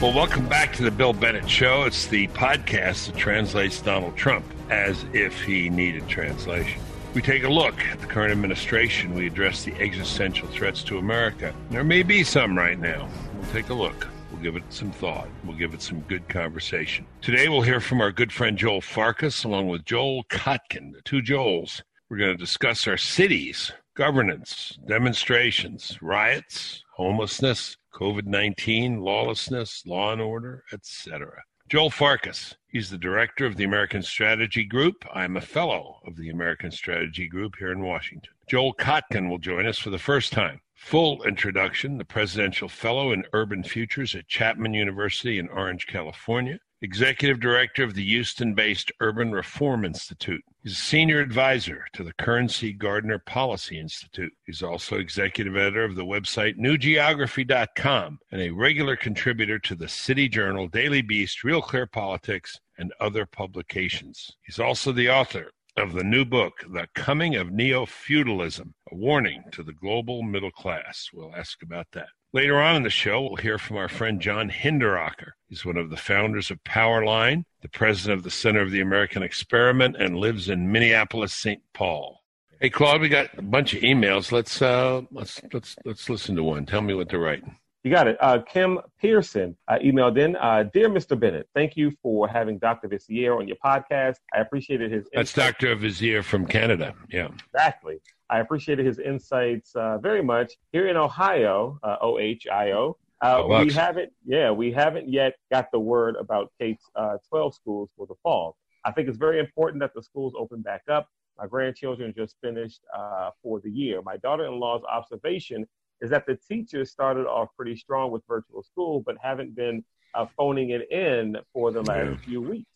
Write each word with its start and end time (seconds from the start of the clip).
Well, 0.00 0.14
welcome 0.14 0.48
back 0.48 0.72
to 0.76 0.82
the 0.82 0.90
Bill 0.90 1.12
Bennett 1.12 1.46
Show. 1.46 1.82
It's 1.82 2.06
the 2.06 2.26
podcast 2.28 3.08
that 3.08 3.16
translates 3.16 3.82
Donald 3.82 4.16
Trump 4.16 4.46
as 4.70 5.04
if 5.12 5.42
he 5.42 5.68
needed 5.68 6.08
translation. 6.08 6.80
We 7.12 7.20
take 7.20 7.44
a 7.44 7.50
look 7.50 7.78
at 7.82 8.00
the 8.00 8.06
current 8.06 8.32
administration. 8.32 9.12
We 9.12 9.26
address 9.26 9.62
the 9.62 9.74
existential 9.74 10.48
threats 10.48 10.82
to 10.84 10.96
America. 10.96 11.54
There 11.68 11.84
may 11.84 12.02
be 12.02 12.24
some 12.24 12.56
right 12.56 12.78
now. 12.78 13.10
We'll 13.34 13.52
take 13.52 13.68
a 13.68 13.74
look. 13.74 14.08
We'll 14.32 14.40
give 14.40 14.56
it 14.56 14.62
some 14.70 14.90
thought. 14.90 15.28
We'll 15.44 15.58
give 15.58 15.74
it 15.74 15.82
some 15.82 16.00
good 16.00 16.26
conversation. 16.30 17.04
Today, 17.20 17.50
we'll 17.50 17.60
hear 17.60 17.78
from 17.78 18.00
our 18.00 18.10
good 18.10 18.32
friend 18.32 18.56
Joel 18.56 18.80
Farkas 18.80 19.44
along 19.44 19.68
with 19.68 19.84
Joel 19.84 20.24
Kotkin, 20.30 20.94
the 20.94 21.02
two 21.04 21.20
Joels. 21.20 21.82
We're 22.08 22.16
going 22.16 22.38
to 22.38 22.42
discuss 22.42 22.88
our 22.88 22.96
cities, 22.96 23.70
governance, 23.96 24.78
demonstrations, 24.86 25.98
riots, 26.00 26.82
homelessness, 26.96 27.76
COVID 27.92 28.26
19, 28.26 29.00
lawlessness, 29.00 29.84
law 29.86 30.12
and 30.12 30.20
order, 30.20 30.64
etc. 30.72 31.42
Joel 31.68 31.90
Farkas. 31.90 32.56
He's 32.66 32.90
the 32.90 32.98
director 32.98 33.46
of 33.46 33.56
the 33.56 33.64
American 33.64 34.02
Strategy 34.02 34.64
Group. 34.64 35.04
I'm 35.14 35.36
a 35.36 35.40
fellow 35.40 36.00
of 36.04 36.16
the 36.16 36.30
American 36.30 36.70
Strategy 36.72 37.28
Group 37.28 37.54
here 37.58 37.70
in 37.70 37.82
Washington. 37.82 38.32
Joel 38.48 38.74
Kotkin 38.74 39.30
will 39.30 39.38
join 39.38 39.66
us 39.66 39.78
for 39.78 39.90
the 39.90 39.98
first 39.98 40.32
time. 40.32 40.60
Full 40.74 41.22
introduction 41.22 41.98
the 41.98 42.04
Presidential 42.04 42.68
Fellow 42.68 43.12
in 43.12 43.24
Urban 43.32 43.62
Futures 43.62 44.16
at 44.16 44.26
Chapman 44.26 44.74
University 44.74 45.38
in 45.38 45.48
Orange, 45.48 45.86
California. 45.86 46.58
Executive 46.82 47.40
Director 47.40 47.84
of 47.84 47.94
the 47.94 48.04
Houston 48.04 48.54
based 48.54 48.90
Urban 49.00 49.32
Reform 49.32 49.84
Institute. 49.84 50.42
He's 50.62 50.72
a 50.72 50.76
senior 50.76 51.20
advisor 51.20 51.84
to 51.92 52.02
the 52.02 52.14
Kem 52.14 52.48
C. 52.48 52.72
Gardner 52.72 53.18
Policy 53.18 53.78
Institute. 53.78 54.32
He's 54.46 54.62
also 54.62 54.96
executive 54.96 55.56
editor 55.56 55.84
of 55.84 55.94
the 55.94 56.04
website 56.04 56.56
newgeography.com 56.58 58.18
and 58.32 58.40
a 58.40 58.50
regular 58.50 58.96
contributor 58.96 59.58
to 59.58 59.74
the 59.74 59.88
City 59.88 60.28
Journal, 60.28 60.68
Daily 60.68 61.02
Beast, 61.02 61.44
Real 61.44 61.60
Clear 61.60 61.86
Politics, 61.86 62.58
and 62.78 62.94
other 62.98 63.26
publications. 63.26 64.30
He's 64.42 64.58
also 64.58 64.90
the 64.92 65.10
author 65.10 65.52
of 65.76 65.92
the 65.92 66.04
new 66.04 66.24
book, 66.24 66.64
The 66.72 66.88
Coming 66.94 67.36
of 67.36 67.52
Neo 67.52 67.84
Feudalism, 67.84 68.74
a 68.90 68.94
warning 68.94 69.44
to 69.52 69.62
the 69.62 69.74
global 69.74 70.22
middle 70.22 70.50
class. 70.50 71.10
We'll 71.12 71.34
ask 71.36 71.62
about 71.62 71.88
that. 71.92 72.08
Later 72.32 72.60
on 72.60 72.76
in 72.76 72.84
the 72.84 72.90
show, 72.90 73.22
we'll 73.22 73.36
hear 73.36 73.58
from 73.58 73.76
our 73.76 73.88
friend 73.88 74.20
John 74.20 74.50
Hinderaker. 74.50 75.32
He's 75.48 75.64
one 75.64 75.76
of 75.76 75.90
the 75.90 75.96
founders 75.96 76.48
of 76.52 76.62
Powerline, 76.62 77.42
the 77.60 77.68
president 77.68 78.18
of 78.18 78.22
the 78.22 78.30
Center 78.30 78.60
of 78.60 78.70
the 78.70 78.80
American 78.80 79.24
Experiment, 79.24 79.96
and 79.98 80.16
lives 80.16 80.48
in 80.48 80.70
Minneapolis, 80.70 81.32
St. 81.32 81.60
Paul. 81.74 82.20
Hey, 82.60 82.70
Claude, 82.70 83.00
we 83.00 83.08
got 83.08 83.36
a 83.36 83.42
bunch 83.42 83.74
of 83.74 83.82
emails. 83.82 84.30
Let's 84.30 84.62
uh, 84.62 85.02
let's 85.10 85.40
let's 85.52 85.74
let's 85.84 86.08
listen 86.08 86.36
to 86.36 86.44
one. 86.44 86.66
Tell 86.66 86.82
me 86.82 86.94
what 86.94 87.08
they're 87.08 87.18
writing. 87.18 87.56
You 87.82 87.90
got 87.90 88.06
it. 88.06 88.16
Uh, 88.20 88.38
Kim 88.42 88.78
Pearson 89.00 89.56
uh, 89.66 89.78
emailed 89.82 90.16
in, 90.18 90.36
uh, 90.36 90.64
dear 90.72 90.88
Mr. 90.90 91.18
Bennett, 91.18 91.48
thank 91.54 91.76
you 91.76 91.90
for 92.02 92.28
having 92.28 92.58
Dr. 92.58 92.88
Vizier 92.88 93.34
on 93.34 93.48
your 93.48 93.56
podcast. 93.56 94.16
I 94.34 94.40
appreciated 94.40 94.92
his. 94.92 95.08
That's 95.12 95.32
Dr. 95.32 95.74
Vizier 95.74 96.22
from 96.22 96.46
Canada. 96.46 96.94
Yeah, 97.08 97.28
exactly. 97.52 98.00
I 98.30 98.38
appreciated 98.38 98.86
his 98.86 99.00
insights 99.00 99.74
uh, 99.74 99.98
very 99.98 100.22
much. 100.22 100.52
Here 100.72 100.86
in 100.86 100.96
Ohio, 100.96 101.80
uh, 101.82 101.96
OHIO, 102.00 102.96
uh, 103.22 103.42
oh, 103.42 103.64
we 103.64 103.72
haven't, 103.72 104.12
yeah, 104.24 104.52
we 104.52 104.70
haven't 104.70 105.08
yet 105.08 105.34
got 105.50 105.70
the 105.72 105.80
word 105.80 106.14
about 106.14 106.52
Kate's 106.58 106.88
uh, 106.94 107.18
12 107.28 107.54
schools 107.56 107.90
for 107.96 108.06
the 108.06 108.14
fall. 108.22 108.56
I 108.84 108.92
think 108.92 109.08
it's 109.08 109.18
very 109.18 109.40
important 109.40 109.80
that 109.80 109.92
the 109.94 110.02
schools 110.02 110.32
open 110.38 110.62
back 110.62 110.82
up. 110.88 111.08
My 111.38 111.46
grandchildren 111.48 112.14
just 112.16 112.36
finished 112.40 112.80
uh, 112.96 113.30
for 113.42 113.60
the 113.60 113.70
year. 113.70 114.00
My 114.02 114.16
daughter-in-law's 114.18 114.84
observation 114.84 115.66
is 116.00 116.08
that 116.10 116.24
the 116.24 116.38
teachers 116.48 116.90
started 116.90 117.26
off 117.26 117.48
pretty 117.56 117.76
strong 117.76 118.12
with 118.12 118.22
virtual 118.28 118.62
school, 118.62 119.00
but 119.04 119.16
haven't 119.20 119.56
been 119.56 119.84
uh, 120.14 120.26
phoning 120.36 120.70
it 120.70 120.90
in 120.92 121.36
for 121.52 121.72
the 121.72 121.82
last 121.82 122.10
yeah. 122.10 122.16
few 122.24 122.40
weeks. 122.40 122.70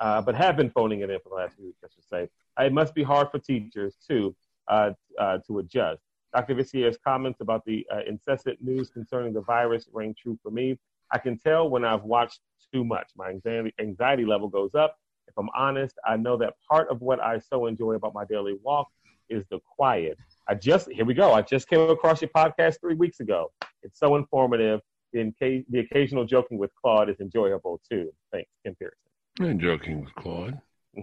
but 0.00 0.34
have 0.34 0.56
been 0.56 0.70
phoning 0.70 1.00
it 1.00 1.08
in 1.08 1.20
for 1.20 1.28
the 1.28 1.36
last 1.36 1.54
few 1.54 1.66
weeks, 1.66 1.78
I 1.84 1.88
should 1.94 2.04
say. 2.04 2.28
It 2.58 2.72
must 2.72 2.94
be 2.94 3.04
hard 3.04 3.30
for 3.30 3.38
teachers 3.38 3.96
too 4.06 4.34
uh, 4.68 4.90
uh, 5.18 5.38
to 5.46 5.58
adjust. 5.58 6.00
Dr. 6.34 6.54
Vizier's 6.54 6.98
comments 7.02 7.40
about 7.40 7.64
the 7.64 7.86
uh, 7.92 8.00
incessant 8.06 8.62
news 8.62 8.90
concerning 8.90 9.32
the 9.32 9.40
virus 9.40 9.88
ring 9.92 10.14
true 10.20 10.38
for 10.42 10.50
me. 10.50 10.78
I 11.10 11.18
can 11.18 11.38
tell 11.38 11.70
when 11.70 11.84
I've 11.84 12.02
watched 12.04 12.40
too 12.72 12.84
much. 12.84 13.10
My 13.16 13.30
anxiety, 13.30 13.72
anxiety 13.80 14.24
level 14.26 14.48
goes 14.48 14.74
up. 14.74 14.96
If 15.26 15.34
I'm 15.38 15.48
honest, 15.56 15.94
I 16.06 16.16
know 16.16 16.36
that 16.38 16.54
part 16.70 16.88
of 16.90 17.00
what 17.00 17.20
I 17.20 17.38
so 17.38 17.66
enjoy 17.66 17.94
about 17.94 18.14
my 18.14 18.24
daily 18.24 18.56
walk 18.62 18.88
is 19.28 19.44
the 19.50 19.58
quiet. 19.76 20.18
I 20.48 20.54
just, 20.54 20.90
here 20.90 21.04
we 21.04 21.14
go. 21.14 21.32
I 21.32 21.42
just 21.42 21.68
came 21.68 21.80
across 21.80 22.20
your 22.20 22.30
podcast 22.30 22.80
three 22.80 22.94
weeks 22.94 23.20
ago. 23.20 23.50
It's 23.82 23.98
so 23.98 24.16
informative. 24.16 24.80
The, 25.12 25.32
the 25.70 25.78
occasional 25.78 26.24
joking 26.26 26.58
with 26.58 26.70
Claude 26.74 27.08
is 27.08 27.20
enjoyable 27.20 27.80
too. 27.90 28.12
Thanks, 28.32 28.50
Kim 28.64 28.74
Pearson. 28.74 28.98
I'm 29.40 29.58
joking 29.58 30.04
with 30.04 30.14
Claude. 30.14 30.58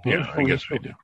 Yeah, 0.06 0.32
I 0.36 0.44
guess 0.44 0.70
we 0.70 0.80
do. 0.80 0.92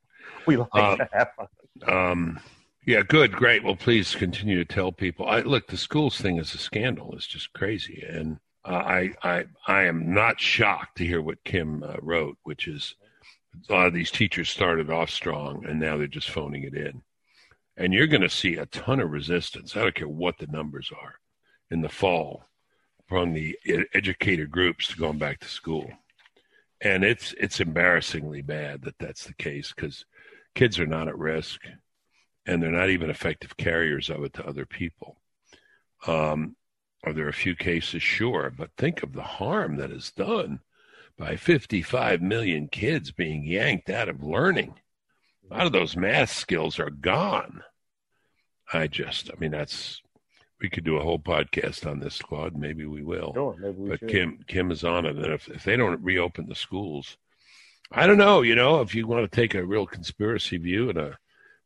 We 0.46 0.56
like 0.56 0.68
uh, 0.72 0.96
to 0.96 1.08
have 1.12 1.28
fun. 1.36 1.48
Um, 1.86 2.40
yeah, 2.86 3.02
good, 3.02 3.32
great. 3.32 3.62
Well, 3.62 3.76
please 3.76 4.14
continue 4.14 4.56
to 4.56 4.64
tell 4.64 4.90
people. 4.90 5.26
I 5.28 5.40
look, 5.40 5.68
the 5.68 5.76
schools 5.76 6.20
thing 6.20 6.38
is 6.38 6.54
a 6.54 6.58
scandal. 6.58 7.14
It's 7.14 7.26
just 7.26 7.52
crazy, 7.52 8.04
and 8.08 8.38
uh, 8.64 8.74
I, 8.74 9.10
I, 9.22 9.44
I 9.66 9.82
am 9.84 10.12
not 10.12 10.40
shocked 10.40 10.98
to 10.98 11.06
hear 11.06 11.22
what 11.22 11.44
Kim 11.44 11.82
uh, 11.82 11.96
wrote, 12.00 12.38
which 12.42 12.68
is 12.68 12.94
a 13.68 13.72
lot 13.72 13.86
of 13.86 13.92
these 13.92 14.10
teachers 14.10 14.50
started 14.50 14.90
off 14.90 15.10
strong, 15.10 15.64
and 15.66 15.78
now 15.78 15.96
they're 15.96 16.06
just 16.06 16.30
phoning 16.30 16.64
it 16.64 16.74
in. 16.74 17.02
And 17.76 17.92
you're 17.92 18.06
going 18.06 18.22
to 18.22 18.28
see 18.28 18.56
a 18.56 18.66
ton 18.66 19.00
of 19.00 19.10
resistance. 19.10 19.76
I 19.76 19.80
don't 19.80 19.94
care 19.94 20.08
what 20.08 20.38
the 20.38 20.46
numbers 20.48 20.90
are 20.96 21.14
in 21.70 21.80
the 21.82 21.88
fall 21.88 22.44
from 23.08 23.32
the 23.32 23.58
educator 23.94 24.46
groups 24.46 24.94
going 24.94 25.18
back 25.18 25.40
to 25.40 25.48
school, 25.48 25.90
and 26.80 27.04
it's 27.04 27.32
it's 27.38 27.60
embarrassingly 27.60 28.42
bad 28.42 28.82
that 28.82 28.98
that's 28.98 29.24
the 29.24 29.34
case 29.34 29.72
because 29.74 30.04
kids 30.54 30.78
are 30.78 30.86
not 30.86 31.08
at 31.08 31.18
risk 31.18 31.60
and 32.46 32.62
they're 32.62 32.70
not 32.70 32.90
even 32.90 33.10
effective 33.10 33.56
carriers 33.56 34.10
of 34.10 34.22
it 34.24 34.32
to 34.34 34.46
other 34.46 34.66
people. 34.66 35.16
Um, 36.06 36.56
are 37.04 37.12
there 37.12 37.28
a 37.28 37.32
few 37.32 37.54
cases? 37.54 38.02
Sure, 38.02 38.52
but 38.56 38.70
think 38.76 39.02
of 39.02 39.12
the 39.12 39.22
harm 39.22 39.76
that 39.76 39.90
is 39.90 40.12
done 40.12 40.60
by 41.18 41.36
55 41.36 42.20
million 42.20 42.68
kids 42.68 43.12
being 43.12 43.44
yanked 43.44 43.90
out 43.90 44.08
of 44.08 44.22
learning. 44.22 44.74
A 45.50 45.54
lot 45.54 45.66
of 45.66 45.72
those 45.72 45.96
math 45.96 46.30
skills 46.30 46.78
are 46.78 46.90
gone. 46.90 47.62
I 48.72 48.86
just, 48.86 49.30
I 49.30 49.38
mean, 49.38 49.50
that's, 49.50 50.00
we 50.60 50.70
could 50.70 50.84
do 50.84 50.96
a 50.96 51.02
whole 51.02 51.18
podcast 51.18 51.88
on 51.88 52.00
this, 52.00 52.18
Claude. 52.20 52.56
Maybe 52.56 52.86
we 52.86 53.02
will. 53.02 53.32
Sure, 53.34 53.56
maybe 53.58 53.78
we 53.78 53.88
but 53.90 53.98
should. 53.98 54.08
Kim, 54.08 54.38
Kim 54.46 54.70
is 54.70 54.84
on 54.84 55.04
it. 55.04 55.16
And 55.16 55.26
if, 55.26 55.48
if 55.48 55.64
they 55.64 55.76
don't 55.76 56.02
reopen 56.02 56.46
the 56.48 56.54
schools, 56.54 57.18
I 57.94 58.06
don't 58.06 58.18
know. 58.18 58.42
You 58.42 58.54
know, 58.54 58.80
if 58.80 58.94
you 58.94 59.06
want 59.06 59.30
to 59.30 59.34
take 59.34 59.54
a 59.54 59.64
real 59.64 59.86
conspiracy 59.86 60.56
view 60.56 60.88
and 60.88 60.98
a 60.98 61.18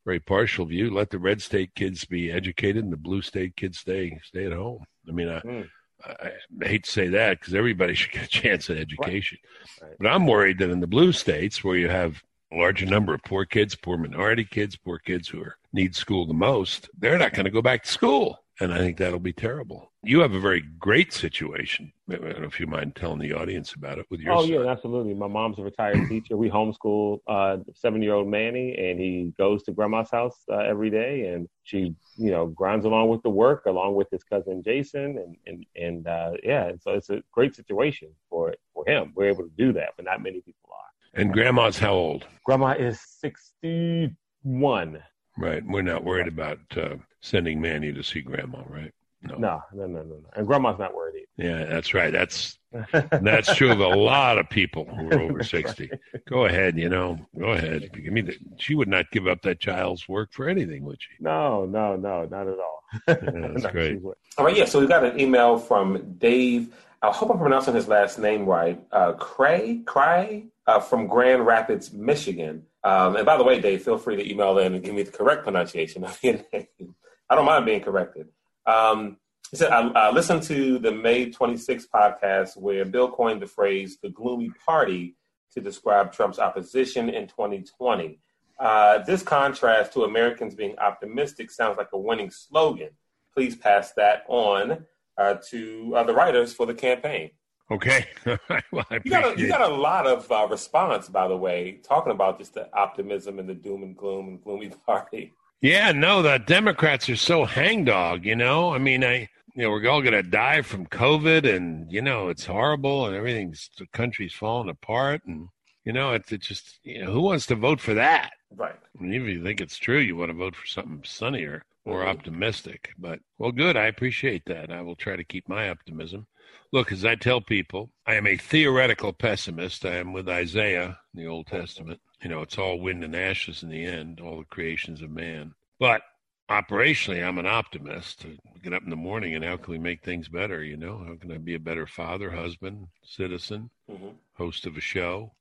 very 0.04 0.20
partial 0.20 0.66
view, 0.66 0.91
let 0.91 1.10
the 1.10 1.19
red 1.19 1.41
state 1.41 1.75
kids 1.75 2.04
be 2.04 2.31
educated 2.31 2.84
and 2.84 2.92
the 2.92 2.97
blue 2.97 3.22
state 3.22 3.56
kids 3.56 3.78
stay 3.78 4.19
stay 4.25 4.47
at 4.47 4.53
home. 4.53 4.84
I 5.09 5.12
mean, 5.12 5.28
I, 5.28 5.41
mm. 5.41 5.69
I, 6.04 6.31
I 6.62 6.69
hate 6.69 6.84
to 6.84 6.91
say 6.91 7.09
that 7.09 7.41
because 7.41 7.54
everybody 7.54 7.94
should 7.97 8.12
get 8.12 8.25
a 8.25 8.28
chance 8.28 8.70
at 8.70 8.78
education, 8.78 9.38
right. 9.81 9.88
Right. 9.88 9.97
but 9.98 10.09
I'm 10.09 10.26
worried 10.26 10.59
that 10.59 10.70
in 10.70 10.81
the 10.81 10.86
blue 10.86 11.12
states 11.12 11.62
where 11.62 11.76
you 11.76 11.88
have 11.88 12.22
a 12.53 12.56
larger 12.56 12.86
number 12.86 13.15
of 13.15 13.22
poor 13.25 13.44
kids, 13.44 13.75
poor 13.75 13.97
minority 13.97 14.44
kids, 14.44 14.76
poor 14.76 14.98
kids 14.98 15.28
who 15.28 15.42
are 15.42 15.56
need 15.72 15.94
school 15.94 16.26
the 16.26 16.34
most, 16.34 16.88
they're 16.98 17.19
not 17.19 17.34
going 17.34 17.44
to 17.44 17.50
go 17.50 17.62
back 17.62 17.82
to 17.82 17.91
school. 17.91 18.42
And 18.58 18.72
I 18.72 18.78
think 18.78 18.96
that'll 18.96 19.18
be 19.18 19.34
terrible. 19.34 19.92
You 20.02 20.20
have 20.20 20.32
a 20.32 20.40
very 20.40 20.62
great 20.78 21.12
situation. 21.12 21.92
I 22.08 22.16
don't 22.16 22.40
know 22.40 22.46
if 22.46 22.58
you 22.58 22.66
mind 22.66 22.96
telling 22.96 23.18
the 23.18 23.34
audience 23.34 23.74
about 23.74 23.98
it 23.98 24.06
with 24.08 24.20
your. 24.20 24.32
Oh 24.32 24.40
son. 24.40 24.48
yeah, 24.48 24.66
absolutely. 24.66 25.12
My 25.12 25.26
mom's 25.26 25.58
a 25.58 25.62
retired 25.62 25.98
teacher. 26.08 26.38
We 26.38 26.48
homeschool 26.48 27.18
uh, 27.26 27.58
seven-year-old 27.74 28.28
Manny, 28.28 28.74
and 28.78 28.98
he 28.98 29.34
goes 29.36 29.62
to 29.64 29.72
grandma's 29.72 30.10
house 30.10 30.38
uh, 30.50 30.58
every 30.58 30.88
day, 30.88 31.28
and 31.28 31.48
she, 31.64 31.94
you 32.16 32.30
know, 32.30 32.46
grinds 32.46 32.86
along 32.86 33.10
with 33.10 33.22
the 33.22 33.30
work, 33.30 33.66
along 33.66 33.94
with 33.94 34.08
his 34.10 34.24
cousin 34.24 34.62
Jason, 34.62 35.18
and 35.18 35.36
and 35.46 35.66
and 35.76 36.06
uh, 36.06 36.32
yeah, 36.42 36.68
and 36.68 36.80
so 36.80 36.92
it's 36.92 37.10
a 37.10 37.22
great 37.32 37.54
situation 37.54 38.09
for 38.30 38.54
for 38.72 38.84
him. 38.86 39.12
We're 39.14 39.28
able 39.28 39.44
to 39.44 39.52
do 39.59 39.74
that, 39.74 39.91
but 39.97 40.06
not 40.06 40.22
many 40.22 40.41
people 40.41 40.70
are. 40.72 41.20
And 41.20 41.32
grandma's 41.32 41.78
how 41.78 41.92
old? 41.92 42.26
Grandma 42.44 42.72
is 42.72 43.00
sixty-one. 43.00 45.02
Right. 45.38 45.62
We're 45.66 45.83
not 45.83 46.04
worried 46.04 46.28
about 46.28 46.59
uh, 46.77 46.97
sending 47.21 47.60
Manny 47.60 47.92
to 47.92 48.03
see 48.03 48.21
grandma, 48.22 48.62
right? 48.68 48.92
No. 49.22 49.36
no, 49.38 49.62
no, 49.74 49.86
no, 49.86 50.03
no, 50.03 50.16
And 50.36 50.47
grandma's 50.47 50.78
not 50.78 50.94
worried 50.94 51.24
either. 51.38 51.48
Yeah, 51.48 51.65
that's 51.65 51.94
right. 51.94 52.12
That's 52.12 52.59
that's 52.92 53.54
true 53.54 53.72
of 53.72 53.80
a 53.80 53.88
lot 53.88 54.38
of 54.38 54.48
people 54.48 54.84
who 54.84 55.10
are 55.10 55.21
over 55.21 55.42
sixty. 55.42 55.88
Right. 55.91 56.24
Go 56.28 56.44
ahead, 56.44 56.78
you 56.78 56.88
know. 56.88 57.18
Go 57.38 57.47
ahead. 57.47 57.91
Give 57.92 58.12
me 58.12 58.21
the, 58.21 58.36
she 58.59 58.74
would 58.74 58.88
not 58.88 59.10
give 59.10 59.27
up 59.27 59.42
that 59.42 59.59
child's 59.60 60.09
work 60.09 60.33
for 60.33 60.48
anything, 60.48 60.84
would 60.84 61.00
she? 61.00 61.09
No, 61.21 61.65
no, 61.65 61.97
no, 61.97 62.27
not 62.27 62.47
at 62.47 62.59
all. 62.59 62.83
Yeah, 63.09 63.15
that's 63.48 63.62
no, 63.65 63.71
great. 63.71 64.00
All 64.38 64.44
right, 64.44 64.56
yeah. 64.56 64.66
So 64.66 64.80
we 64.80 64.86
got 64.86 65.04
an 65.04 65.18
email 65.18 65.59
from 65.59 66.15
Dave. 66.18 66.74
I 67.03 67.10
hope 67.10 67.30
I'm 67.30 67.38
pronouncing 67.38 67.74
his 67.74 67.88
last 67.88 68.18
name 68.18 68.47
right. 68.47 68.80
Uh, 68.92 69.12
Cray, 69.12 69.83
Cray, 69.86 70.47
uh, 70.66 70.80
from 70.80 71.07
Grand 71.07 71.47
Rapids, 71.47 71.92
Michigan. 71.92 72.65
Um, 72.84 73.16
and 73.16 73.27
by 73.27 73.36
the 73.36 73.45
way, 73.45 73.60
Dave, 73.60 73.83
feel 73.83 73.98
free 73.98 74.16
to 74.16 74.30
email 74.30 74.59
in 74.59 74.74
and 74.74 74.83
give 74.84 74.95
me 74.95 75.03
the 75.03 75.13
correct 75.13 75.45
pronunciation 75.45 76.04
of 76.04 76.18
your 76.22 76.34
name. 76.53 76.95
I 77.28 77.34
don't 77.34 77.45
mind 77.45 77.66
being 77.66 77.80
corrected. 77.83 78.28
Um, 78.66 79.18
He 79.51 79.57
said, 79.57 79.71
I, 79.71 79.89
I 79.89 80.10
listened 80.10 80.42
to 80.45 80.78
the 80.78 80.92
May 80.92 81.30
26th 81.30 81.89
podcast 81.95 82.57
where 82.57 82.84
Bill 82.84 83.10
coined 83.10 83.41
the 83.42 83.47
phrase 83.47 83.98
the 84.03 84.10
gloomy 84.10 84.51
party 84.65 85.16
to 85.54 85.60
describe 85.60 86.13
Trump's 86.13 86.39
opposition 86.39 87.09
in 87.09 87.28
2020. 87.28 88.21
Uh, 88.59 88.98
this 89.04 89.22
contrast 89.22 89.92
to 89.92 90.04
Americans 90.04 90.54
being 90.54 90.78
optimistic 90.78 91.51
sounds 91.51 91.77
like 91.77 91.89
a 91.92 91.98
winning 91.98 92.30
slogan. 92.30 92.91
Please 93.34 93.54
pass 93.54 93.92
that 93.92 94.24
on 94.28 94.84
uh, 95.19 95.34
to 95.51 95.95
uh, 95.97 96.03
the 96.03 96.15
writers 96.15 96.53
for 96.53 96.66
the 96.66 96.74
campaign. 96.74 97.30
Okay. 97.71 98.07
well, 98.27 98.84
you, 99.04 99.10
got 99.10 99.36
a, 99.36 99.41
you, 99.41 99.48
got 99.48 99.60
a, 99.60 99.74
lot 99.74 100.07
of 100.07 100.30
uh, 100.30 100.47
response, 100.48 101.09
by 101.09 101.27
the 101.27 101.36
way, 101.36 101.80
talking 101.83 102.13
about 102.13 102.39
just 102.39 102.54
the 102.54 102.72
optimism 102.72 103.39
and 103.39 103.48
the 103.48 103.54
doom 103.54 103.83
and 103.83 103.97
gloom 103.97 104.28
and 104.28 104.42
gloomy 104.42 104.71
party. 104.86 105.34
Yeah, 105.60 105.91
no, 105.92 106.22
the 106.22 106.39
Democrats 106.39 107.09
are 107.09 107.16
so 107.16 107.45
hangdog, 107.45 108.24
you 108.24 108.36
know? 108.36 108.72
I 108.72 108.78
mean, 108.78 109.03
I 109.03 109.28
you 109.57 109.63
know, 109.63 109.71
we're 109.71 109.89
all 109.89 110.03
going 110.03 110.13
to 110.13 110.22
die 110.22 110.60
from 110.60 110.86
COVID 110.86 111.51
and, 111.57 111.91
you 111.91 112.03
know, 112.03 112.28
it's 112.28 112.45
horrible 112.45 113.07
and 113.07 113.16
everything's, 113.16 113.71
the 113.78 113.86
country's 113.86 114.34
falling 114.34 114.69
apart. 114.69 115.22
And, 115.27 115.48
you 115.83 115.95
know, 115.95 116.12
it's, 116.12 116.30
it's 116.30 116.47
just, 116.47 116.78
you 116.83 117.03
know, 117.03 117.10
who 117.10 117.22
wants 117.22 117.47
to 117.47 117.54
vote 117.54 117.80
for 117.80 117.95
that? 117.95 118.33
Right. 118.54 118.74
I 118.74 119.03
mean, 119.03 119.15
if 119.15 119.27
you 119.27 119.42
think 119.42 119.62
it's 119.62 119.78
true, 119.78 119.98
you 119.98 120.15
want 120.15 120.30
to 120.30 120.36
vote 120.36 120.54
for 120.54 120.66
something 120.66 121.01
sunnier, 121.07 121.65
more 121.86 122.01
mm-hmm. 122.01 122.10
optimistic. 122.10 122.91
But, 122.98 123.21
well, 123.39 123.51
good. 123.51 123.78
I 123.78 123.86
appreciate 123.86 124.45
that. 124.45 124.71
I 124.71 124.83
will 124.83 124.95
try 124.95 125.16
to 125.16 125.24
keep 125.24 125.48
my 125.48 125.71
optimism. 125.71 126.27
Look, 126.72 126.92
as 126.92 127.04
I 127.04 127.15
tell 127.15 127.41
people, 127.41 127.91
I 128.07 128.15
am 128.15 128.27
a 128.27 128.36
theoretical 128.36 129.13
pessimist. 129.13 129.84
I 129.84 129.97
am 129.97 130.13
with 130.13 130.28
Isaiah 130.28 130.98
in 131.15 131.21
the 131.21 131.28
Old 131.28 131.47
Testament. 131.47 132.01
You 132.22 132.28
know, 132.30 132.42
it's 132.42 132.59
all 132.59 132.80
wind 132.80 133.04
and 133.04 133.15
ashes 133.15 133.63
in 133.63 133.68
the 133.68 133.84
end, 133.84 134.21
all 134.21 134.39
the 134.39 134.45
creations 134.45 135.03
of 135.03 135.10
man. 135.10 135.54
But 135.78 136.03
operationally, 136.51 137.27
I'm 137.27 137.39
an 137.39 137.47
optimist. 137.47 138.24
I 138.24 138.59
get 138.59 138.72
up 138.72 138.83
in 138.83 138.91
the 138.91 138.97
morning 138.97 139.34
and 139.34 139.45
how 139.45 139.57
can 139.57 139.72
we 139.72 139.78
make 139.78 140.03
things 140.03 140.28
better? 140.28 140.63
You 140.63 140.77
know, 140.77 141.04
how 141.07 141.15
can 141.16 141.33
I 141.33 141.39
be 141.39 141.54
a 141.54 141.60
better 141.60 141.86
father, 141.86 142.30
husband, 142.30 142.89
citizen, 143.04 143.71
mm-hmm. 143.91 144.09
host 144.34 144.66
of 144.66 144.77
a 144.77 144.80
show, 144.80 145.33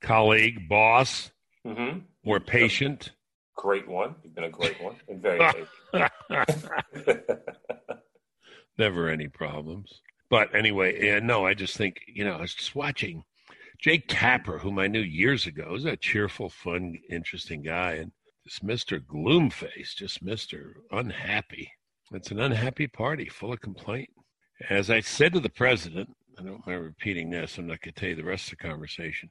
colleague, 0.00 0.68
boss, 0.68 1.30
mm-hmm. 1.66 2.00
more 2.24 2.40
patient? 2.40 3.12
Great 3.56 3.88
one. 3.88 4.14
You've 4.22 4.34
been 4.34 4.44
a 4.44 4.50
great 4.50 4.82
one 4.82 4.96
and 5.08 5.20
very 5.20 5.38
patient. 5.92 7.28
Never 8.78 9.08
any 9.08 9.28
problems. 9.28 10.00
But 10.30 10.54
anyway, 10.54 11.04
yeah, 11.04 11.18
no, 11.18 11.44
I 11.44 11.54
just 11.54 11.76
think, 11.76 12.00
you 12.06 12.24
know, 12.24 12.34
I 12.34 12.40
was 12.40 12.54
just 12.54 12.76
watching 12.76 13.24
Jake 13.78 14.04
Tapper, 14.06 14.58
whom 14.58 14.78
I 14.78 14.86
knew 14.86 15.00
years 15.00 15.46
ago, 15.46 15.74
is 15.74 15.84
a 15.84 15.96
cheerful, 15.96 16.48
fun, 16.48 16.98
interesting 17.10 17.62
guy. 17.62 17.94
And 17.94 18.12
this 18.44 18.60
Mr. 18.60 19.00
Gloomface, 19.00 19.94
just 19.96 20.24
Mr. 20.24 20.74
Unhappy. 20.92 21.72
It's 22.12 22.30
an 22.30 22.40
unhappy 22.40 22.86
party 22.86 23.28
full 23.28 23.52
of 23.52 23.60
complaint. 23.60 24.10
As 24.68 24.88
I 24.90 25.00
said 25.00 25.32
to 25.34 25.40
the 25.40 25.48
president, 25.48 26.10
I 26.38 26.42
don't 26.42 26.66
mind 26.66 26.82
repeating 26.82 27.30
this, 27.30 27.58
I'm 27.58 27.66
not 27.66 27.80
going 27.80 27.94
to 27.94 28.00
tell 28.00 28.08
you 28.10 28.16
the 28.16 28.24
rest 28.24 28.52
of 28.52 28.58
the 28.58 28.68
conversation. 28.68 29.30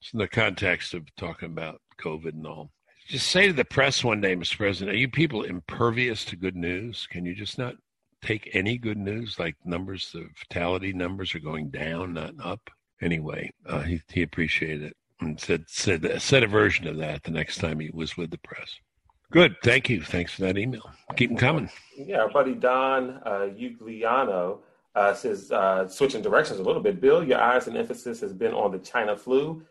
It's 0.00 0.12
in 0.12 0.18
the 0.18 0.28
context 0.28 0.94
of 0.94 1.04
talking 1.16 1.50
about 1.50 1.80
COVID 2.00 2.32
and 2.32 2.46
all. 2.46 2.70
Just 3.08 3.28
say 3.28 3.46
to 3.46 3.52
the 3.52 3.64
press 3.64 4.02
one 4.02 4.20
day, 4.20 4.34
Mr. 4.34 4.56
President, 4.56 4.96
are 4.96 4.98
you 4.98 5.08
people 5.08 5.42
impervious 5.42 6.24
to 6.26 6.36
good 6.36 6.56
news? 6.56 7.06
Can 7.10 7.26
you 7.26 7.34
just 7.34 7.58
not 7.58 7.74
take 8.22 8.50
any 8.54 8.78
good 8.78 8.98
news? 8.98 9.38
Like 9.38 9.56
numbers, 9.64 10.10
the 10.12 10.28
fatality 10.36 10.92
numbers 10.92 11.34
are 11.34 11.40
going 11.40 11.70
down, 11.70 12.14
not 12.14 12.34
up. 12.42 12.70
Anyway, 13.00 13.50
uh, 13.66 13.80
he, 13.80 14.00
he 14.08 14.22
appreciated 14.22 14.82
it 14.82 14.96
and 15.20 15.38
said 15.40 15.64
said 15.68 16.22
said 16.22 16.42
a 16.42 16.46
version 16.46 16.86
of 16.86 16.96
that 16.98 17.22
the 17.24 17.30
next 17.30 17.58
time 17.58 17.80
he 17.80 17.90
was 17.92 18.16
with 18.16 18.30
the 18.30 18.38
press. 18.38 18.78
Good, 19.32 19.56
thank 19.64 19.88
you. 19.88 20.02
Thanks 20.02 20.34
for 20.34 20.42
that 20.42 20.58
email. 20.58 20.90
Keep 21.16 21.30
them 21.30 21.38
coming. 21.38 21.70
Yeah, 21.96 22.20
our 22.20 22.30
buddy 22.30 22.54
Don 22.54 23.18
uh, 23.24 23.48
Ugliano 23.58 24.58
uh, 24.94 25.14
says, 25.14 25.50
uh, 25.50 25.88
switching 25.88 26.20
directions 26.20 26.60
a 26.60 26.62
little 26.62 26.82
bit. 26.82 27.00
Bill, 27.00 27.24
your 27.24 27.40
eyes 27.40 27.66
and 27.66 27.76
emphasis 27.76 28.20
has 28.20 28.34
been 28.34 28.52
on 28.52 28.72
the 28.72 28.78
China 28.78 29.16
flu. 29.16 29.62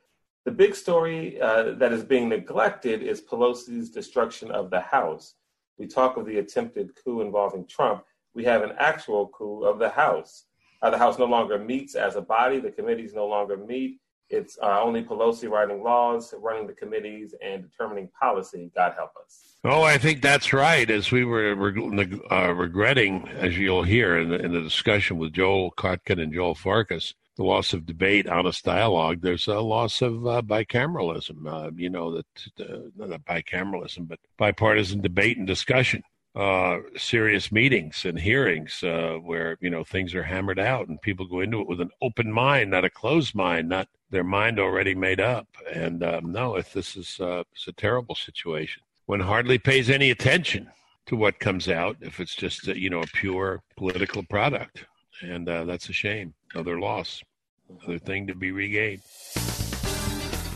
The 0.46 0.52
big 0.52 0.74
story 0.74 1.40
uh, 1.40 1.74
that 1.74 1.94
is 1.94 2.04
being 2.04 2.28
neglected 2.28 3.04
is 3.04 3.22
Pelosi's 3.22 3.92
destruction 3.92 4.50
of 4.50 4.72
the 4.72 4.80
House. 4.80 5.36
We 5.78 5.86
talk 5.86 6.18
of 6.18 6.26
the 6.26 6.40
attempted 6.40 6.92
coup 6.96 7.22
involving 7.22 7.68
Trump. 7.68 8.04
We 8.34 8.44
have 8.46 8.64
an 8.64 8.74
actual 8.78 9.30
coup 9.30 9.64
of 9.64 9.80
the 9.80 9.90
House. 9.90 10.46
Uh, 10.82 10.90
the 10.90 10.98
House 10.98 11.20
no 11.20 11.26
longer 11.26 11.60
meets 11.60 11.96
as 11.96 12.16
a 12.16 12.22
body. 12.22 12.60
The 12.60 12.72
committees 12.72 13.14
no 13.14 13.28
longer 13.28 13.58
meet. 13.58 14.00
It's 14.30 14.58
uh, 14.64 14.82
only 14.82 15.04
Pelosi 15.04 15.50
writing 15.50 15.84
laws, 15.84 16.34
running 16.40 16.66
the 16.66 16.74
committees, 16.74 17.36
and 17.44 17.64
determining 17.64 18.10
policy. 18.20 18.72
God 18.74 18.94
help 18.96 19.12
us. 19.22 19.58
Oh, 19.66 19.84
I 19.84 19.98
think 19.98 20.22
that's 20.22 20.54
right. 20.54 20.90
As 20.90 21.12
we 21.12 21.26
were 21.26 21.52
uh, 21.52 22.54
regretting, 22.54 23.28
as 23.28 23.58
you'll 23.58 23.84
hear 23.84 24.18
in 24.18 24.30
the, 24.30 24.40
in 24.40 24.54
the 24.54 24.62
discussion 24.62 25.18
with 25.18 25.34
Joel 25.34 25.72
Kotkin 25.72 26.22
and 26.22 26.34
Joel 26.34 26.56
Farkas, 26.56 27.14
the 27.36 27.44
loss 27.44 27.74
of 27.74 27.86
debate, 27.86 28.28
honest 28.28 28.64
dialogue. 28.64 29.22
There's 29.22 29.48
a 29.48 29.60
loss 29.60 30.02
of 30.02 30.26
uh, 30.26 30.42
bicameralism. 30.42 31.46
Uh, 31.46 31.72
you 31.76 31.90
know 31.90 32.16
that 32.16 32.26
uh, 32.60 32.78
not 32.96 33.26
bicameralism, 33.26 34.08
but 34.08 34.20
bipartisan 34.38 35.02
debate 35.02 35.38
and 35.38 35.48
discussion 35.48 36.04
uh, 36.36 36.78
serious 36.98 37.52
meetings 37.52 38.06
and 38.06 38.18
hearings 38.18 38.84
uh, 38.84 39.18
where 39.22 39.58
you 39.60 39.70
know 39.70 39.84
things 39.84 40.16
are 40.16 40.24
hammered 40.24 40.60
out 40.60 40.88
and 40.88 41.02
people 41.02 41.26
go 41.28 41.42
into 41.42 41.60
it 41.60 41.68
with 41.68 41.82
an 41.82 41.90
open 42.02 42.32
mind, 42.32 42.72
not 42.72 42.86
a 42.86 42.90
closed 42.90 43.36
mind, 43.36 43.68
not 43.68 43.88
their 44.10 44.24
mind 44.24 44.60
already 44.60 44.96
made 44.96 45.20
up. 45.20 45.48
And 45.74 46.04
um, 46.04 46.32
no, 46.32 46.56
if 46.56 46.74
this 46.74 46.96
is 46.96 47.20
uh, 47.20 47.44
it's 47.52 47.68
a 47.68 47.74
terrible 47.74 48.16
situation, 48.16 48.84
one 49.08 49.20
hardly 49.20 49.58
pays 49.58 49.90
any 49.90 50.10
attention 50.12 50.70
to 51.08 51.16
what 51.16 51.40
comes 51.40 51.68
out 51.68 51.98
if 52.00 52.20
it's 52.20 52.36
just 52.36 52.68
you 52.68 52.90
know 52.90 53.02
a 53.02 53.08
pure 53.08 53.62
political 53.76 54.24
product, 54.24 54.86
and 55.22 55.50
uh, 55.50 55.66
that's 55.66 55.90
a 55.90 55.94
shame. 55.94 56.34
Another 56.54 56.80
loss, 56.80 57.22
another 57.70 58.00
thing 58.00 58.28
to 58.28 58.36
be 58.36 58.52
regained. 58.52 59.02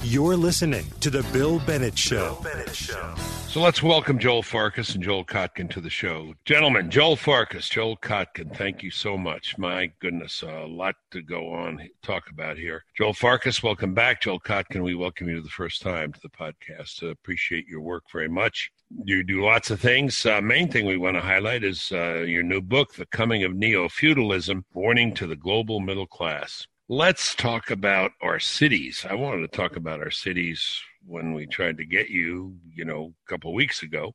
You're 0.07 0.38
listening 0.38 0.86
to 1.00 1.10
The 1.10 1.24
Bill 1.34 1.57
Bennett 1.57 1.98
Show. 1.98 2.36
Bill 2.36 2.54
Bennett 2.54 2.75
Show. 2.75 3.16
So 3.48 3.60
let's 3.60 3.81
welcome 3.81 4.19
Joel 4.19 4.44
Farkas 4.44 4.94
and 4.94 5.04
Joel 5.04 5.25
Kotkin 5.25 5.68
to 5.72 5.81
the 5.81 5.90
show. 5.90 6.36
Gentlemen, 6.46 6.92
Joel 6.92 7.16
Farkas, 7.16 7.68
Joel 7.68 7.98
Kotkin, 7.98 8.56
thank 8.56 8.84
you 8.84 8.92
so 8.92 9.18
much. 9.18 9.57
My 9.57 9.92
goodness, 10.00 10.44
a 10.44 10.68
lot 10.68 10.94
to 11.10 11.24
go 11.24 11.52
on, 11.52 11.90
talk 12.04 12.30
about 12.30 12.56
here. 12.56 12.86
Joel 12.96 13.13
Farkas, 13.13 13.63
welcome 13.63 13.96
back. 13.96 14.22
Joel 14.22 14.40
Kotkin, 14.40 14.84
we 14.84 14.94
welcome 14.94 15.28
you 15.28 15.38
to 15.38 15.42
the 15.42 15.50
first 15.50 15.81
time 15.81 16.13
to 16.13 16.19
the 16.22 16.30
podcast. 16.30 17.01
Uh, 17.01 17.08
appreciate 17.08 17.66
your 17.68 17.81
work 17.81 18.04
very 18.12 18.30
much. 18.30 18.72
You 19.06 19.24
do 19.24 19.44
lots 19.44 19.72
of 19.72 19.80
things. 19.80 20.24
Uh, 20.24 20.40
main 20.40 20.69
thing 20.69 20.86
we 20.86 20.98
want 20.98 21.16
to 21.18 21.22
highlight 21.22 21.63
is 21.63 21.92
uh, 21.92 22.19
your 22.28 22.44
new 22.44 22.62
book, 22.62 22.94
The 22.94 23.08
Coming 23.08 23.44
of 23.44 23.56
Neo 23.56 23.90
Feudalism 23.90 24.66
Warning 24.75 25.16
to 25.16 25.25
the 25.25 25.36
Global 25.36 25.80
Middle 25.80 26.06
Class. 26.06 26.68
Let's 26.88 27.34
talk 27.34 27.72
about 27.72 28.12
our 28.22 28.39
cities. 28.39 29.08
I 29.10 29.15
wanted 29.15 29.42
to 29.42 29.58
talk 29.58 29.75
about 29.75 30.01
our 30.01 30.12
cities 30.12 30.80
when 31.04 31.34
we 31.34 31.48
tried 31.48 31.77
to 31.77 31.86
get 31.86 32.10
you, 32.10 32.60
you 32.75 32.86
know, 32.86 33.12
a 33.25 33.27
couple 33.27 33.50
of 33.50 33.56
weeks 33.56 33.82
ago. 33.82 34.13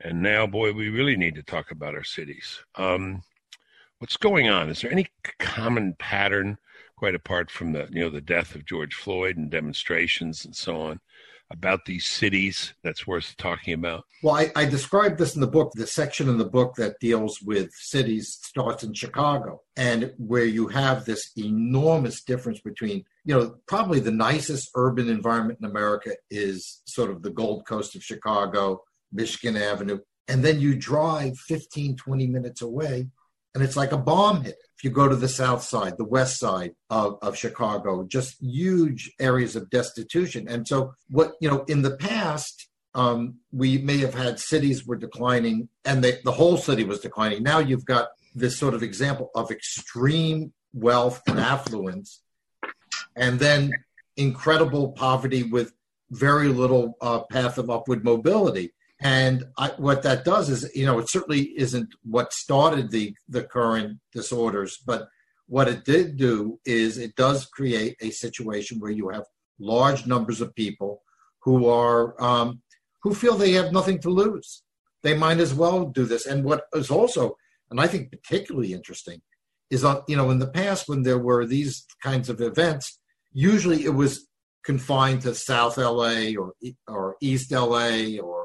And 0.00 0.22
now, 0.22 0.46
boy, 0.46 0.72
we 0.72 0.88
really 0.88 1.14
need 1.14 1.34
to 1.34 1.42
talk 1.42 1.70
about 1.70 1.94
our 1.94 2.02
cities. 2.02 2.58
Um, 2.76 3.22
what's 3.98 4.16
going 4.16 4.48
on? 4.48 4.70
Is 4.70 4.80
there 4.80 4.90
any 4.90 5.08
common 5.40 5.92
pattern, 5.98 6.56
quite 6.96 7.14
apart 7.14 7.50
from 7.50 7.72
the, 7.72 7.86
you 7.90 8.00
know, 8.00 8.08
the 8.08 8.22
death 8.22 8.54
of 8.54 8.64
George 8.64 8.94
Floyd 8.94 9.36
and 9.36 9.50
demonstrations 9.50 10.46
and 10.46 10.56
so 10.56 10.80
on? 10.80 11.00
About 11.50 11.84
these 11.84 12.06
cities 12.06 12.74
that's 12.82 13.06
worth 13.06 13.34
talking 13.36 13.74
about? 13.74 14.04
Well, 14.22 14.36
I, 14.36 14.50
I 14.54 14.64
described 14.64 15.18
this 15.18 15.34
in 15.34 15.40
the 15.40 15.46
book. 15.46 15.72
The 15.74 15.86
section 15.86 16.28
in 16.28 16.38
the 16.38 16.44
book 16.44 16.74
that 16.76 17.00
deals 17.00 17.40
with 17.42 17.70
cities 17.72 18.38
starts 18.42 18.84
in 18.84 18.94
Chicago, 18.94 19.62
and 19.76 20.12
where 20.18 20.44
you 20.44 20.68
have 20.68 21.04
this 21.04 21.32
enormous 21.36 22.22
difference 22.22 22.60
between, 22.60 23.04
you 23.24 23.34
know, 23.34 23.56
probably 23.66 24.00
the 24.00 24.10
nicest 24.10 24.70
urban 24.74 25.08
environment 25.08 25.58
in 25.62 25.68
America 25.68 26.12
is 26.30 26.82
sort 26.84 27.10
of 27.10 27.22
the 27.22 27.30
Gold 27.30 27.66
Coast 27.66 27.96
of 27.96 28.02
Chicago, 28.02 28.82
Michigan 29.12 29.56
Avenue. 29.56 29.98
And 30.28 30.44
then 30.44 30.60
you 30.60 30.76
drive 30.76 31.36
15, 31.38 31.96
20 31.96 32.26
minutes 32.28 32.62
away, 32.62 33.08
and 33.54 33.62
it's 33.64 33.76
like 33.76 33.92
a 33.92 33.98
bomb 33.98 34.42
hit. 34.42 34.56
If 34.76 34.84
you 34.84 34.90
go 34.90 35.08
to 35.08 35.16
the 35.16 35.28
south 35.28 35.62
side, 35.62 35.98
the 35.98 36.04
west 36.04 36.38
side 36.38 36.72
of, 36.88 37.18
of 37.20 37.36
Chicago, 37.36 38.04
just 38.04 38.40
huge 38.40 39.12
areas 39.20 39.56
of 39.56 39.68
destitution. 39.70 40.48
And 40.48 40.66
so, 40.66 40.94
what, 41.10 41.34
you 41.40 41.50
know, 41.50 41.64
in 41.64 41.82
the 41.82 41.96
past, 41.96 42.68
um, 42.94 43.36
we 43.52 43.78
may 43.78 43.98
have 43.98 44.14
had 44.14 44.40
cities 44.40 44.86
were 44.86 44.96
declining 44.96 45.68
and 45.84 46.02
they, 46.02 46.18
the 46.24 46.32
whole 46.32 46.56
city 46.56 46.84
was 46.84 47.00
declining. 47.00 47.42
Now 47.42 47.58
you've 47.58 47.84
got 47.84 48.08
this 48.34 48.56
sort 48.56 48.74
of 48.74 48.82
example 48.82 49.30
of 49.34 49.50
extreme 49.50 50.52
wealth 50.72 51.20
and 51.26 51.38
affluence, 51.38 52.22
and 53.16 53.38
then 53.38 53.72
incredible 54.16 54.92
poverty 54.92 55.42
with 55.42 55.72
very 56.10 56.48
little 56.48 56.96
uh, 57.00 57.20
path 57.30 57.58
of 57.58 57.70
upward 57.70 58.04
mobility. 58.04 58.72
And 59.00 59.44
I, 59.56 59.68
what 59.78 60.02
that 60.02 60.24
does 60.24 60.50
is, 60.50 60.70
you 60.74 60.84
know, 60.84 60.98
it 60.98 61.08
certainly 61.08 61.52
isn't 61.56 61.94
what 62.02 62.32
started 62.32 62.90
the 62.90 63.14
the 63.28 63.44
current 63.44 63.98
disorders, 64.12 64.78
but 64.84 65.08
what 65.46 65.68
it 65.68 65.84
did 65.84 66.16
do 66.16 66.60
is 66.64 66.98
it 66.98 67.16
does 67.16 67.46
create 67.46 67.96
a 68.00 68.10
situation 68.10 68.78
where 68.78 68.90
you 68.90 69.08
have 69.08 69.24
large 69.58 70.06
numbers 70.06 70.40
of 70.40 70.54
people 70.54 71.02
who 71.42 71.66
are 71.68 72.20
um, 72.22 72.60
who 73.02 73.14
feel 73.14 73.36
they 73.36 73.52
have 73.52 73.72
nothing 73.72 73.98
to 74.00 74.10
lose. 74.10 74.62
They 75.02 75.16
might 75.16 75.38
as 75.38 75.54
well 75.54 75.86
do 75.86 76.04
this. 76.04 76.26
And 76.26 76.44
what 76.44 76.64
is 76.74 76.90
also 76.90 77.36
and 77.70 77.80
I 77.80 77.86
think 77.86 78.10
particularly 78.10 78.72
interesting, 78.72 79.22
is 79.70 79.84
on 79.84 80.02
you 80.08 80.16
know 80.16 80.30
in 80.30 80.38
the 80.38 80.48
past 80.48 80.88
when 80.88 81.02
there 81.02 81.18
were 81.18 81.46
these 81.46 81.86
kinds 82.02 82.28
of 82.28 82.40
events, 82.40 82.98
usually 83.32 83.84
it 83.84 83.94
was 83.94 84.26
confined 84.64 85.22
to 85.22 85.34
South 85.34 85.78
LA 85.78 86.32
or 86.38 86.54
or 86.88 87.16
East 87.20 87.52
LA 87.52 88.18
or 88.22 88.39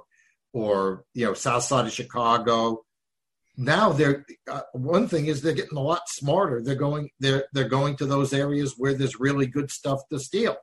or 0.55 1.03
you 1.13 1.25
know 1.25 1.33
South 1.33 1.63
Side 1.63 1.85
of 1.85 1.91
Chicago. 1.91 2.81
Now 3.57 3.91
they're 3.91 4.25
uh, 4.49 4.61
one 4.71 5.07
thing 5.07 5.27
is 5.27 5.41
they're 5.41 5.53
getting 5.53 5.77
a 5.77 5.81
lot 5.81 6.07
smarter. 6.07 6.61
They're 6.63 6.75
going 6.75 7.09
they're 7.19 7.45
they're 7.53 7.69
going 7.69 7.97
to 7.97 8.05
those 8.05 8.33
areas 8.33 8.75
where 8.77 8.93
there's 8.93 9.19
really 9.19 9.47
good 9.47 9.69
stuff 9.69 9.99
to 10.11 10.17
steal. 10.17 10.55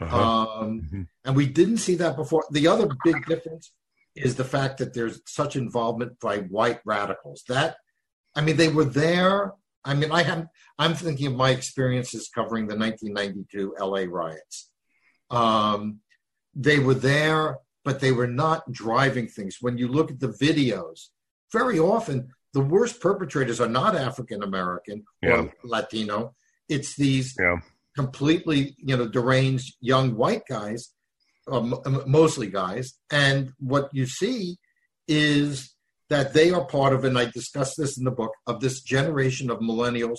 Uh-huh. 0.00 0.16
Um, 0.16 0.80
mm-hmm. 0.80 1.02
And 1.24 1.36
we 1.36 1.46
didn't 1.46 1.78
see 1.78 1.94
that 1.96 2.16
before. 2.16 2.44
The 2.50 2.66
other 2.66 2.88
big 3.04 3.26
difference 3.26 3.72
is 4.16 4.34
the 4.34 4.44
fact 4.44 4.78
that 4.78 4.92
there's 4.92 5.20
such 5.26 5.54
involvement 5.54 6.18
by 6.20 6.38
white 6.38 6.80
radicals. 6.84 7.44
That 7.48 7.76
I 8.34 8.40
mean, 8.40 8.56
they 8.56 8.68
were 8.68 8.84
there. 8.84 9.52
I 9.84 9.94
mean, 9.94 10.10
I 10.10 10.24
have. 10.24 10.48
I'm 10.80 10.94
thinking 10.94 11.28
of 11.28 11.34
my 11.34 11.50
experiences 11.50 12.28
covering 12.32 12.66
the 12.66 12.76
1992 12.76 13.76
LA 13.80 14.04
riots. 14.08 14.68
Um, 15.30 16.00
they 16.54 16.80
were 16.80 16.94
there, 16.94 17.58
but 17.88 18.00
they 18.00 18.12
were 18.12 18.26
not 18.26 18.70
driving 18.70 19.26
things. 19.26 19.56
When 19.62 19.78
you 19.78 19.88
look 19.88 20.10
at 20.10 20.20
the 20.20 20.28
videos, 20.28 21.06
very 21.50 21.78
often 21.78 22.28
the 22.52 22.60
worst 22.60 23.00
perpetrators 23.00 23.62
are 23.62 23.74
not 23.80 23.96
African 23.96 24.42
American 24.42 25.04
yeah. 25.22 25.30
or 25.30 25.54
Latino. 25.64 26.34
It's 26.68 26.96
these 26.96 27.34
yeah. 27.40 27.60
completely, 27.96 28.76
you 28.76 28.94
know, 28.94 29.08
deranged 29.08 29.76
young 29.80 30.16
white 30.16 30.42
guys, 30.46 30.92
uh, 31.50 31.60
mostly 32.06 32.48
guys. 32.48 32.92
And 33.10 33.54
what 33.58 33.88
you 33.94 34.04
see 34.04 34.58
is 35.06 35.74
that 36.10 36.34
they 36.34 36.50
are 36.50 36.66
part 36.66 36.92
of, 36.92 37.06
and 37.06 37.18
I 37.18 37.24
discuss 37.30 37.74
this 37.74 37.96
in 37.96 38.04
the 38.04 38.10
book, 38.10 38.32
of 38.46 38.60
this 38.60 38.82
generation 38.82 39.50
of 39.50 39.60
millennials 39.60 40.18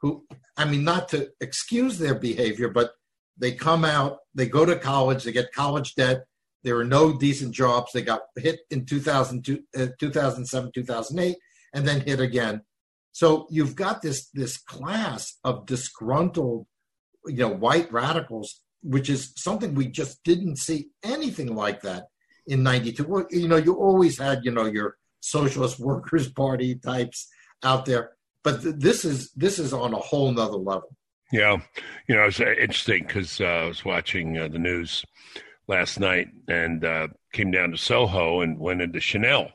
who, 0.00 0.26
I 0.56 0.64
mean, 0.64 0.82
not 0.82 1.10
to 1.10 1.30
excuse 1.40 1.96
their 1.98 2.16
behavior, 2.16 2.70
but 2.70 2.90
they 3.38 3.52
come 3.52 3.84
out, 3.84 4.18
they 4.34 4.48
go 4.48 4.64
to 4.64 4.74
college, 4.74 5.22
they 5.22 5.30
get 5.30 5.52
college 5.52 5.94
debt. 5.94 6.24
There 6.64 6.76
were 6.76 6.84
no 6.84 7.16
decent 7.16 7.54
jobs. 7.54 7.92
They 7.92 8.02
got 8.02 8.22
hit 8.36 8.60
in 8.70 8.86
2002, 8.86 9.62
uh, 9.76 9.88
2007, 10.00 10.72
2008, 10.74 11.36
and 11.74 11.86
then 11.86 12.00
hit 12.00 12.20
again. 12.20 12.62
So 13.12 13.46
you've 13.50 13.76
got 13.76 14.02
this 14.02 14.28
this 14.30 14.56
class 14.56 15.38
of 15.44 15.66
disgruntled, 15.66 16.66
you 17.26 17.36
know, 17.36 17.48
white 17.48 17.92
radicals, 17.92 18.60
which 18.82 19.08
is 19.08 19.32
something 19.36 19.74
we 19.74 19.86
just 19.86 20.24
didn't 20.24 20.56
see 20.56 20.88
anything 21.04 21.54
like 21.54 21.82
that 21.82 22.06
in 22.46 22.62
'92. 22.62 23.26
You 23.30 23.46
know, 23.46 23.56
you 23.56 23.74
always 23.74 24.18
had, 24.18 24.44
you 24.44 24.50
know, 24.50 24.64
your 24.64 24.96
socialist 25.20 25.78
workers 25.90 26.32
party 26.32 26.76
types 26.76 27.28
out 27.62 27.84
there, 27.84 28.12
but 28.42 28.62
th- 28.62 28.76
this 28.78 29.04
is 29.04 29.30
this 29.32 29.58
is 29.58 29.74
on 29.74 29.92
a 29.92 29.98
whole 29.98 30.32
nother 30.32 30.56
level. 30.56 30.96
Yeah, 31.30 31.58
you 32.08 32.14
know, 32.14 32.24
it's 32.24 32.40
interesting 32.40 33.04
because 33.06 33.40
uh, 33.40 33.44
I 33.44 33.64
was 33.66 33.84
watching 33.84 34.38
uh, 34.38 34.48
the 34.48 34.58
news 34.58 35.04
last 35.66 36.00
night 36.00 36.28
and 36.48 36.84
uh, 36.84 37.08
came 37.32 37.50
down 37.50 37.70
to 37.70 37.76
Soho 37.76 38.40
and 38.40 38.58
went 38.58 38.82
into 38.82 39.00
Chanel. 39.00 39.50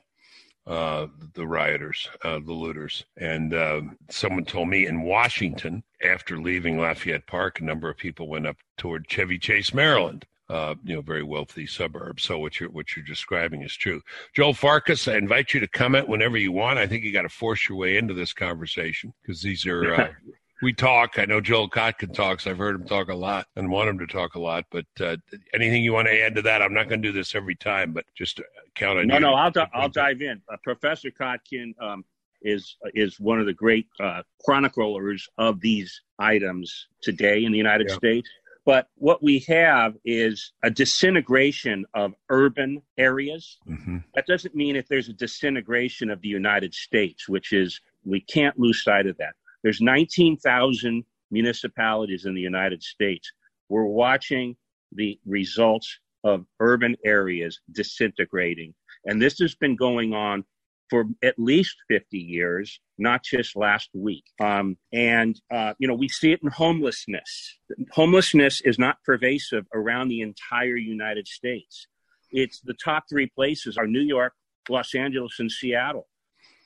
Uh, 0.67 1.07
the 1.33 1.47
rioters, 1.47 2.07
uh, 2.23 2.37
the 2.45 2.53
looters, 2.53 3.03
and 3.17 3.55
uh, 3.55 3.81
someone 4.11 4.45
told 4.45 4.69
me 4.69 4.85
in 4.85 5.01
Washington, 5.01 5.81
after 6.03 6.37
leaving 6.37 6.77
Lafayette 6.77 7.25
Park, 7.25 7.59
a 7.59 7.63
number 7.63 7.89
of 7.89 7.97
people 7.97 8.27
went 8.27 8.45
up 8.45 8.57
toward 8.77 9.07
Chevy 9.09 9.39
Chase, 9.39 9.73
Maryland, 9.73 10.27
uh, 10.49 10.75
you 10.83 10.95
know, 10.95 11.01
very 11.01 11.23
wealthy 11.23 11.65
suburb. 11.65 12.19
So 12.19 12.39
what 12.39 12.59
you're 12.59 12.69
what 12.69 12.95
you're 12.95 13.05
describing 13.05 13.61
is 13.61 13.75
true. 13.75 14.01
Joel 14.35 14.53
Farkas, 14.53 15.07
I 15.07 15.15
invite 15.15 15.53
you 15.53 15.59
to 15.59 15.67
comment 15.67 16.07
whenever 16.07 16.37
you 16.37 16.51
want. 16.51 16.79
I 16.79 16.87
think 16.87 17.03
you 17.03 17.11
got 17.11 17.21
to 17.23 17.29
force 17.29 17.67
your 17.69 17.77
way 17.77 17.97
into 17.97 18.13
this 18.13 18.33
conversation 18.33 19.13
because 19.21 19.41
these 19.41 19.65
are 19.65 19.93
uh, 19.93 20.07
we 20.61 20.73
talk. 20.73 21.17
I 21.17 21.25
know 21.25 21.41
Joel 21.41 21.69
Kotkin 21.69 22.13
talks. 22.13 22.47
I've 22.47 22.57
heard 22.57 22.75
him 22.75 22.85
talk 22.85 23.09
a 23.09 23.15
lot 23.15 23.47
and 23.55 23.69
want 23.69 23.89
him 23.89 23.99
to 23.99 24.07
talk 24.07 24.35
a 24.35 24.39
lot. 24.39 24.65
But 24.71 24.85
uh, 24.99 25.17
anything 25.53 25.83
you 25.83 25.93
want 25.93 26.07
to 26.07 26.21
add 26.21 26.35
to 26.35 26.41
that? 26.43 26.61
I'm 26.61 26.73
not 26.73 26.89
going 26.89 27.01
to 27.01 27.07
do 27.07 27.13
this 27.13 27.35
every 27.35 27.55
time, 27.55 27.93
but 27.93 28.05
just 28.15 28.41
count 28.75 28.99
on 28.99 29.07
no, 29.07 29.15
you. 29.15 29.19
No, 29.21 29.31
no, 29.31 29.35
I'll, 29.35 29.51
I'll 29.73 29.89
dive 29.89 30.21
in. 30.21 30.41
Uh, 30.51 30.57
Professor 30.63 31.09
Kotkin 31.11 31.73
um, 31.81 32.03
is 32.41 32.77
is 32.93 33.19
one 33.19 33.39
of 33.39 33.45
the 33.45 33.53
great 33.53 33.87
uh, 33.99 34.23
chroniclers 34.43 35.27
of 35.37 35.59
these 35.61 36.01
items 36.19 36.87
today 37.01 37.43
in 37.43 37.51
the 37.51 37.57
United 37.57 37.87
yeah. 37.89 37.95
States. 37.95 38.29
But 38.65 38.87
what 38.95 39.23
we 39.23 39.39
have 39.47 39.95
is 40.05 40.51
a 40.61 40.69
disintegration 40.69 41.85
of 41.95 42.13
urban 42.29 42.81
areas. 42.97 43.57
Mm-hmm. 43.67 43.97
That 44.13 44.27
doesn't 44.27 44.53
mean 44.53 44.75
if 44.75 44.87
there's 44.87 45.09
a 45.09 45.13
disintegration 45.13 46.09
of 46.11 46.21
the 46.21 46.27
United 46.27 46.73
States, 46.73 47.27
which 47.27 47.51
is 47.51 47.79
we 48.05 48.21
can't 48.21 48.59
lose 48.59 48.83
sight 48.83 49.07
of 49.07 49.17
that. 49.17 49.33
There's 49.63 49.81
19,000 49.81 51.03
municipalities 51.31 52.25
in 52.25 52.33
the 52.33 52.41
United 52.41 52.81
States. 52.83 53.31
We're 53.67 53.85
watching 53.85 54.55
the 54.91 55.19
results 55.25 55.99
of 56.23 56.45
urban 56.59 56.95
areas 57.05 57.59
disintegrating. 57.71 58.73
And 59.05 59.21
this 59.21 59.39
has 59.39 59.55
been 59.55 59.75
going 59.75 60.13
on 60.13 60.43
for 60.89 61.05
at 61.23 61.37
least 61.37 61.75
50 61.87 62.17
years, 62.17 62.79
not 62.97 63.23
just 63.23 63.55
last 63.55 63.89
week. 63.93 64.25
Um, 64.41 64.77
and, 64.91 65.39
uh, 65.53 65.73
you 65.77 65.87
know, 65.87 65.93
we 65.93 66.09
see 66.09 66.31
it 66.31 66.39
in 66.43 66.49
homelessness. 66.49 67.59
Homelessness 67.91 68.61
is 68.61 68.79
not 68.79 68.97
pervasive 69.05 69.65
around 69.73 70.07
the 70.07 70.21
entire 70.21 70.75
United 70.75 71.27
States. 71.27 71.87
It's 72.31 72.59
the 72.61 72.73
top 72.73 73.03
three 73.09 73.27
places 73.27 73.77
are 73.77 73.87
New 73.87 74.01
York, 74.01 74.33
Los 74.67 74.95
Angeles, 74.95 75.39
and 75.39 75.51
Seattle. 75.51 76.07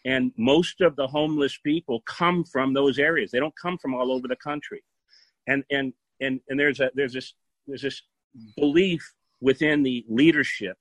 And 0.06 0.32
most 0.38 0.82
of 0.82 0.96
the 0.96 1.08
homeless 1.08 1.58
people 1.58 2.02
come 2.02 2.44
from 2.44 2.74
those 2.74 3.00
areas. 3.00 3.32
They 3.32 3.40
don't 3.40 3.56
come 3.56 3.78
from 3.78 3.94
all 3.96 4.12
over 4.12 4.28
the 4.28 4.36
country. 4.36 4.84
And 5.48 5.64
and 5.72 5.94
and 6.20 6.40
and 6.50 6.60
there's 6.60 6.80
a 6.80 6.92
there's 6.94 7.14
this 7.14 7.34
there's 7.68 7.82
this 7.82 8.02
belief 8.58 9.14
within 9.42 9.84
the 9.84 10.06
leadership, 10.10 10.78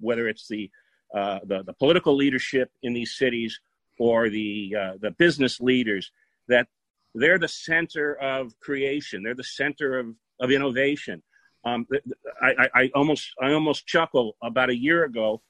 whether 0.00 0.28
it's 0.28 0.48
the 0.48 0.70
uh, 1.14 1.40
the, 1.44 1.62
the 1.62 1.72
political 1.72 2.14
leadership 2.14 2.70
in 2.82 2.92
these 2.92 3.16
cities 3.16 3.58
or 3.98 4.28
the 4.28 4.74
uh, 4.78 4.92
the 5.00 5.10
business 5.12 5.60
leaders, 5.60 6.12
that 6.48 6.68
they're 7.14 7.38
the 7.38 7.48
center 7.48 8.14
of 8.14 8.58
creation. 8.60 9.22
They're 9.22 9.34
the 9.34 9.44
center 9.44 9.98
of 9.98 10.14
of 10.40 10.50
innovation. 10.50 11.22
Um, 11.64 11.86
I, 12.40 12.68
I, 12.74 12.90
almost 12.94 13.32
I 13.42 13.52
almost 13.52 13.86
chuckle 13.86 14.36
about 14.42 14.70
a 14.70 14.76
year 14.76 15.04
ago 15.04 15.42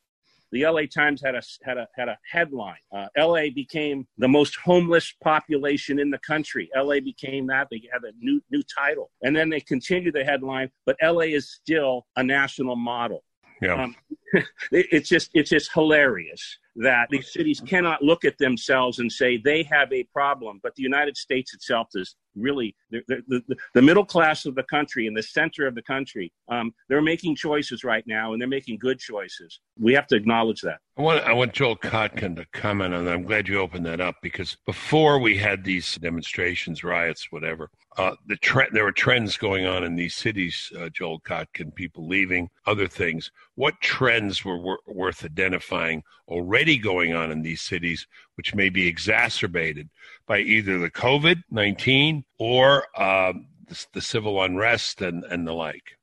the 0.52 0.64
LA 0.64 0.82
Times 0.92 1.22
had 1.22 1.34
a 1.34 1.42
had 1.64 1.78
a 1.78 1.86
had 1.94 2.08
a 2.08 2.18
headline. 2.30 2.78
Uh, 2.94 3.06
LA 3.16 3.50
became 3.54 4.06
the 4.18 4.28
most 4.28 4.56
homeless 4.56 5.12
population 5.22 5.98
in 5.98 6.10
the 6.10 6.18
country. 6.18 6.70
LA 6.76 7.00
became 7.00 7.46
that. 7.48 7.68
They 7.70 7.82
had 7.92 8.02
a 8.04 8.12
new 8.18 8.40
new 8.50 8.62
title, 8.62 9.10
and 9.22 9.34
then 9.34 9.48
they 9.48 9.60
continued 9.60 10.14
the 10.14 10.24
headline. 10.24 10.70
But 10.86 10.96
LA 11.02 11.32
is 11.36 11.50
still 11.50 12.06
a 12.16 12.22
national 12.22 12.76
model. 12.76 13.24
Yeah. 13.60 13.82
Um, 13.82 13.96
it, 14.32 14.86
it's 14.92 15.08
just 15.08 15.30
it's 15.34 15.50
just 15.50 15.72
hilarious 15.72 16.58
that 16.76 17.08
these 17.10 17.32
cities 17.32 17.60
cannot 17.66 18.02
look 18.02 18.24
at 18.24 18.38
themselves 18.38 19.00
and 19.00 19.10
say 19.10 19.36
they 19.36 19.64
have 19.64 19.92
a 19.92 20.04
problem, 20.04 20.60
but 20.62 20.74
the 20.76 20.82
United 20.82 21.16
States 21.16 21.52
itself 21.52 21.88
is 21.94 22.14
really 22.40 22.74
the, 22.90 23.02
the, 23.08 23.56
the 23.74 23.82
middle 23.82 24.04
class 24.04 24.46
of 24.46 24.54
the 24.54 24.62
country 24.64 25.06
in 25.06 25.14
the 25.14 25.22
center 25.22 25.66
of 25.66 25.74
the 25.74 25.82
country. 25.82 26.32
Um, 26.48 26.72
they're 26.88 27.02
making 27.02 27.36
choices 27.36 27.84
right 27.84 28.04
now, 28.06 28.32
and 28.32 28.40
they're 28.40 28.48
making 28.48 28.78
good 28.78 28.98
choices. 28.98 29.60
We 29.78 29.94
have 29.94 30.06
to 30.08 30.16
acknowledge 30.16 30.60
that. 30.62 30.78
I 30.96 31.02
want 31.02 31.24
I 31.24 31.32
want 31.32 31.52
Joel 31.52 31.76
Kotkin 31.76 32.34
to 32.36 32.46
comment 32.52 32.94
on 32.94 33.04
that. 33.04 33.14
I'm 33.14 33.22
glad 33.22 33.46
you 33.46 33.58
opened 33.58 33.86
that 33.86 34.00
up 34.00 34.16
because 34.22 34.56
before 34.66 35.20
we 35.20 35.36
had 35.36 35.62
these 35.62 35.94
demonstrations, 35.96 36.82
riots, 36.82 37.28
whatever, 37.30 37.70
uh, 37.96 38.14
the 38.26 38.36
trend 38.36 38.70
there 38.72 38.84
were 38.84 38.92
trends 38.92 39.36
going 39.36 39.66
on 39.66 39.84
in 39.84 39.94
these 39.94 40.14
cities. 40.14 40.72
Uh, 40.78 40.88
Joel 40.88 41.20
Kotkin, 41.20 41.74
people 41.74 42.06
leaving, 42.06 42.48
other 42.66 42.88
things. 42.88 43.30
What 43.54 43.80
trends 43.80 44.44
were 44.44 44.58
wor- 44.58 44.80
worth 44.86 45.24
identifying 45.24 46.02
already 46.28 46.78
going 46.78 47.14
on 47.14 47.30
in 47.30 47.42
these 47.42 47.62
cities, 47.62 48.06
which 48.38 48.54
may 48.54 48.68
be 48.68 48.86
exacerbated 48.86 49.90
by 50.28 50.38
either 50.38 50.78
the 50.78 50.90
COVID 50.90 51.42
19 51.50 52.24
or 52.38 52.86
um, 52.96 53.48
the, 53.66 53.86
the, 53.94 54.00
civil 54.00 54.40
unrest 54.40 55.02
and, 55.02 55.24
and 55.24 55.46
the 55.46 55.52
like? 55.52 55.98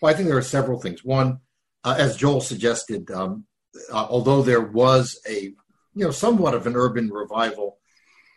Well, 0.00 0.12
I 0.12 0.16
think 0.16 0.28
there 0.28 0.38
are 0.38 0.42
several 0.42 0.80
things. 0.80 1.04
One, 1.04 1.40
uh, 1.84 1.94
as 1.98 2.16
Joel 2.16 2.40
suggested, 2.40 3.10
um, 3.10 3.44
uh, 3.92 4.06
although 4.08 4.42
there 4.42 4.62
was 4.62 5.20
a 5.28 5.52
you 5.94 6.04
know 6.04 6.10
somewhat 6.10 6.54
of 6.54 6.66
an 6.66 6.74
urban 6.74 7.10
revival 7.10 7.78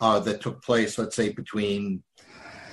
uh, 0.01 0.19
that 0.19 0.41
took 0.41 0.61
place, 0.61 0.97
let's 0.97 1.15
say 1.15 1.29
between 1.29 2.03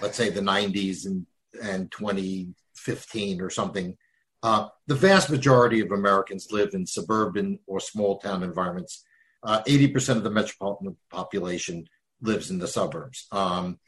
let's 0.03 0.17
say 0.17 0.29
the 0.29 0.41
90s 0.41 1.07
and 1.07 1.25
and 1.63 1.89
2015 1.93 3.41
or 3.41 3.49
something. 3.49 3.97
Uh, 4.43 4.69
the 4.89 4.95
vast 4.95 5.31
majority 5.31 5.81
of 5.81 5.93
Americans 5.93 6.49
live 6.51 6.75
in 6.75 6.85
suburban 6.85 7.61
or 7.69 7.79
small 7.79 8.19
town 8.19 8.43
environments. 8.43 9.05
Uh, 9.45 9.63
80% 9.65 10.17
of 10.17 10.25
the 10.25 10.31
metropolitan 10.31 10.97
population 11.11 11.87
lives 12.23 12.51
in 12.51 12.59
the 12.59 12.69
suburbs. 12.69 13.27
Um, 13.31 13.79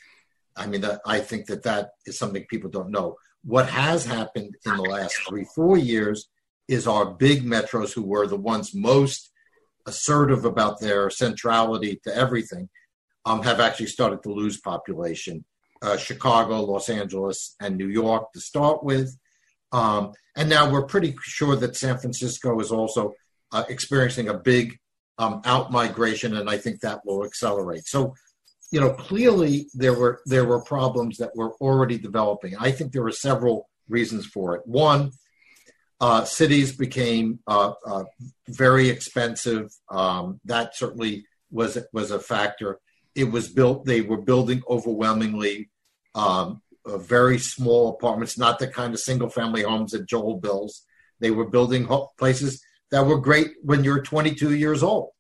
I 0.55 0.67
mean, 0.67 0.83
that, 0.83 1.01
I 1.07 1.21
think 1.21 1.47
that 1.47 1.63
that 1.65 1.91
is 2.07 2.19
something 2.19 2.45
people 2.49 2.71
don't 2.71 2.91
know. 2.91 3.17
What 3.45 3.69
has 3.69 4.05
happened 4.05 4.57
in 4.65 4.77
the 4.77 4.83
last 4.83 5.17
three, 5.29 5.47
four 5.55 5.79
years 5.79 6.29
is 6.69 6.87
our 6.87 7.07
big 7.07 7.45
metros, 7.45 7.93
who 7.93 8.03
were 8.03 8.27
the 8.27 8.37
ones 8.37 8.75
most 8.75 9.31
assertive 9.87 10.45
about 10.45 10.81
their 10.81 11.11
centrality 11.11 12.01
to 12.05 12.15
everything, 12.15 12.69
um, 13.25 13.43
have 13.43 13.61
actually 13.61 13.87
started 13.87 14.23
to 14.23 14.33
lose 14.33 14.61
population. 14.61 15.45
Uh, 15.83 15.97
Chicago, 15.97 16.63
Los 16.63 16.89
Angeles, 16.89 17.55
and 17.61 17.77
New 17.77 17.89
York 17.89 18.33
to 18.33 18.41
start 18.41 18.83
with. 18.83 19.17
Um, 19.73 20.13
and 20.37 20.49
now 20.49 20.71
we're 20.71 20.87
pretty 20.87 21.15
sure 21.23 21.55
that 21.57 21.77
San 21.77 21.99
Francisco 21.99 22.59
is 22.61 22.73
also 22.73 23.15
uh, 23.53 23.65
experiencing 23.69 24.29
a 24.29 24.35
big 24.35 24.79
um, 25.19 25.41
out 25.45 25.73
migration, 25.73 26.37
and 26.37 26.49
I 26.49 26.59
think 26.59 26.81
that 26.81 27.05
will 27.05 27.25
accelerate. 27.25 27.87
So, 27.87 28.15
you 28.71 28.81
know, 28.81 28.93
clearly 28.93 29.69
there 29.75 29.95
were 29.95 30.21
there 30.27 30.45
were 30.45 30.63
problems 30.63 31.19
that 31.19 31.35
were 31.35 31.53
already 31.55 31.99
developing. 31.99 32.57
I 32.59 32.71
think 32.73 32.93
there 32.93 33.03
were 33.03 33.13
several 33.13 33.69
reasons 33.89 34.27
for 34.27 34.57
it. 34.57 34.63
One, 34.67 35.13
uh, 36.01 36.25
cities 36.25 36.77
became 36.77 37.39
uh, 37.47 37.73
uh, 37.87 38.05
very 38.49 38.89
expensive. 38.89 39.71
Um, 39.89 40.41
that 40.45 40.77
certainly 40.77 41.27
was 41.51 41.79
was 41.93 42.11
a 42.11 42.19
factor. 42.19 42.79
It 43.15 43.31
was 43.31 43.49
built. 43.49 43.87
They 43.87 44.03
were 44.03 44.21
building 44.21 44.63
overwhelmingly 44.69 45.71
um, 46.15 46.61
very 46.87 47.39
small 47.39 47.91
apartments, 47.91 48.39
not 48.39 48.59
the 48.59 48.69
kind 48.69 48.93
of 48.93 49.01
single 49.01 49.31
family 49.31 49.63
homes 49.63 49.93
that 49.93 50.07
Joel 50.07 50.39
builds. 50.39 50.85
They 51.21 51.31
were 51.31 51.49
building 51.49 51.89
places 52.19 52.63
that 52.91 53.07
were 53.07 53.19
great 53.19 53.55
when 53.63 53.85
you're 53.85 54.03
22 54.03 54.55
years 54.55 54.83
old. 54.83 55.11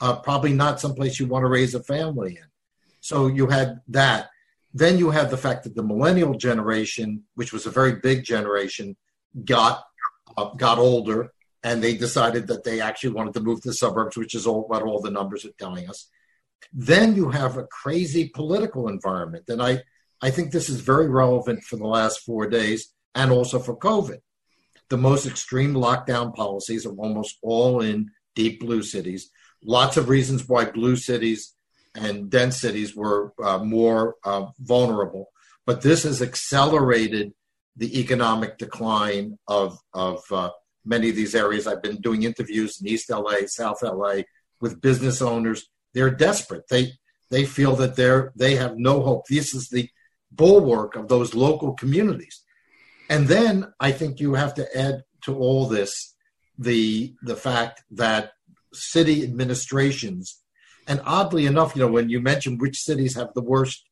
Uh, 0.00 0.16
probably 0.16 0.52
not 0.52 0.80
someplace 0.80 1.18
you 1.18 1.26
want 1.26 1.42
to 1.42 1.48
raise 1.48 1.74
a 1.74 1.82
family 1.82 2.36
in. 2.36 2.46
So 3.00 3.28
you 3.28 3.46
had 3.46 3.80
that. 3.88 4.28
Then 4.74 4.98
you 4.98 5.10
had 5.10 5.30
the 5.30 5.38
fact 5.38 5.64
that 5.64 5.74
the 5.74 5.82
millennial 5.82 6.34
generation, 6.34 7.24
which 7.34 7.52
was 7.52 7.64
a 7.64 7.70
very 7.70 7.94
big 7.96 8.24
generation, 8.24 8.96
got 9.44 9.84
uh, 10.36 10.50
got 10.50 10.78
older, 10.78 11.32
and 11.62 11.82
they 11.82 11.96
decided 11.96 12.46
that 12.48 12.64
they 12.64 12.80
actually 12.80 13.10
wanted 13.10 13.32
to 13.34 13.40
move 13.40 13.62
to 13.62 13.68
the 13.68 13.74
suburbs, 13.74 14.16
which 14.16 14.34
is 14.34 14.46
all 14.46 14.66
what 14.68 14.82
all 14.82 15.00
the 15.00 15.10
numbers 15.10 15.46
are 15.46 15.52
telling 15.58 15.88
us. 15.88 16.10
Then 16.72 17.16
you 17.16 17.30
have 17.30 17.56
a 17.56 17.66
crazy 17.66 18.28
political 18.28 18.88
environment, 18.88 19.44
and 19.48 19.62
I 19.62 19.82
I 20.20 20.30
think 20.30 20.50
this 20.50 20.68
is 20.68 20.80
very 20.80 21.08
relevant 21.08 21.62
for 21.62 21.76
the 21.76 21.86
last 21.86 22.20
four 22.20 22.46
days 22.46 22.92
and 23.14 23.30
also 23.30 23.58
for 23.58 23.76
COVID. 23.76 24.18
The 24.88 24.96
most 24.96 25.26
extreme 25.26 25.74
lockdown 25.74 26.34
policies 26.34 26.86
are 26.86 26.94
almost 26.94 27.38
all 27.42 27.80
in 27.80 28.10
deep 28.34 28.60
blue 28.60 28.82
cities. 28.82 29.30
Lots 29.64 29.96
of 29.96 30.08
reasons 30.08 30.48
why 30.48 30.66
blue 30.66 30.96
cities 30.96 31.54
and 31.94 32.30
dense 32.30 32.60
cities 32.60 32.94
were 32.94 33.32
uh, 33.42 33.58
more 33.58 34.16
uh, 34.24 34.46
vulnerable, 34.60 35.30
but 35.64 35.82
this 35.82 36.04
has 36.04 36.22
accelerated 36.22 37.32
the 37.76 38.00
economic 38.00 38.58
decline 38.58 39.38
of 39.48 39.78
of 39.92 40.22
uh, 40.30 40.50
many 40.84 41.10
of 41.10 41.16
these 41.16 41.34
areas. 41.34 41.66
I've 41.66 41.82
been 41.82 42.00
doing 42.00 42.22
interviews 42.22 42.80
in 42.80 42.86
East 42.86 43.10
LA, 43.10 43.46
South 43.46 43.82
LA 43.82 44.22
with 44.60 44.80
business 44.80 45.20
owners. 45.20 45.68
They're 45.94 46.10
desperate. 46.10 46.68
They 46.68 46.92
they 47.30 47.44
feel 47.44 47.76
that 47.76 47.96
they're 47.96 48.32
they 48.36 48.56
have 48.56 48.76
no 48.76 49.02
hope. 49.02 49.24
This 49.28 49.54
is 49.54 49.68
the 49.68 49.88
bulwark 50.30 50.96
of 50.96 51.08
those 51.08 51.34
local 51.34 51.72
communities. 51.72 52.42
And 53.08 53.28
then 53.28 53.72
I 53.78 53.92
think 53.92 54.20
you 54.20 54.34
have 54.34 54.54
to 54.54 54.78
add 54.78 55.04
to 55.22 55.36
all 55.36 55.66
this 55.66 56.14
the 56.58 57.14
the 57.22 57.36
fact 57.36 57.82
that 57.90 58.32
city 58.72 59.22
administrations, 59.22 60.40
and 60.86 61.00
oddly 61.04 61.46
enough, 61.46 61.74
you 61.74 61.82
know, 61.82 61.90
when 61.90 62.08
you 62.08 62.20
mention 62.20 62.58
which 62.58 62.80
cities 62.80 63.14
have 63.14 63.32
the 63.34 63.42
worst 63.42 63.84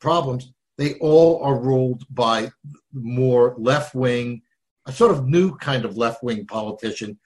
problems, 0.00 0.52
they 0.78 0.94
all 0.94 1.42
are 1.42 1.58
ruled 1.58 2.04
by 2.10 2.50
more 2.92 3.54
left 3.58 3.94
wing, 3.94 4.42
a 4.86 4.92
sort 4.92 5.10
of 5.10 5.26
new 5.26 5.56
kind 5.56 5.84
of 5.84 5.96
left 5.96 6.22
wing 6.22 6.46
politician 6.46 7.18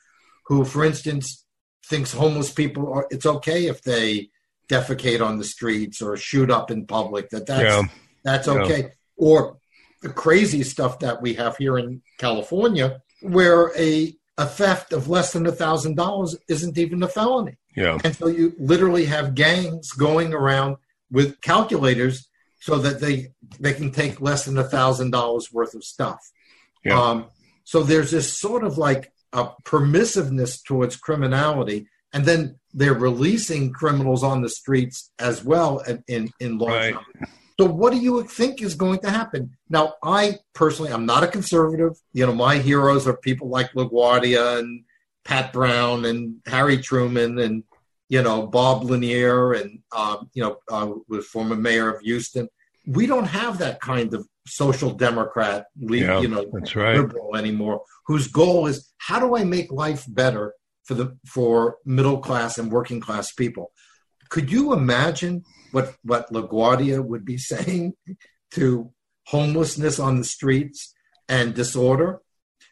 who, 0.46 0.64
for 0.64 0.84
instance, 0.84 1.44
thinks 1.84 2.12
homeless 2.12 2.50
people 2.52 2.92
are 2.92 3.06
it's 3.10 3.26
okay 3.26 3.66
if 3.66 3.82
they 3.82 4.30
defecate 4.68 5.24
on 5.24 5.38
the 5.38 5.44
streets 5.44 6.02
or 6.02 6.16
shoot 6.16 6.50
up 6.50 6.70
in 6.70 6.86
public, 6.86 7.30
that 7.30 7.46
that's 7.46 7.62
yeah 7.62 7.82
that's 8.24 8.48
okay. 8.48 8.80
Yeah. 8.80 8.88
Or 9.16 9.58
the 10.02 10.08
crazy 10.08 10.62
stuff 10.62 11.00
that 11.00 11.20
we 11.20 11.34
have 11.34 11.56
here 11.56 11.78
in 11.78 12.02
California, 12.18 13.00
where 13.22 13.72
a 13.76 14.14
a 14.36 14.46
theft 14.46 14.92
of 14.92 15.08
less 15.08 15.32
than 15.32 15.46
a 15.46 15.52
thousand 15.52 15.96
dollars 15.96 16.36
isn't 16.48 16.78
even 16.78 17.02
a 17.02 17.08
felony. 17.08 17.56
Yeah. 17.74 17.98
And 18.04 18.14
so 18.14 18.28
you 18.28 18.54
literally 18.58 19.06
have 19.06 19.34
gangs 19.34 19.90
going 19.92 20.32
around 20.32 20.76
with 21.10 21.40
calculators 21.40 22.28
so 22.60 22.78
that 22.78 23.00
they 23.00 23.32
they 23.58 23.72
can 23.72 23.90
take 23.90 24.20
less 24.20 24.44
than 24.44 24.56
a 24.58 24.64
thousand 24.64 25.10
dollars 25.10 25.52
worth 25.52 25.74
of 25.74 25.84
stuff. 25.84 26.20
Yeah. 26.84 27.00
Um, 27.00 27.26
so 27.64 27.82
there's 27.82 28.12
this 28.12 28.38
sort 28.38 28.64
of 28.64 28.78
like 28.78 29.12
a 29.32 29.48
permissiveness 29.64 30.62
towards 30.62 30.96
criminality, 30.96 31.88
and 32.12 32.24
then 32.24 32.58
they're 32.72 32.94
releasing 32.94 33.72
criminals 33.72 34.22
on 34.22 34.42
the 34.42 34.48
streets 34.48 35.10
as 35.18 35.44
well 35.44 35.82
in 36.06 36.30
in 36.38 36.58
large 36.58 36.72
right. 36.72 36.94
numbers. 36.94 37.28
So 37.60 37.66
what 37.66 37.92
do 37.92 37.98
you 37.98 38.22
think 38.22 38.62
is 38.62 38.74
going 38.74 39.00
to 39.00 39.10
happen? 39.10 39.56
Now, 39.68 39.94
I 40.02 40.38
personally, 40.54 40.92
I'm 40.92 41.06
not 41.06 41.24
a 41.24 41.26
conservative. 41.26 41.92
You 42.12 42.26
know, 42.26 42.34
my 42.34 42.58
heroes 42.58 43.08
are 43.08 43.16
people 43.16 43.48
like 43.48 43.72
LaGuardia 43.72 44.60
and 44.60 44.84
Pat 45.24 45.52
Brown 45.52 46.04
and 46.04 46.36
Harry 46.46 46.78
Truman 46.78 47.40
and, 47.40 47.64
you 48.08 48.22
know, 48.22 48.46
Bob 48.46 48.84
Lanier 48.84 49.54
and, 49.54 49.80
um, 49.90 50.30
you 50.34 50.42
know, 50.42 50.58
uh, 50.70 50.92
was 51.08 51.26
former 51.26 51.56
mayor 51.56 51.92
of 51.92 52.00
Houston. 52.02 52.48
We 52.86 53.06
don't 53.06 53.26
have 53.26 53.58
that 53.58 53.80
kind 53.80 54.14
of 54.14 54.26
social 54.46 54.92
democrat, 54.92 55.66
yeah, 55.76 56.20
you 56.20 56.28
know, 56.28 56.46
that's 56.52 56.76
right. 56.76 56.96
liberal 56.96 57.36
anymore, 57.36 57.82
whose 58.06 58.28
goal 58.28 58.66
is 58.66 58.92
how 58.98 59.18
do 59.20 59.36
I 59.36 59.44
make 59.44 59.70
life 59.70 60.04
better 60.08 60.54
for 60.84 60.94
the 60.94 61.18
for 61.26 61.76
middle 61.84 62.18
class 62.18 62.56
and 62.56 62.70
working 62.72 63.00
class 63.00 63.32
people? 63.32 63.72
Could 64.30 64.50
you 64.50 64.72
imagine 64.72 65.44
what 65.72 65.94
what 66.02 66.32
LaGuardia 66.32 67.04
would 67.04 67.24
be 67.24 67.38
saying 67.52 67.94
to 68.52 68.92
homelessness 69.26 69.98
on 69.98 70.18
the 70.18 70.24
streets 70.24 70.94
and 71.28 71.54
disorder. 71.54 72.20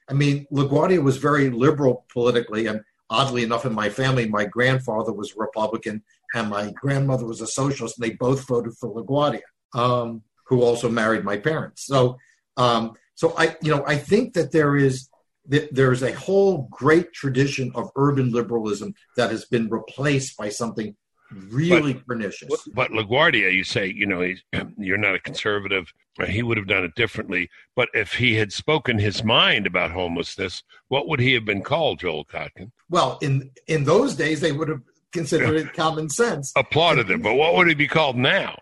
I 0.08 0.14
mean, 0.14 0.46
LaGuardia 0.52 1.02
was 1.02 1.18
very 1.18 1.50
liberal 1.50 2.06
politically, 2.12 2.66
and 2.66 2.80
oddly 3.10 3.42
enough, 3.42 3.66
in 3.66 3.74
my 3.74 3.90
family, 3.90 4.28
my 4.28 4.44
grandfather 4.44 5.12
was 5.12 5.32
a 5.32 5.38
Republican 5.38 6.02
and 6.34 6.48
my 6.48 6.72
grandmother 6.72 7.26
was 7.26 7.40
a 7.40 7.46
socialist, 7.46 7.98
and 7.98 8.08
they 8.08 8.14
both 8.14 8.46
voted 8.46 8.74
for 8.78 8.94
LaGuardia, 8.94 9.42
um, 9.74 10.22
who 10.46 10.62
also 10.62 10.88
married 10.88 11.24
my 11.24 11.36
parents. 11.36 11.86
So, 11.86 12.16
um, 12.56 12.94
so 13.14 13.34
I, 13.36 13.56
you 13.62 13.74
know, 13.74 13.84
I 13.86 13.96
think 13.96 14.34
that 14.34 14.52
there 14.52 14.76
is 14.76 15.08
there 15.48 15.92
is 15.92 16.02
a 16.02 16.12
whole 16.12 16.68
great 16.72 17.12
tradition 17.12 17.70
of 17.76 17.90
urban 17.94 18.32
liberalism 18.32 18.94
that 19.16 19.30
has 19.30 19.44
been 19.44 19.68
replaced 19.68 20.36
by 20.36 20.48
something 20.48 20.96
really 21.30 21.94
but, 21.94 22.06
pernicious. 22.06 22.68
But 22.72 22.90
LaGuardia, 22.90 23.52
you 23.52 23.64
say, 23.64 23.86
you 23.86 24.06
know, 24.06 24.34
you're 24.78 24.98
not 24.98 25.14
a 25.14 25.20
conservative. 25.20 25.92
He 26.26 26.42
would 26.42 26.56
have 26.56 26.66
done 26.66 26.84
it 26.84 26.94
differently. 26.94 27.50
But 27.74 27.88
if 27.94 28.14
he 28.14 28.34
had 28.34 28.52
spoken 28.52 28.98
his 28.98 29.22
mind 29.22 29.66
about 29.66 29.90
homelessness, 29.90 30.62
what 30.88 31.08
would 31.08 31.20
he 31.20 31.34
have 31.34 31.44
been 31.44 31.62
called, 31.62 32.00
Joel 32.00 32.24
Kotkin? 32.24 32.70
Well, 32.88 33.18
in 33.20 33.50
in 33.66 33.84
those 33.84 34.14
days, 34.14 34.40
they 34.40 34.52
would 34.52 34.68
have 34.68 34.82
considered 35.12 35.56
it 35.56 35.72
common 35.74 36.08
sense. 36.08 36.52
Applauded 36.56 37.10
him. 37.10 37.22
But 37.22 37.34
what 37.34 37.54
would 37.54 37.68
he 37.68 37.74
be 37.74 37.88
called 37.88 38.16
now? 38.16 38.54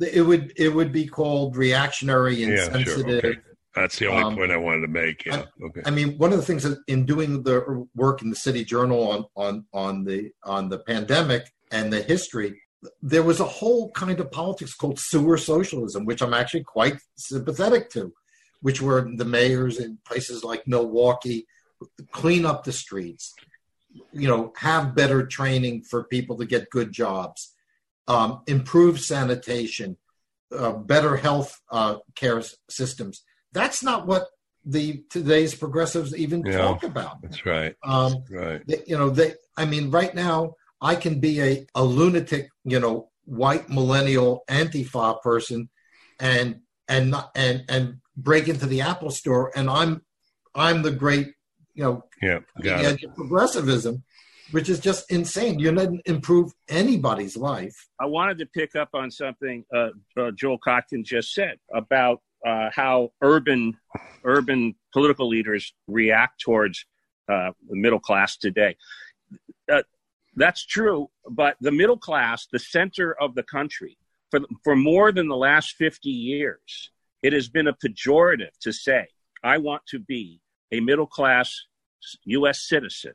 It 0.00 0.22
would 0.22 0.52
it 0.56 0.70
would 0.70 0.92
be 0.92 1.06
called 1.06 1.56
reactionary 1.56 2.42
and 2.42 2.56
yeah, 2.56 2.64
sensitive. 2.64 3.20
Sure. 3.20 3.30
Okay. 3.30 3.40
That's 3.74 3.98
the 3.98 4.06
only 4.06 4.22
um, 4.22 4.36
point 4.36 4.52
I 4.52 4.56
wanted 4.58 4.82
to 4.82 4.88
make. 4.88 5.24
Yeah. 5.24 5.44
I, 5.60 5.64
okay. 5.64 5.82
I 5.86 5.90
mean, 5.90 6.18
one 6.18 6.32
of 6.32 6.38
the 6.38 6.44
things 6.44 6.62
that 6.64 6.78
in 6.88 7.06
doing 7.06 7.42
the 7.42 7.86
work 7.94 8.20
in 8.20 8.28
the 8.28 8.36
City 8.36 8.64
Journal 8.64 9.10
on 9.10 9.24
on 9.34 9.64
on 9.72 10.04
the 10.04 10.30
on 10.44 10.68
the 10.68 10.78
pandemic, 10.78 11.50
and 11.72 11.92
the 11.92 12.02
history, 12.02 12.60
there 13.00 13.22
was 13.22 13.40
a 13.40 13.44
whole 13.44 13.90
kind 13.92 14.20
of 14.20 14.30
politics 14.30 14.74
called 14.74 14.98
sewer 14.98 15.38
socialism, 15.38 16.04
which 16.04 16.22
I'm 16.22 16.34
actually 16.34 16.64
quite 16.64 16.98
sympathetic 17.16 17.90
to, 17.90 18.12
which 18.60 18.82
were 18.82 19.08
the 19.16 19.24
mayors 19.24 19.78
in 19.78 19.98
places 20.06 20.44
like 20.44 20.68
Milwaukee 20.68 21.46
clean 22.12 22.44
up 22.44 22.64
the 22.64 22.72
streets, 22.72 23.34
you 24.12 24.28
know, 24.28 24.52
have 24.56 24.94
better 24.94 25.26
training 25.26 25.82
for 25.82 26.04
people 26.04 26.36
to 26.38 26.46
get 26.46 26.70
good 26.70 26.92
jobs, 26.92 27.54
um, 28.06 28.42
improve 28.46 29.00
sanitation, 29.00 29.96
uh, 30.56 30.72
better 30.72 31.16
health 31.16 31.60
uh, 31.70 31.96
care 32.14 32.42
systems. 32.68 33.24
That's 33.52 33.82
not 33.82 34.06
what 34.06 34.26
the 34.64 35.04
today's 35.10 35.54
progressives 35.54 36.14
even 36.16 36.44
yeah, 36.44 36.58
talk 36.58 36.84
about. 36.84 37.20
That's 37.22 37.44
right. 37.44 37.74
Um, 37.82 38.12
that's 38.12 38.30
right. 38.30 38.62
They, 38.66 38.82
you 38.86 38.96
know, 38.96 39.10
they. 39.10 39.34
I 39.56 39.66
mean, 39.66 39.90
right 39.90 40.14
now 40.14 40.54
I 40.82 40.96
can 40.96 41.20
be 41.20 41.40
a, 41.40 41.66
a 41.76 41.84
lunatic, 41.84 42.48
you 42.64 42.80
know, 42.80 43.10
white 43.24 43.70
millennial 43.70 44.42
antifa 44.48 45.22
person 45.22 45.70
and 46.18 46.60
and 46.88 47.12
not, 47.12 47.30
and 47.36 47.64
and 47.68 47.98
break 48.16 48.48
into 48.48 48.66
the 48.66 48.80
Apple 48.80 49.10
store 49.10 49.52
and 49.54 49.70
I'm 49.70 50.02
I'm 50.54 50.82
the 50.82 50.90
great, 50.90 51.28
you 51.74 51.84
know, 51.84 52.04
yeah, 52.20 52.80
edge 52.80 53.04
of 53.04 53.14
progressivism, 53.14 54.02
which 54.50 54.68
is 54.68 54.80
just 54.80 55.10
insane. 55.10 55.60
You 55.60 55.72
didn't 55.72 56.02
improve 56.04 56.52
anybody's 56.68 57.36
life. 57.36 57.88
I 58.00 58.06
wanted 58.06 58.38
to 58.38 58.46
pick 58.46 58.74
up 58.74 58.90
on 58.92 59.10
something 59.10 59.64
uh, 59.74 59.90
uh, 60.16 60.32
Joel 60.32 60.58
Kotkin 60.58 61.04
just 61.04 61.32
said 61.32 61.58
about 61.72 62.20
uh, 62.44 62.70
how 62.74 63.12
urban 63.22 63.76
urban 64.24 64.74
political 64.92 65.28
leaders 65.28 65.72
react 65.86 66.40
towards 66.40 66.84
uh, 67.28 67.52
the 67.68 67.76
middle 67.76 68.00
class 68.00 68.36
today. 68.36 68.76
That's 70.34 70.64
true. 70.64 71.10
But 71.28 71.56
the 71.60 71.72
middle 71.72 71.98
class, 71.98 72.46
the 72.50 72.58
center 72.58 73.14
of 73.20 73.34
the 73.34 73.42
country, 73.42 73.98
for, 74.30 74.40
for 74.64 74.76
more 74.76 75.12
than 75.12 75.28
the 75.28 75.36
last 75.36 75.76
50 75.76 76.08
years, 76.08 76.90
it 77.22 77.32
has 77.32 77.48
been 77.48 77.68
a 77.68 77.74
pejorative 77.74 78.50
to 78.60 78.72
say, 78.72 79.06
I 79.44 79.58
want 79.58 79.82
to 79.88 79.98
be 79.98 80.40
a 80.72 80.80
middle 80.80 81.06
class 81.06 81.54
U.S. 82.24 82.62
citizen. 82.62 83.12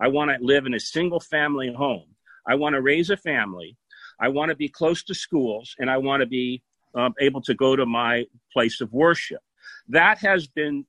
I 0.00 0.08
want 0.08 0.30
to 0.30 0.44
live 0.44 0.66
in 0.66 0.74
a 0.74 0.80
single 0.80 1.20
family 1.20 1.72
home. 1.72 2.14
I 2.46 2.54
want 2.54 2.74
to 2.74 2.82
raise 2.82 3.10
a 3.10 3.16
family. 3.16 3.76
I 4.20 4.28
want 4.28 4.50
to 4.50 4.56
be 4.56 4.68
close 4.68 5.02
to 5.04 5.14
schools 5.14 5.74
and 5.78 5.90
I 5.90 5.98
want 5.98 6.20
to 6.20 6.26
be 6.26 6.62
um, 6.94 7.14
able 7.20 7.40
to 7.42 7.54
go 7.54 7.76
to 7.76 7.86
my 7.86 8.24
place 8.52 8.80
of 8.80 8.92
worship. 8.92 9.40
That 9.88 10.18
has 10.18 10.46
been 10.46 10.86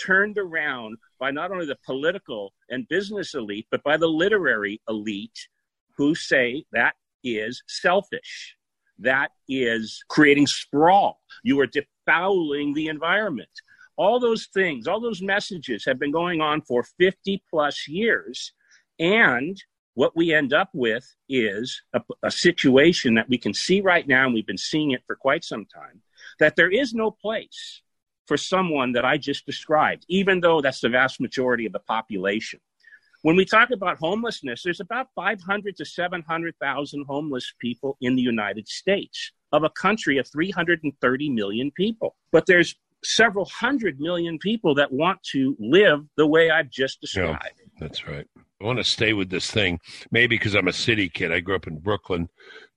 turned 0.00 0.38
around 0.38 0.98
by 1.18 1.30
not 1.30 1.50
only 1.50 1.66
the 1.66 1.78
political 1.84 2.52
and 2.70 2.88
business 2.88 3.34
elite, 3.34 3.66
but 3.70 3.82
by 3.82 3.96
the 3.96 4.06
literary 4.06 4.80
elite 4.88 5.48
who 5.96 6.14
say 6.14 6.64
that 6.72 6.94
is 7.24 7.62
selfish. 7.66 8.56
That 8.98 9.32
is 9.48 10.02
creating 10.08 10.46
sprawl. 10.46 11.20
You 11.42 11.60
are 11.60 11.66
defouling 11.66 12.74
the 12.74 12.88
environment. 12.88 13.50
All 13.96 14.20
those 14.20 14.46
things, 14.52 14.86
all 14.86 15.00
those 15.00 15.22
messages 15.22 15.84
have 15.86 15.98
been 15.98 16.12
going 16.12 16.40
on 16.40 16.62
for 16.62 16.84
50 16.98 17.42
plus 17.50 17.88
years. 17.88 18.52
And 18.98 19.62
what 19.94 20.14
we 20.14 20.32
end 20.32 20.52
up 20.52 20.68
with 20.74 21.06
is 21.28 21.82
a, 21.94 22.02
a, 22.22 22.30
situation 22.30 23.14
that 23.14 23.28
we 23.28 23.38
can 23.38 23.54
see 23.54 23.80
right 23.80 24.06
now, 24.06 24.26
and 24.26 24.34
we've 24.34 24.46
been 24.46 24.58
seeing 24.58 24.90
it 24.90 25.02
for 25.06 25.16
quite 25.16 25.42
some 25.42 25.64
time, 25.64 26.02
that 26.38 26.56
there 26.56 26.70
is 26.70 26.92
no 26.92 27.10
place 27.10 27.80
for 28.26 28.36
someone 28.36 28.92
that 28.92 29.04
I 29.04 29.16
just 29.16 29.46
described, 29.46 30.04
even 30.08 30.40
though 30.40 30.60
that's 30.60 30.80
the 30.80 30.88
vast 30.88 31.20
majority 31.20 31.66
of 31.66 31.72
the 31.72 31.80
population. 31.80 32.60
When 33.22 33.36
we 33.36 33.44
talk 33.44 33.70
about 33.70 33.98
homelessness, 33.98 34.62
there's 34.62 34.80
about 34.80 35.08
500 35.14 35.76
to 35.76 35.84
700,000 35.84 37.04
homeless 37.08 37.52
people 37.58 37.96
in 38.00 38.14
the 38.14 38.22
United 38.22 38.68
States 38.68 39.32
of 39.52 39.64
a 39.64 39.70
country 39.70 40.18
of 40.18 40.28
330 40.28 41.30
million 41.30 41.70
people. 41.72 42.14
But 42.30 42.46
there's 42.46 42.76
several 43.02 43.44
hundred 43.46 44.00
million 44.00 44.38
people 44.38 44.74
that 44.74 44.92
want 44.92 45.22
to 45.32 45.56
live 45.58 46.04
the 46.16 46.26
way 46.26 46.50
I've 46.50 46.70
just 46.70 47.00
described. 47.00 47.42
Yeah, 47.44 47.76
that's 47.80 48.06
right. 48.06 48.26
I 48.60 48.64
want 48.64 48.78
to 48.78 48.84
stay 48.84 49.12
with 49.12 49.28
this 49.28 49.50
thing, 49.50 49.80
maybe 50.10 50.36
because 50.36 50.54
I'm 50.54 50.68
a 50.68 50.72
city 50.72 51.08
kid. 51.08 51.32
I 51.32 51.40
grew 51.40 51.56
up 51.56 51.66
in 51.66 51.78
Brooklyn, 51.78 52.28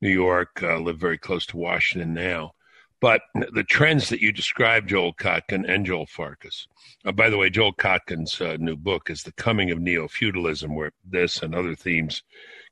New 0.01 0.09
York, 0.09 0.61
uh, 0.61 0.77
live 0.77 0.97
very 0.97 1.17
close 1.17 1.45
to 1.47 1.57
Washington 1.57 2.13
now. 2.13 2.53
But 3.01 3.21
the 3.33 3.63
trends 3.63 4.09
that 4.09 4.21
you 4.21 4.31
described, 4.31 4.89
Joel 4.89 5.13
Kotkin 5.13 5.63
and 5.67 5.85
Joel 5.85 6.05
Farkas. 6.05 6.67
Uh, 7.05 7.13
by 7.13 7.29
the 7.29 7.37
way, 7.37 7.49
Joel 7.49 7.73
Kotkin's 7.73 8.41
uh, 8.41 8.57
new 8.59 8.75
book 8.75 9.09
is 9.09 9.23
The 9.23 9.31
Coming 9.31 9.71
of 9.71 9.79
Neo 9.79 10.07
Feudalism, 10.07 10.75
where 10.75 10.91
this 11.05 11.41
and 11.41 11.55
other 11.55 11.75
themes 11.75 12.23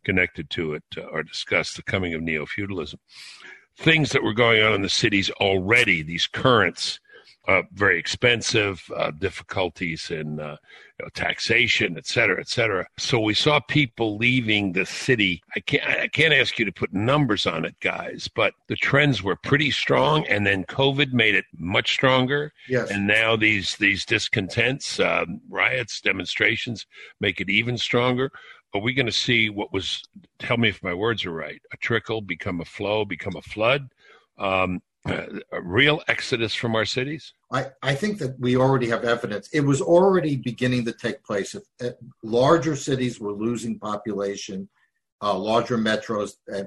connected 0.03 0.49
to 0.51 0.73
it 0.73 0.83
uh, 0.97 1.03
are 1.11 1.23
discussed. 1.23 1.77
The 1.77 1.83
Coming 1.83 2.13
of 2.13 2.21
Neo 2.21 2.45
Feudalism. 2.45 2.99
Things 3.77 4.11
that 4.11 4.23
were 4.23 4.33
going 4.33 4.61
on 4.61 4.73
in 4.73 4.81
the 4.81 4.89
cities 4.89 5.29
already, 5.31 6.01
these 6.01 6.27
currents 6.27 6.99
uh, 7.47 7.61
very 7.73 7.97
expensive, 7.97 8.83
uh, 8.95 9.11
difficulties 9.11 10.11
in 10.11 10.39
uh, 10.39 10.57
you 10.99 11.05
know, 11.05 11.09
taxation, 11.13 11.97
et 11.97 12.05
cetera, 12.05 12.39
et 12.39 12.49
cetera. 12.49 12.85
So 12.97 13.19
we 13.19 13.33
saw 13.33 13.59
people 13.61 14.17
leaving 14.17 14.73
the 14.73 14.85
city. 14.85 15.41
I 15.55 15.61
can't, 15.61 15.85
I 15.85 16.07
can't 16.07 16.33
ask 16.33 16.59
you 16.59 16.65
to 16.65 16.71
put 16.71 16.93
numbers 16.93 17.45
on 17.45 17.63
it, 17.65 17.75
guys, 17.79 18.29
but 18.35 18.53
the 18.67 18.75
trends 18.75 19.23
were 19.23 19.37
pretty 19.37 19.71
strong, 19.71 20.25
and 20.27 20.45
then 20.45 20.65
COVID 20.65 21.13
made 21.13 21.35
it 21.35 21.45
much 21.57 21.93
stronger. 21.93 22.51
Yes. 22.67 22.91
And 22.91 23.07
now 23.07 23.37
these 23.37 23.77
these 23.77 24.05
discontents, 24.05 24.99
um, 24.99 25.39
riots, 25.49 26.01
demonstrations 26.01 26.85
make 27.21 27.39
it 27.39 27.49
even 27.49 27.77
stronger. 27.77 28.29
Are 28.73 28.81
we 28.81 28.93
going 28.93 29.05
to 29.05 29.11
see 29.11 29.49
what 29.49 29.71
was? 29.71 30.03
Tell 30.39 30.57
me 30.57 30.67
if 30.67 30.83
my 30.83 30.93
words 30.93 31.25
are 31.25 31.31
right. 31.31 31.61
A 31.71 31.77
trickle 31.77 32.21
become 32.21 32.59
a 32.59 32.65
flow, 32.65 33.05
become 33.05 33.37
a 33.37 33.41
flood. 33.41 33.87
Um, 34.37 34.81
a 35.09 35.61
real 35.61 36.01
exodus 36.07 36.53
from 36.53 36.75
our 36.75 36.85
cities? 36.85 37.33
I, 37.51 37.67
I 37.81 37.95
think 37.95 38.19
that 38.19 38.39
we 38.39 38.57
already 38.57 38.89
have 38.89 39.03
evidence. 39.03 39.49
It 39.53 39.61
was 39.61 39.81
already 39.81 40.35
beginning 40.35 40.85
to 40.85 40.91
take 40.91 41.23
place. 41.23 41.55
If, 41.55 41.63
if 41.79 41.93
larger 42.23 42.75
cities 42.75 43.19
were 43.19 43.31
losing 43.31 43.79
population, 43.79 44.69
uh, 45.21 45.37
larger 45.37 45.77
metros, 45.77 46.33
uh, 46.53 46.63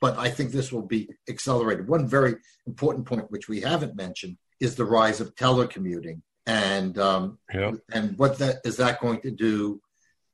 but 0.00 0.18
I 0.18 0.30
think 0.30 0.50
this 0.50 0.72
will 0.72 0.82
be 0.82 1.08
accelerated. 1.28 1.88
One 1.88 2.06
very 2.06 2.36
important 2.66 3.06
point, 3.06 3.30
which 3.30 3.48
we 3.48 3.60
haven't 3.60 3.96
mentioned, 3.96 4.36
is 4.60 4.74
the 4.74 4.84
rise 4.84 5.20
of 5.20 5.34
telecommuting, 5.34 6.20
and 6.46 6.98
um, 6.98 7.38
and 7.92 8.18
what 8.18 8.38
that 8.38 8.56
is 8.64 8.76
that 8.76 9.00
going 9.00 9.20
to 9.22 9.30
do 9.30 9.80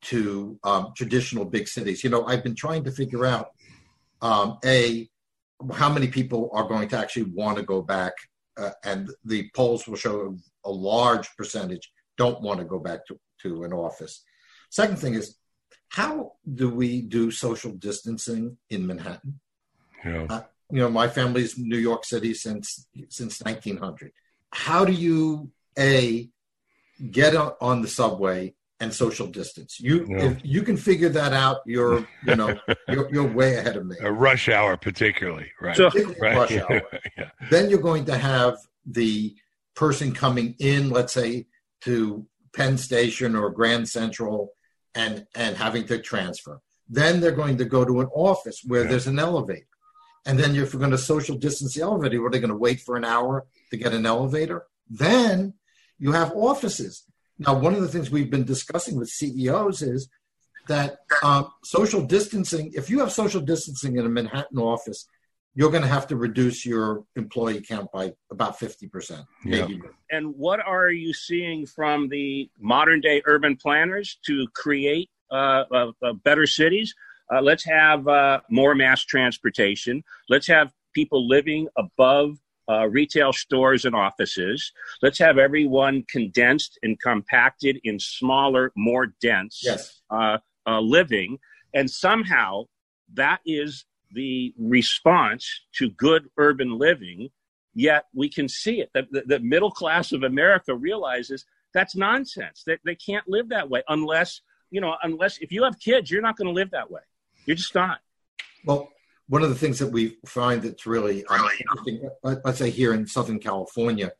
to 0.02 0.58
um, 0.64 0.92
traditional 0.96 1.44
big 1.44 1.68
cities? 1.68 2.02
You 2.02 2.10
know, 2.10 2.24
I've 2.26 2.42
been 2.42 2.56
trying 2.56 2.84
to 2.84 2.90
figure 2.90 3.26
out 3.26 3.50
um, 4.22 4.58
a 4.64 5.09
how 5.72 5.92
many 5.92 6.08
people 6.08 6.50
are 6.52 6.68
going 6.68 6.88
to 6.88 6.98
actually 6.98 7.30
want 7.34 7.58
to 7.58 7.62
go 7.62 7.82
back, 7.82 8.12
uh, 8.56 8.70
and 8.84 9.10
the 9.24 9.50
polls 9.54 9.86
will 9.86 9.96
show 9.96 10.36
a 10.64 10.70
large 10.70 11.28
percentage 11.36 11.90
don't 12.16 12.42
want 12.42 12.60
to 12.60 12.66
go 12.66 12.78
back 12.78 13.06
to, 13.06 13.18
to 13.42 13.64
an 13.64 13.72
office. 13.72 14.22
Second 14.70 14.98
thing 14.98 15.14
is, 15.14 15.36
how 15.88 16.32
do 16.54 16.68
we 16.70 17.02
do 17.02 17.30
social 17.30 17.72
distancing 17.72 18.58
in 18.68 18.86
Manhattan? 18.86 19.40
Yeah. 20.04 20.26
Uh, 20.28 20.42
you 20.70 20.80
know, 20.80 20.90
my 20.90 21.08
family's 21.08 21.58
New 21.58 21.78
York 21.78 22.04
City 22.04 22.32
since 22.34 22.86
since 23.08 23.42
1900. 23.42 24.12
How 24.52 24.84
do 24.84 24.92
you 24.92 25.50
a 25.78 26.28
get 27.10 27.34
on 27.34 27.82
the 27.82 27.88
subway 27.88 28.54
and 28.80 28.92
social 28.92 29.26
distance. 29.26 29.78
You 29.78 30.06
yeah. 30.08 30.24
if 30.24 30.38
you 30.42 30.62
can 30.62 30.76
figure 30.76 31.10
that 31.10 31.32
out, 31.32 31.58
you're 31.66 32.06
you 32.26 32.34
know 32.34 32.58
you're, 32.88 33.12
you're 33.12 33.26
way 33.26 33.56
ahead 33.56 33.76
of 33.76 33.86
me. 33.86 33.96
A 34.00 34.10
rush 34.10 34.48
hour, 34.48 34.76
particularly, 34.76 35.52
right? 35.60 35.76
So, 35.76 35.90
right. 36.18 36.36
Rush 36.36 36.56
hour. 36.56 36.82
yeah. 37.18 37.30
Then 37.50 37.70
you're 37.70 37.80
going 37.80 38.06
to 38.06 38.16
have 38.16 38.56
the 38.86 39.36
person 39.76 40.12
coming 40.12 40.54
in, 40.58 40.90
let's 40.90 41.12
say, 41.12 41.46
to 41.82 42.26
Penn 42.56 42.78
Station 42.78 43.36
or 43.36 43.50
Grand 43.50 43.88
Central, 43.88 44.52
and 44.94 45.26
and 45.34 45.56
having 45.56 45.86
to 45.86 45.98
transfer. 45.98 46.60
Then 46.88 47.20
they're 47.20 47.30
going 47.32 47.58
to 47.58 47.64
go 47.64 47.84
to 47.84 48.00
an 48.00 48.08
office 48.12 48.62
where 48.66 48.82
yeah. 48.82 48.90
there's 48.90 49.06
an 49.06 49.18
elevator, 49.18 49.66
and 50.24 50.38
then 50.38 50.56
if 50.56 50.72
you're 50.72 50.80
going 50.80 50.90
to 50.90 50.98
social 50.98 51.36
distance 51.36 51.74
the 51.74 51.82
elevator, 51.82 52.24
are 52.24 52.30
they 52.30 52.40
going 52.40 52.50
to 52.50 52.56
wait 52.56 52.80
for 52.80 52.96
an 52.96 53.04
hour 53.04 53.46
to 53.70 53.76
get 53.76 53.92
an 53.92 54.06
elevator? 54.06 54.64
Then 54.88 55.54
you 55.98 56.12
have 56.12 56.32
offices 56.34 57.04
now, 57.40 57.58
one 57.58 57.74
of 57.74 57.80
the 57.80 57.88
things 57.88 58.10
we've 58.10 58.30
been 58.30 58.44
discussing 58.44 58.98
with 58.98 59.08
CEOs 59.08 59.80
is 59.80 60.10
that 60.68 60.98
um, 61.22 61.50
social 61.64 62.02
distancing, 62.04 62.70
if 62.74 62.90
you 62.90 63.00
have 63.00 63.10
social 63.10 63.40
distancing 63.40 63.96
in 63.96 64.04
a 64.04 64.10
Manhattan 64.10 64.58
office, 64.58 65.06
you're 65.54 65.70
going 65.70 65.82
to 65.82 65.88
have 65.88 66.06
to 66.08 66.16
reduce 66.16 66.66
your 66.66 67.04
employee 67.16 67.62
count 67.66 67.90
by 67.92 68.12
about 68.30 68.60
50%. 68.60 69.24
Yeah. 69.46 69.66
And 70.10 70.34
what 70.36 70.60
are 70.60 70.90
you 70.90 71.14
seeing 71.14 71.64
from 71.64 72.10
the 72.10 72.50
modern 72.60 73.00
day 73.00 73.22
urban 73.24 73.56
planners 73.56 74.18
to 74.26 74.46
create 74.54 75.08
uh, 75.30 75.64
uh, 75.72 75.92
uh, 76.02 76.12
better 76.12 76.46
cities? 76.46 76.94
Uh, 77.32 77.40
let's 77.40 77.64
have 77.64 78.06
uh, 78.06 78.40
more 78.50 78.74
mass 78.74 79.02
transportation. 79.02 80.04
Let's 80.28 80.46
have 80.46 80.72
people 80.94 81.26
living 81.26 81.68
above 81.76 82.36
uh, 82.70 82.86
retail 82.86 83.32
stores 83.32 83.84
and 83.84 83.96
offices. 83.96 84.72
Let's 85.02 85.18
have 85.18 85.38
everyone 85.38 86.04
condensed 86.08 86.78
and 86.82 87.00
compacted 87.00 87.80
in 87.82 87.98
smaller, 87.98 88.70
more 88.76 89.06
dense 89.20 89.60
yes. 89.62 90.00
uh, 90.10 90.38
uh, 90.66 90.80
living. 90.80 91.38
And 91.74 91.90
somehow 91.90 92.64
that 93.14 93.40
is 93.44 93.86
the 94.12 94.54
response 94.58 95.44
to 95.78 95.90
good 95.90 96.28
urban 96.36 96.78
living. 96.78 97.30
Yet 97.74 98.04
we 98.14 98.28
can 98.28 98.48
see 98.48 98.80
it. 98.80 98.90
The, 98.94 99.06
the, 99.10 99.22
the 99.26 99.40
middle 99.40 99.70
class 99.70 100.12
of 100.12 100.22
America 100.22 100.74
realizes 100.74 101.44
that's 101.72 101.94
nonsense. 101.96 102.64
That 102.66 102.80
they, 102.84 102.92
they 102.92 102.96
can't 102.96 103.26
live 103.28 103.48
that 103.50 103.70
way 103.70 103.82
unless, 103.88 104.42
you 104.70 104.80
know, 104.80 104.94
unless 105.02 105.38
if 105.38 105.50
you 105.52 105.64
have 105.64 105.78
kids, 105.78 106.10
you're 106.10 106.22
not 106.22 106.36
going 106.36 106.48
to 106.48 106.52
live 106.52 106.70
that 106.72 106.90
way. 106.90 107.02
You're 107.46 107.56
just 107.56 107.74
not. 107.74 108.00
Well, 108.64 108.90
one 109.30 109.44
of 109.44 109.48
the 109.48 109.54
things 109.54 109.78
that 109.78 109.92
we 109.92 110.16
find 110.26 110.60
that's 110.60 110.86
really 110.86 111.24
um, 111.26 111.48
interesting, 111.60 112.10
let's 112.24 112.58
say 112.58 112.68
here 112.68 112.92
in 112.92 113.06
Southern 113.06 113.38
California, 113.38 114.10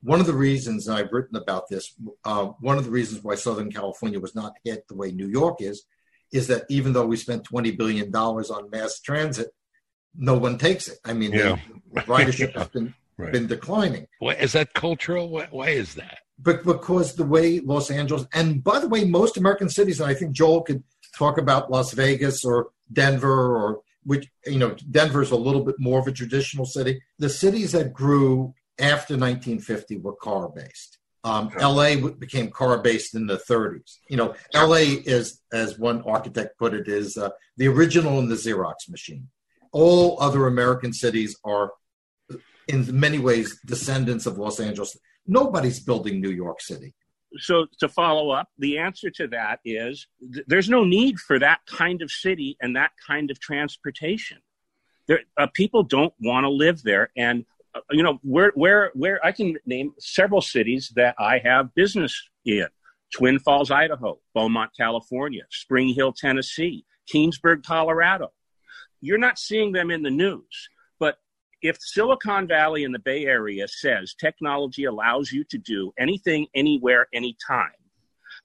one 0.00 0.20
of 0.20 0.26
the 0.26 0.32
reasons 0.32 0.88
I've 0.88 1.12
written 1.12 1.36
about 1.36 1.68
this, 1.68 1.94
uh, 2.24 2.46
one 2.60 2.78
of 2.78 2.84
the 2.84 2.90
reasons 2.90 3.22
why 3.22 3.34
Southern 3.34 3.70
California 3.70 4.18
was 4.18 4.34
not 4.34 4.54
hit 4.64 4.88
the 4.88 4.94
way 4.94 5.12
New 5.12 5.28
York 5.28 5.60
is, 5.60 5.84
is 6.32 6.46
that 6.46 6.64
even 6.70 6.94
though 6.94 7.04
we 7.04 7.18
spent 7.18 7.44
$20 7.44 7.76
billion 7.76 8.10
on 8.14 8.70
mass 8.70 9.00
transit, 9.00 9.48
no 10.16 10.38
one 10.38 10.56
takes 10.56 10.88
it. 10.88 10.98
I 11.04 11.12
mean, 11.12 11.32
yeah. 11.32 11.58
the 11.92 12.00
ridership 12.00 12.54
has 12.54 12.68
been, 12.68 12.94
right. 13.18 13.32
been 13.32 13.46
declining. 13.46 14.06
Is 14.22 14.52
that 14.52 14.72
cultural? 14.72 15.28
Why, 15.28 15.46
why 15.50 15.68
is 15.68 15.92
that? 15.96 16.20
But 16.38 16.64
because 16.64 17.16
the 17.16 17.26
way 17.26 17.60
Los 17.60 17.90
Angeles, 17.90 18.26
and 18.32 18.64
by 18.64 18.78
the 18.78 18.88
way, 18.88 19.04
most 19.04 19.36
American 19.36 19.68
cities, 19.68 20.00
and 20.00 20.08
I 20.08 20.14
think 20.14 20.32
Joel 20.32 20.62
could 20.62 20.82
talk 21.14 21.36
about 21.36 21.70
Las 21.70 21.92
Vegas 21.92 22.46
or 22.46 22.70
Denver 22.90 23.56
or 23.56 23.80
which 24.04 24.28
you 24.46 24.58
know 24.58 24.76
Denver's 24.90 25.30
a 25.30 25.36
little 25.36 25.64
bit 25.64 25.76
more 25.78 25.98
of 25.98 26.06
a 26.06 26.12
traditional 26.12 26.66
city. 26.66 27.02
The 27.18 27.28
cities 27.28 27.72
that 27.72 27.92
grew 27.92 28.54
after 28.78 29.14
1950 29.14 29.98
were 29.98 30.16
car 30.16 30.48
based, 30.48 30.98
Um, 31.22 31.50
LA 31.58 31.96
became 31.96 32.50
car 32.50 32.78
based 32.78 33.14
in 33.14 33.26
the 33.26 33.38
30s. 33.38 33.98
You 34.10 34.16
know, 34.18 34.34
LA 34.52 35.00
is, 35.16 35.40
as 35.52 35.78
one 35.78 36.02
architect 36.02 36.58
put 36.58 36.74
it, 36.74 36.86
is 36.86 37.16
uh, 37.16 37.30
the 37.56 37.68
original 37.68 38.18
in 38.18 38.28
the 38.28 38.34
Xerox 38.34 38.90
machine. 38.90 39.28
All 39.72 40.20
other 40.20 40.46
American 40.46 40.92
cities 40.92 41.36
are, 41.44 41.72
in 42.68 43.00
many 43.00 43.18
ways, 43.18 43.58
descendants 43.64 44.26
of 44.26 44.38
Los 44.38 44.60
Angeles. 44.60 44.96
Nobody's 45.26 45.80
building 45.80 46.20
New 46.20 46.30
York 46.30 46.60
City. 46.60 46.94
So, 47.38 47.66
to 47.80 47.88
follow 47.88 48.30
up, 48.30 48.48
the 48.58 48.78
answer 48.78 49.10
to 49.10 49.26
that 49.28 49.60
is 49.64 50.06
th- 50.20 50.44
there's 50.46 50.68
no 50.68 50.84
need 50.84 51.18
for 51.18 51.38
that 51.38 51.60
kind 51.66 52.02
of 52.02 52.10
city 52.10 52.56
and 52.60 52.76
that 52.76 52.92
kind 53.06 53.30
of 53.30 53.40
transportation. 53.40 54.38
There, 55.06 55.20
uh, 55.36 55.48
people 55.52 55.82
don't 55.82 56.14
want 56.20 56.44
to 56.44 56.50
live 56.50 56.82
there. 56.82 57.10
And 57.16 57.44
you 57.90 58.02
know 58.02 58.18
where 58.22 58.52
where 58.54 58.90
where 58.94 59.24
I 59.24 59.32
can 59.32 59.56
name 59.66 59.92
several 59.98 60.40
cities 60.40 60.92
that 60.96 61.14
I 61.18 61.38
have 61.38 61.74
business 61.74 62.30
in: 62.44 62.68
Twin 63.12 63.38
Falls, 63.38 63.70
Idaho; 63.70 64.20
Beaumont, 64.34 64.70
California; 64.76 65.42
Spring 65.50 65.88
Hill, 65.88 66.12
Tennessee; 66.12 66.84
Keenesburg, 67.12 67.64
Colorado. 67.64 68.32
You're 69.00 69.18
not 69.18 69.38
seeing 69.38 69.72
them 69.72 69.90
in 69.90 70.02
the 70.02 70.10
news, 70.10 70.68
if 71.64 71.78
Silicon 71.80 72.46
Valley 72.46 72.84
and 72.84 72.94
the 72.94 72.98
Bay 72.98 73.24
Area 73.24 73.66
says 73.66 74.14
technology 74.14 74.84
allows 74.84 75.32
you 75.32 75.44
to 75.44 75.56
do 75.56 75.92
anything, 75.98 76.46
anywhere, 76.54 77.06
anytime, 77.14 77.72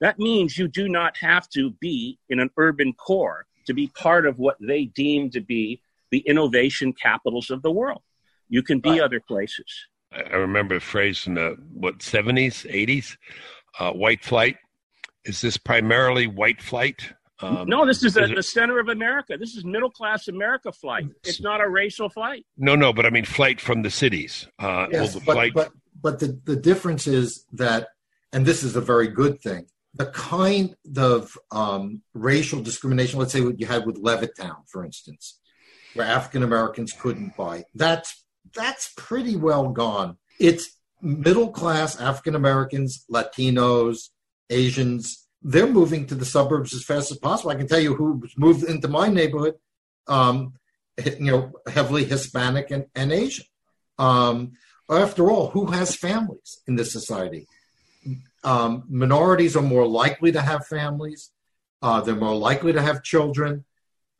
that 0.00 0.18
means 0.18 0.56
you 0.56 0.66
do 0.66 0.88
not 0.88 1.18
have 1.18 1.46
to 1.50 1.70
be 1.82 2.18
in 2.30 2.40
an 2.40 2.48
urban 2.56 2.94
core 2.94 3.44
to 3.66 3.74
be 3.74 3.88
part 3.88 4.24
of 4.26 4.38
what 4.38 4.56
they 4.58 4.86
deem 4.86 5.28
to 5.30 5.42
be 5.42 5.82
the 6.10 6.20
innovation 6.20 6.94
capitals 6.94 7.50
of 7.50 7.60
the 7.60 7.70
world. 7.70 8.00
You 8.48 8.62
can 8.62 8.80
be 8.80 8.92
right. 8.92 9.02
other 9.02 9.20
places. 9.20 9.66
I 10.12 10.36
remember 10.36 10.76
a 10.76 10.80
phrase 10.80 11.26
in 11.26 11.34
the 11.34 11.56
what 11.74 12.02
seventies, 12.02 12.66
eighties, 12.70 13.18
uh, 13.78 13.92
white 13.92 14.24
flight. 14.24 14.56
Is 15.26 15.42
this 15.42 15.58
primarily 15.58 16.26
white 16.26 16.62
flight? 16.62 17.12
Um, 17.42 17.68
no, 17.68 17.86
this 17.86 18.02
is, 18.02 18.16
is 18.16 18.30
a, 18.30 18.34
the 18.34 18.42
center 18.42 18.78
of 18.78 18.88
America. 18.88 19.36
This 19.38 19.56
is 19.56 19.64
middle 19.64 19.90
class 19.90 20.28
America 20.28 20.72
flight. 20.72 21.06
It's 21.24 21.40
not 21.40 21.60
a 21.60 21.68
racial 21.68 22.08
flight. 22.08 22.44
No, 22.56 22.76
no, 22.76 22.92
but 22.92 23.06
I 23.06 23.10
mean 23.10 23.24
flight 23.24 23.60
from 23.60 23.82
the 23.82 23.90
cities. 23.90 24.46
Uh, 24.58 24.86
yes, 24.90 25.14
but, 25.14 25.34
flight... 25.34 25.52
but 25.54 25.72
but 26.00 26.18
the 26.18 26.38
the 26.44 26.56
difference 26.56 27.06
is 27.06 27.46
that, 27.52 27.88
and 28.32 28.44
this 28.44 28.62
is 28.62 28.76
a 28.76 28.80
very 28.80 29.08
good 29.08 29.40
thing. 29.40 29.66
The 29.94 30.06
kind 30.06 30.76
of 30.96 31.36
um, 31.50 32.02
racial 32.14 32.62
discrimination, 32.62 33.18
let's 33.18 33.32
say 33.32 33.40
what 33.40 33.58
you 33.58 33.66
had 33.66 33.86
with 33.86 34.02
Levittown, 34.02 34.68
for 34.68 34.84
instance, 34.84 35.40
where 35.94 36.06
African 36.06 36.42
Americans 36.42 36.92
couldn't 36.92 37.36
buy, 37.36 37.64
that's 37.74 38.24
that's 38.54 38.92
pretty 38.96 39.36
well 39.36 39.70
gone. 39.70 40.16
It's 40.38 40.76
middle 41.00 41.50
class 41.50 42.00
African 42.00 42.34
Americans, 42.34 43.04
Latinos, 43.10 44.10
Asians. 44.48 45.26
They're 45.42 45.66
moving 45.66 46.06
to 46.06 46.14
the 46.14 46.24
suburbs 46.24 46.74
as 46.74 46.84
fast 46.84 47.10
as 47.10 47.18
possible. 47.18 47.50
I 47.50 47.54
can 47.54 47.66
tell 47.66 47.80
you 47.80 47.94
who's 47.94 48.34
moved 48.36 48.64
into 48.64 48.88
my 48.88 49.08
neighborhood, 49.08 49.54
um, 50.06 50.54
you 51.04 51.30
know, 51.30 51.52
heavily 51.66 52.04
Hispanic 52.04 52.70
and, 52.70 52.86
and 52.94 53.10
Asian. 53.12 53.46
Um, 53.98 54.52
after 54.90 55.30
all, 55.30 55.50
who 55.50 55.66
has 55.66 55.94
families 55.94 56.60
in 56.66 56.76
this 56.76 56.92
society? 56.92 57.46
Um, 58.42 58.84
minorities 58.88 59.56
are 59.56 59.62
more 59.62 59.86
likely 59.86 60.32
to 60.32 60.40
have 60.40 60.66
families. 60.66 61.30
Uh, 61.82 62.00
they're 62.00 62.14
more 62.14 62.36
likely 62.36 62.72
to 62.72 62.82
have 62.82 63.02
children. 63.02 63.64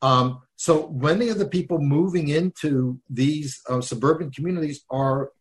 Um, 0.01 0.41
so 0.55 0.89
many 0.89 1.29
of 1.29 1.37
the 1.37 1.47
people 1.47 1.79
moving 1.79 2.29
into 2.29 2.99
these 3.09 3.61
uh, 3.69 3.81
suburban 3.81 4.31
communities 4.31 4.83
are 4.89 5.31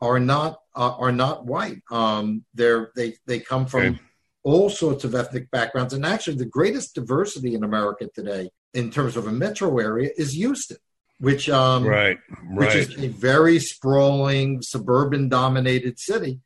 are 0.00 0.20
not 0.20 0.60
uh, 0.76 0.94
are 0.96 1.12
not 1.12 1.46
white. 1.46 1.82
Um, 1.90 2.44
they're 2.54 2.90
they 2.94 3.16
they 3.26 3.40
come 3.40 3.66
from 3.66 3.82
okay. 3.82 4.00
All 4.44 4.70
sorts 4.70 5.04
of 5.04 5.14
ethnic 5.14 5.50
backgrounds, 5.50 5.92
and 5.92 6.06
actually, 6.06 6.36
the 6.36 6.44
greatest 6.44 6.94
diversity 6.94 7.54
in 7.54 7.64
America 7.64 8.08
today, 8.14 8.50
in 8.74 8.90
terms 8.90 9.16
of 9.16 9.26
a 9.26 9.32
metro 9.32 9.78
area, 9.78 10.10
is 10.16 10.32
Houston, 10.34 10.78
which 11.18 11.48
um, 11.48 11.84
right, 11.84 12.18
right. 12.42 12.56
which 12.56 12.74
is 12.74 12.98
a 12.98 13.08
very 13.08 13.58
sprawling 13.58 14.62
suburban 14.62 15.28
dominated 15.28 15.98
city. 15.98 16.40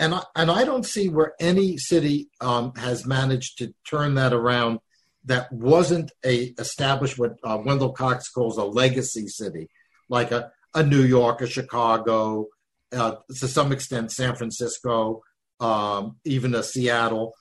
And 0.00 0.14
I, 0.14 0.22
and 0.36 0.50
I 0.50 0.64
don't 0.64 0.86
see 0.86 1.08
where 1.08 1.34
any 1.40 1.76
city 1.76 2.28
um, 2.40 2.72
has 2.76 3.04
managed 3.04 3.58
to 3.58 3.74
turn 3.84 4.14
that 4.14 4.32
around 4.32 4.78
that 5.24 5.52
wasn't 5.52 6.12
a 6.24 6.54
established 6.58 7.18
what 7.18 7.36
uh, 7.44 7.58
Wendell 7.64 7.92
Cox 7.92 8.28
calls 8.30 8.56
a 8.56 8.64
legacy 8.64 9.26
city, 9.28 9.68
like 10.08 10.30
a, 10.32 10.50
a 10.74 10.82
New 10.82 11.02
York, 11.02 11.40
a 11.40 11.46
Chicago, 11.46 12.46
uh, 12.92 13.16
to 13.28 13.48
some 13.48 13.72
extent 13.72 14.12
San 14.12 14.34
Francisco, 14.34 15.22
um, 15.60 16.16
even 16.24 16.54
a 16.54 16.62
Seattle. 16.62 17.34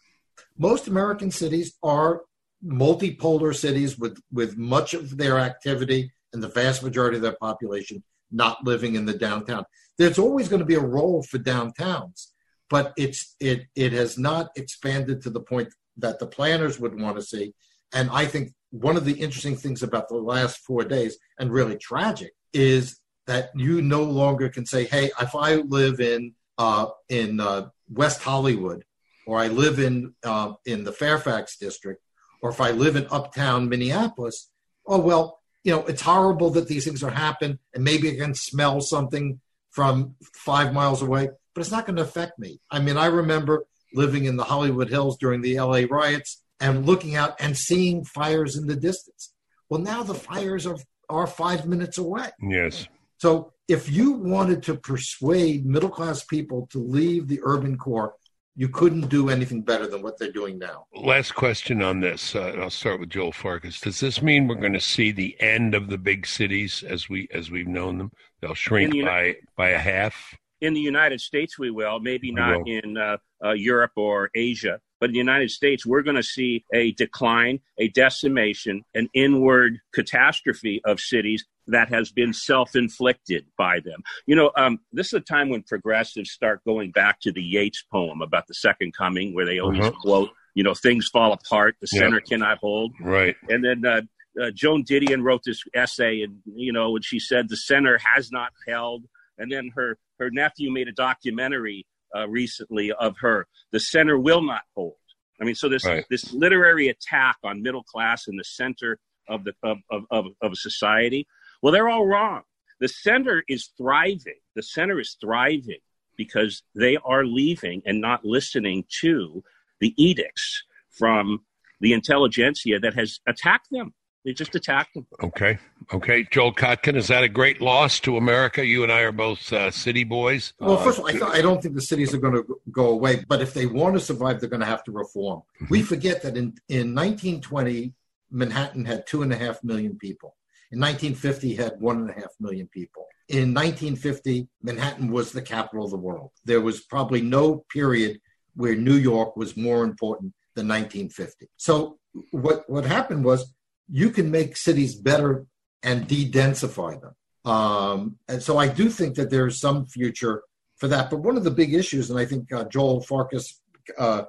Most 0.58 0.88
American 0.88 1.32
cities 1.32 1.78
are 1.84 2.24
multipolar 2.66 3.56
cities 3.56 3.98
with, 3.98 4.20
with 4.32 4.58
much 4.58 4.94
of 4.94 5.18
their 5.18 5.38
activity 5.38 6.12
and 6.34 6.42
the 6.42 6.48
vast 6.48 6.84
majority 6.84 7.18
of 7.18 7.24
their 7.24 7.38
population 7.40 8.04
not 8.32 8.64
living 8.66 8.96
in 8.96 9.06
the 9.06 9.14
downtown. 9.14 9.66
There's 9.98 10.20
always 10.20 10.50
going 10.50 10.60
to 10.60 10.66
be 10.66 10.76
a 10.76 10.80
role 10.80 11.24
for 11.24 11.38
downtowns, 11.38 12.28
but 12.70 12.94
it's 12.98 13.36
it 13.40 13.66
it 13.76 13.94
has 13.94 14.18
not 14.18 14.50
expanded 14.56 15.22
to 15.22 15.30
the 15.30 15.40
point 15.40 15.70
that 15.98 16.20
the 16.20 16.28
planners 16.28 16.80
would 16.80 17.00
want 17.00 17.18
to 17.18 17.24
see. 17.24 17.54
And 17.94 18.10
I 18.12 18.26
think 18.26 18.54
one 18.72 18.98
of 18.98 19.06
the 19.06 19.14
interesting 19.14 19.56
things 19.56 19.82
about 19.82 20.10
the 20.10 20.18
last 20.18 20.60
four 20.60 20.84
days, 20.84 21.18
and 21.40 21.52
really 21.52 21.78
tragic, 21.78 22.34
is 22.54 23.00
that 23.26 23.50
you 23.56 23.82
no 23.82 24.04
longer 24.04 24.50
can 24.50 24.66
say, 24.66 24.86
"Hey, 24.86 25.10
if 25.20 25.36
I 25.36 25.56
live 25.56 26.00
in 26.00 26.34
uh, 26.58 26.88
in 27.10 27.40
uh, 27.40 27.70
West 27.90 28.22
Hollywood, 28.22 28.84
or 29.26 29.40
I 29.40 29.48
live 29.48 29.80
in 29.80 30.14
uh, 30.24 30.54
in 30.66 30.84
the 30.84 30.92
Fairfax 30.92 31.58
district, 31.58 32.02
or 32.42 32.50
if 32.50 32.62
I 32.62 32.72
live 32.72 32.96
in 32.96 33.08
Uptown 33.10 33.70
Minneapolis, 33.70 34.50
oh 34.86 35.00
well, 35.00 35.40
you 35.64 35.72
know, 35.72 35.86
it's 35.86 36.02
horrible 36.02 36.50
that 36.52 36.68
these 36.68 36.86
things 36.86 37.04
are 37.04 37.12
happening, 37.12 37.60
and 37.74 37.84
maybe 37.84 38.12
I 38.12 38.16
can 38.16 38.34
smell 38.34 38.82
something 38.82 39.40
from 39.72 40.16
five 40.34 40.74
miles 40.74 41.02
away, 41.02 41.30
but 41.54 41.62
it's 41.62 41.72
not 41.72 41.86
going 41.86 41.98
to 41.98 42.02
affect 42.02 42.40
me. 42.40 42.60
I 42.72 42.80
mean, 42.80 42.98
I 42.98 43.08
remember 43.08 43.66
living 43.94 44.26
in 44.26 44.38
the 44.38 44.44
Hollywood 44.44 44.90
Hills 44.90 45.18
during 45.18 45.42
the 45.42 45.60
LA 45.60 45.82
riots 45.90 46.42
and 46.60 46.86
looking 46.86 47.16
out 47.16 47.36
and 47.40 47.58
seeing 47.58 48.04
fires 48.04 48.56
in 48.56 48.68
the 48.68 48.76
distance. 48.76 49.34
Well, 49.70 49.82
now 49.82 50.04
the 50.04 50.16
fires 50.16 50.66
are, 50.66 50.78
are 51.10 51.28
five 51.28 51.66
minutes 51.66 51.98
away. 51.98 52.30
Yes. 52.42 52.88
So 53.18 53.54
if 53.68 53.92
you 53.92 54.14
wanted 54.14 54.64
to 54.64 54.76
persuade 54.76 55.66
middle 55.66 55.90
class 55.90 56.24
people 56.24 56.68
to 56.72 56.80
leave 56.80 57.28
the 57.28 57.40
urban 57.44 57.78
core, 57.78 58.16
you 58.56 58.68
couldn't 58.70 59.10
do 59.10 59.30
anything 59.30 59.62
better 59.62 59.86
than 59.86 60.02
what 60.02 60.18
they're 60.18 60.32
doing 60.32 60.58
now. 60.58 60.88
Last 60.96 61.36
question 61.36 61.84
on 61.84 62.00
this. 62.00 62.36
Uh, 62.36 62.56
I'll 62.60 62.72
start 62.72 63.00
with 63.00 63.10
Joel 63.10 63.32
Farkas. 63.32 63.80
Does 63.80 64.00
this 64.00 64.22
mean 64.22 64.48
we're 64.48 64.56
going 64.56 64.74
to 64.74 64.80
see 64.80 65.12
the 65.12 65.40
end 65.40 65.76
of 65.76 65.90
the 65.90 65.98
big 65.98 66.26
cities 66.26 66.84
as 66.88 67.08
we 67.08 67.28
as 67.32 67.52
we've 67.52 67.68
known 67.68 68.00
them? 68.00 68.12
They'll 68.42 68.56
shrink 68.56 68.94
the, 68.94 69.04
by 69.04 69.36
by 69.56 69.70
a 69.70 69.78
half. 69.78 70.36
In 70.60 70.74
the 70.74 70.80
United 70.80 71.22
States, 71.22 71.60
we 71.60 71.70
will. 71.70 72.00
Maybe 72.00 72.32
not 72.32 72.64
will. 72.64 72.66
in 72.66 72.98
uh, 72.98 73.18
uh, 73.46 73.52
Europe 73.52 73.92
or 73.96 74.32
Asia. 74.34 74.80
But 75.00 75.10
in 75.10 75.14
the 75.14 75.20
United 75.20 75.52
States, 75.52 75.86
we're 75.86 76.02
going 76.02 76.16
to 76.16 76.24
see 76.24 76.66
a 76.74 76.94
decline, 76.94 77.60
a 77.78 77.90
decimation, 77.90 78.84
an 78.96 79.08
inward 79.14 79.80
catastrophe 79.94 80.82
of 80.84 81.00
cities 81.00 81.46
that 81.68 81.90
has 81.90 82.12
been 82.12 82.34
self 82.34 82.76
inflicted 82.76 83.46
by 83.58 83.80
them. 83.80 84.02
You 84.26 84.36
know, 84.36 84.52
um, 84.56 84.80
this 84.92 85.08
is 85.08 85.14
a 85.14 85.20
time 85.20 85.50
when 85.50 85.64
progressives 85.64 86.32
start 86.32 86.64
going 86.66 86.92
back 86.92 87.20
to 87.22 87.32
the 87.32 87.42
Yeats 87.42 87.84
poem 87.92 88.22
about 88.22 88.48
the 88.48 88.54
second 88.54 88.94
coming, 88.96 89.34
where 89.34 89.46
they 89.46 89.60
always 89.60 89.82
uh-huh. 89.82 89.92
quote, 90.02 90.30
you 90.56 90.64
know, 90.64 90.74
things 90.74 91.10
fall 91.12 91.34
apart, 91.34 91.76
the 91.82 91.88
center 91.88 92.18
yeah. 92.18 92.30
cannot 92.30 92.58
hold. 92.60 92.94
Right. 93.00 93.36
And 93.50 93.64
then 93.64 93.86
uh, 93.86 94.02
uh, 94.42 94.52
Joan 94.54 94.84
Didion 94.84 95.24
wrote 95.24 95.42
this 95.46 95.62
essay, 95.76 96.22
and, 96.22 96.40
you 96.46 96.74
know, 96.74 96.92
when 96.92 97.02
she 97.02 97.20
said 97.20 97.50
the 97.50 97.58
center 97.58 98.00
has 98.16 98.32
not 98.32 98.52
held. 98.68 99.06
And 99.38 99.52
then 99.52 99.72
her, 99.76 99.98
her 100.20 100.32
nephew 100.32 100.72
made 100.72 100.88
a 100.88 100.92
documentary 100.92 101.86
uh, 102.16 102.28
recently 102.28 102.92
of 102.92 103.18
her. 103.20 103.46
The 103.72 103.80
center 103.80 104.18
will 104.18 104.42
not 104.42 104.62
hold. 104.76 104.96
I 105.40 105.46
mean, 105.46 105.56
so 105.56 105.70
this 105.70 105.86
right. 105.86 106.04
this 106.10 106.34
literary 106.34 106.88
attack 106.88 107.38
on 107.44 107.62
middle 107.62 107.84
class 107.84 108.28
in 108.28 108.38
the 108.38 108.44
center 108.44 108.98
of 109.30 109.44
the 109.44 109.54
of, 109.62 109.78
of, 109.92 110.04
of, 110.10 110.26
of 110.42 110.58
society. 110.58 111.28
Well, 111.62 111.74
they're 111.74 111.90
all 111.90 112.06
wrong. 112.06 112.44
The 112.80 112.88
center 112.88 113.44
is 113.48 113.70
thriving. 113.78 114.40
The 114.56 114.64
center 114.64 115.00
is 115.00 115.18
thriving 115.20 115.80
because 116.16 116.64
they 116.76 116.98
are 116.98 117.26
leaving 117.26 117.82
and 117.86 118.02
not 118.02 118.26
listening 118.26 118.86
to 119.02 119.44
the 119.80 119.94
edicts 120.02 120.64
from 120.90 121.42
the 121.80 121.94
intelligentsia 121.94 122.80
that 122.80 122.94
has 122.96 123.20
attacked 123.28 123.68
them. 123.72 123.94
They 124.26 124.34
just 124.34 124.56
attacked 124.56 124.94
them. 124.94 125.08
Okay. 125.24 125.58
Okay. 125.94 126.28
Joel 126.30 126.54
Kotkin, 126.54 126.98
is 126.98 127.08
that 127.08 127.24
a 127.24 127.30
great 127.30 127.62
loss 127.62 128.00
to 128.02 128.18
America? 128.18 128.66
You 128.66 128.84
and 128.84 128.92
I 128.92 129.02
are 129.02 129.14
both 129.14 129.54
uh, 129.54 129.72
city 129.72 130.04
boys. 130.04 130.54
Well, 130.60 130.78
first 130.78 130.98
of 130.98 131.06
all, 131.06 131.10
I, 131.10 131.12
th- 131.14 131.24
I, 131.24 131.42
don't 131.42 131.62
think 131.62 131.76
the 131.76 131.82
cities 131.82 132.14
are 132.14 132.18
going 132.18 132.34
to 132.34 132.60
go 132.70 132.90
away, 132.90 133.24
but 133.28 133.42
if 133.42 133.54
they 133.54 133.68
want 133.68 133.96
to 133.96 134.02
survive, 134.02 134.42
they're 134.42 134.50
going 134.50 134.60
to 134.60 134.66
have 134.66 134.84
to 134.86 134.92
reform. 134.92 135.44
Mm-hmm. 135.62 135.68
We 135.70 135.82
forget 135.82 136.24
that 136.24 136.36
in, 136.36 136.56
in 136.68 136.94
1920, 136.94 137.94
Manhattan 138.30 138.84
had 138.84 139.08
two 139.08 139.22
and 139.22 139.32
a 139.32 139.38
half 139.38 139.64
million 139.64 139.98
people. 139.98 140.36
In 140.72 140.80
1950, 140.80 141.56
had 141.56 141.80
one 141.80 142.02
and 142.02 142.10
a 142.10 142.14
half 142.14 142.32
million 142.40 142.68
people. 142.68 143.06
In 143.30 143.54
1950, 143.54 144.48
Manhattan 144.62 145.12
was 145.12 145.32
the 145.32 145.42
capital 145.42 145.86
of 145.86 145.92
the 145.92 145.98
world. 145.98 146.32
There 146.46 146.62
was 146.62 146.82
probably 146.82 147.22
no 147.22 147.66
period 147.72 148.20
where 148.56 148.76
New 148.76 148.96
York 148.96 149.38
was 149.38 149.56
more 149.56 149.84
important 149.84 150.34
than 150.56 150.68
1950. 150.68 151.48
So 151.58 152.00
what 152.32 152.70
what 152.70 152.86
happened 152.86 153.24
was 153.24 153.54
you 153.90 154.10
can 154.10 154.32
make 154.32 154.58
cities 154.58 154.96
better 154.96 155.46
and 155.84 156.08
de-densify 156.08 157.00
them. 157.00 157.14
Um, 157.50 158.18
and 158.28 158.42
so 158.44 158.58
I 158.58 158.68
do 158.68 158.90
think 158.90 159.16
that 159.16 159.30
there's 159.30 159.60
some 159.60 159.86
future 159.86 160.44
for 160.78 160.88
that. 160.90 161.10
But 161.10 161.20
one 161.20 161.38
of 161.38 161.44
the 161.44 161.52
big 161.52 161.74
issues, 161.74 162.10
and 162.10 162.20
I 162.20 162.26
think 162.26 162.52
uh, 162.52 162.66
Joel 162.66 163.02
Farkas 163.02 163.62
uh, 163.98 164.24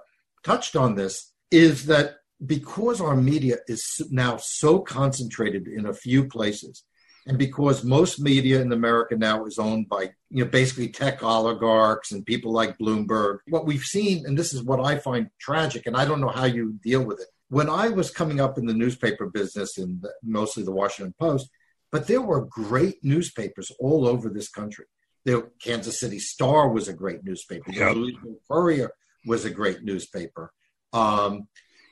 touched 0.45 0.77
on 0.77 0.95
this, 0.95 1.33
is 1.51 1.87
that 1.87 2.17
because 2.45 3.01
our 3.01 3.17
media 3.17 3.57
is 3.67 4.01
now 4.11 4.37
so 4.37 4.79
concentrated 4.79 5.67
in 5.67 5.87
a 5.87 5.95
few 5.95 6.27
places, 6.27 6.85
and 7.27 7.37
because 7.37 7.85
most 7.85 8.21
media 8.21 8.61
in 8.61 8.73
America 8.73 9.17
now 9.17 9.45
is 9.45 9.59
owned 9.59 9.89
by 9.89 10.11
you 10.31 10.45
know 10.45 10.51
basically 10.51 10.89
tech 10.89 11.23
oligarchs 11.23 12.13
and 12.13 12.25
people 12.25 12.53
like 12.53 12.79
Bloomberg, 12.79 13.39
what 13.49 13.67
we've 13.67 13.83
seen, 13.83 14.25
and 14.27 14.39
this 14.39 14.53
is 14.53 14.63
what 14.63 14.81
I 14.81 14.99
find 14.99 15.31
tragic, 15.39 15.87
and 15.87 15.97
I 15.97 16.05
don't 16.05 16.21
know 16.21 16.29
how 16.29 16.45
you 16.45 16.79
deal 16.83 17.03
with 17.05 17.21
it. 17.21 17.29
When 17.51 17.69
I 17.69 17.89
was 17.89 18.11
coming 18.11 18.41
up 18.41 18.59
in 18.59 18.67
the 18.67 18.75
newspaper 18.75 19.27
business, 19.27 19.79
in 19.79 20.01
the, 20.03 20.13
mostly 20.23 20.65
the 20.65 20.73
Washington 20.73 21.15
Post, 21.19 21.51
but 21.91 22.07
there 22.07 22.23
were 22.23 22.45
great 22.45 23.03
newspapers 23.03 23.73
all 23.81 24.07
over 24.07 24.29
this 24.29 24.49
country. 24.49 24.85
The 25.25 25.51
Kansas 25.61 25.99
City 25.99 26.19
Star 26.19 26.69
was 26.69 26.89
a 26.89 26.93
great 26.93 27.25
newspaper. 27.25 27.73
The 27.73 27.93
Louisville 27.93 28.41
Courier 28.51 28.93
was 29.27 29.45
a 29.45 29.51
great 29.51 29.83
newspaper. 29.83 30.53
Um, 30.93 31.49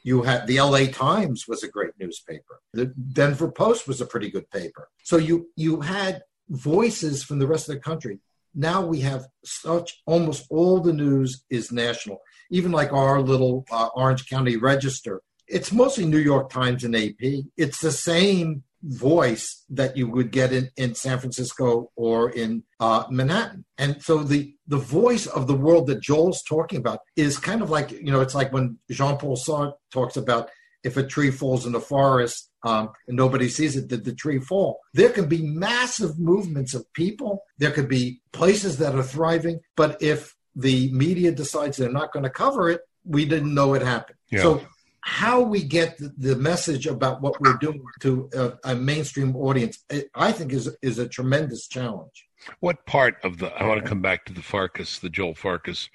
you 0.06 0.22
had 0.22 0.46
the 0.46 0.60
LA 0.60 0.86
Times 0.86 1.48
was 1.48 1.64
a 1.64 1.68
great 1.68 1.90
newspaper. 1.98 2.60
The 2.72 2.86
Denver 2.86 3.50
Post 3.50 3.88
was 3.88 4.00
a 4.00 4.06
pretty 4.06 4.30
good 4.30 4.48
paper. 4.50 4.88
So 5.02 5.16
you 5.16 5.48
you 5.56 5.80
had 5.80 6.22
voices 6.48 7.24
from 7.24 7.40
the 7.40 7.46
rest 7.48 7.68
of 7.68 7.74
the 7.74 7.80
country. 7.80 8.20
Now 8.54 8.86
we 8.86 9.00
have 9.00 9.26
such 9.44 10.00
almost 10.06 10.46
all 10.48 10.78
the 10.78 10.92
news 10.92 11.44
is 11.50 11.72
national. 11.72 12.20
Even 12.52 12.70
like 12.70 12.92
our 12.92 13.20
little 13.20 13.66
uh, 13.68 13.88
Orange 13.96 14.28
County 14.30 14.56
Register, 14.56 15.22
it's 15.48 15.72
mostly 15.72 16.06
New 16.06 16.24
York 16.32 16.50
Times 16.50 16.84
and 16.84 16.94
AP. 16.94 17.42
It's 17.56 17.80
the 17.80 17.90
same 17.90 18.62
voice 18.86 19.64
that 19.68 19.96
you 19.96 20.08
would 20.08 20.30
get 20.30 20.52
in, 20.52 20.70
in 20.76 20.94
San 20.94 21.18
Francisco 21.18 21.90
or 21.96 22.30
in 22.30 22.62
uh, 22.78 23.04
Manhattan. 23.10 23.64
And 23.78 24.00
so 24.02 24.22
the 24.22 24.54
the 24.68 24.78
voice 24.78 25.26
of 25.26 25.46
the 25.46 25.54
world 25.54 25.86
that 25.88 26.00
Joel's 26.00 26.42
talking 26.42 26.78
about 26.78 27.00
is 27.16 27.38
kind 27.38 27.62
of 27.62 27.70
like, 27.70 27.90
you 27.92 28.10
know, 28.10 28.20
it's 28.20 28.34
like 28.34 28.52
when 28.52 28.78
Jean 28.90 29.16
Paul 29.16 29.36
Sartre 29.36 29.74
talks 29.92 30.16
about 30.16 30.50
if 30.82 30.96
a 30.96 31.06
tree 31.06 31.30
falls 31.30 31.66
in 31.66 31.72
the 31.72 31.80
forest 31.80 32.50
um, 32.62 32.90
and 33.08 33.16
nobody 33.16 33.48
sees 33.48 33.76
it, 33.76 33.88
did 33.88 34.04
the 34.04 34.14
tree 34.14 34.38
fall? 34.38 34.80
There 34.94 35.10
can 35.10 35.28
be 35.28 35.42
massive 35.42 36.18
movements 36.18 36.74
of 36.74 36.90
people. 36.94 37.42
There 37.58 37.72
could 37.72 37.88
be 37.88 38.20
places 38.32 38.78
that 38.78 38.94
are 38.94 39.02
thriving. 39.02 39.60
But 39.76 40.00
if 40.00 40.34
the 40.54 40.92
media 40.92 41.32
decides 41.32 41.76
they're 41.76 41.90
not 41.90 42.12
going 42.12 42.22
to 42.22 42.30
cover 42.30 42.70
it, 42.70 42.82
we 43.04 43.24
didn't 43.24 43.54
know 43.54 43.74
it 43.74 43.82
happened. 43.82 44.18
Yeah. 44.30 44.42
So 44.42 44.62
how 45.06 45.40
we 45.40 45.62
get 45.62 45.96
the, 45.98 46.12
the, 46.18 46.34
message 46.34 46.84
about 46.84 47.22
what 47.22 47.40
we're 47.40 47.56
doing 47.58 47.80
to 48.00 48.28
a, 48.34 48.72
a, 48.72 48.74
mainstream 48.74 49.36
audience, 49.36 49.84
I 50.16 50.32
think 50.32 50.52
is 50.52 50.68
is 50.82 50.98
a 50.98 51.06
tremendous 51.06 51.68
challenge. 51.68 52.26
What 52.58 52.84
part 52.86 53.14
of 53.22 53.38
the? 53.38 53.46
I 53.54 53.68
want 53.68 53.80
to 53.80 53.88
come 53.88 54.02
back 54.02 54.24
to 54.24 54.32
the 54.32 54.42
Farkas, 54.42 54.98
the 54.98 55.08
Joel 55.08 55.36
Farkas 55.36 55.88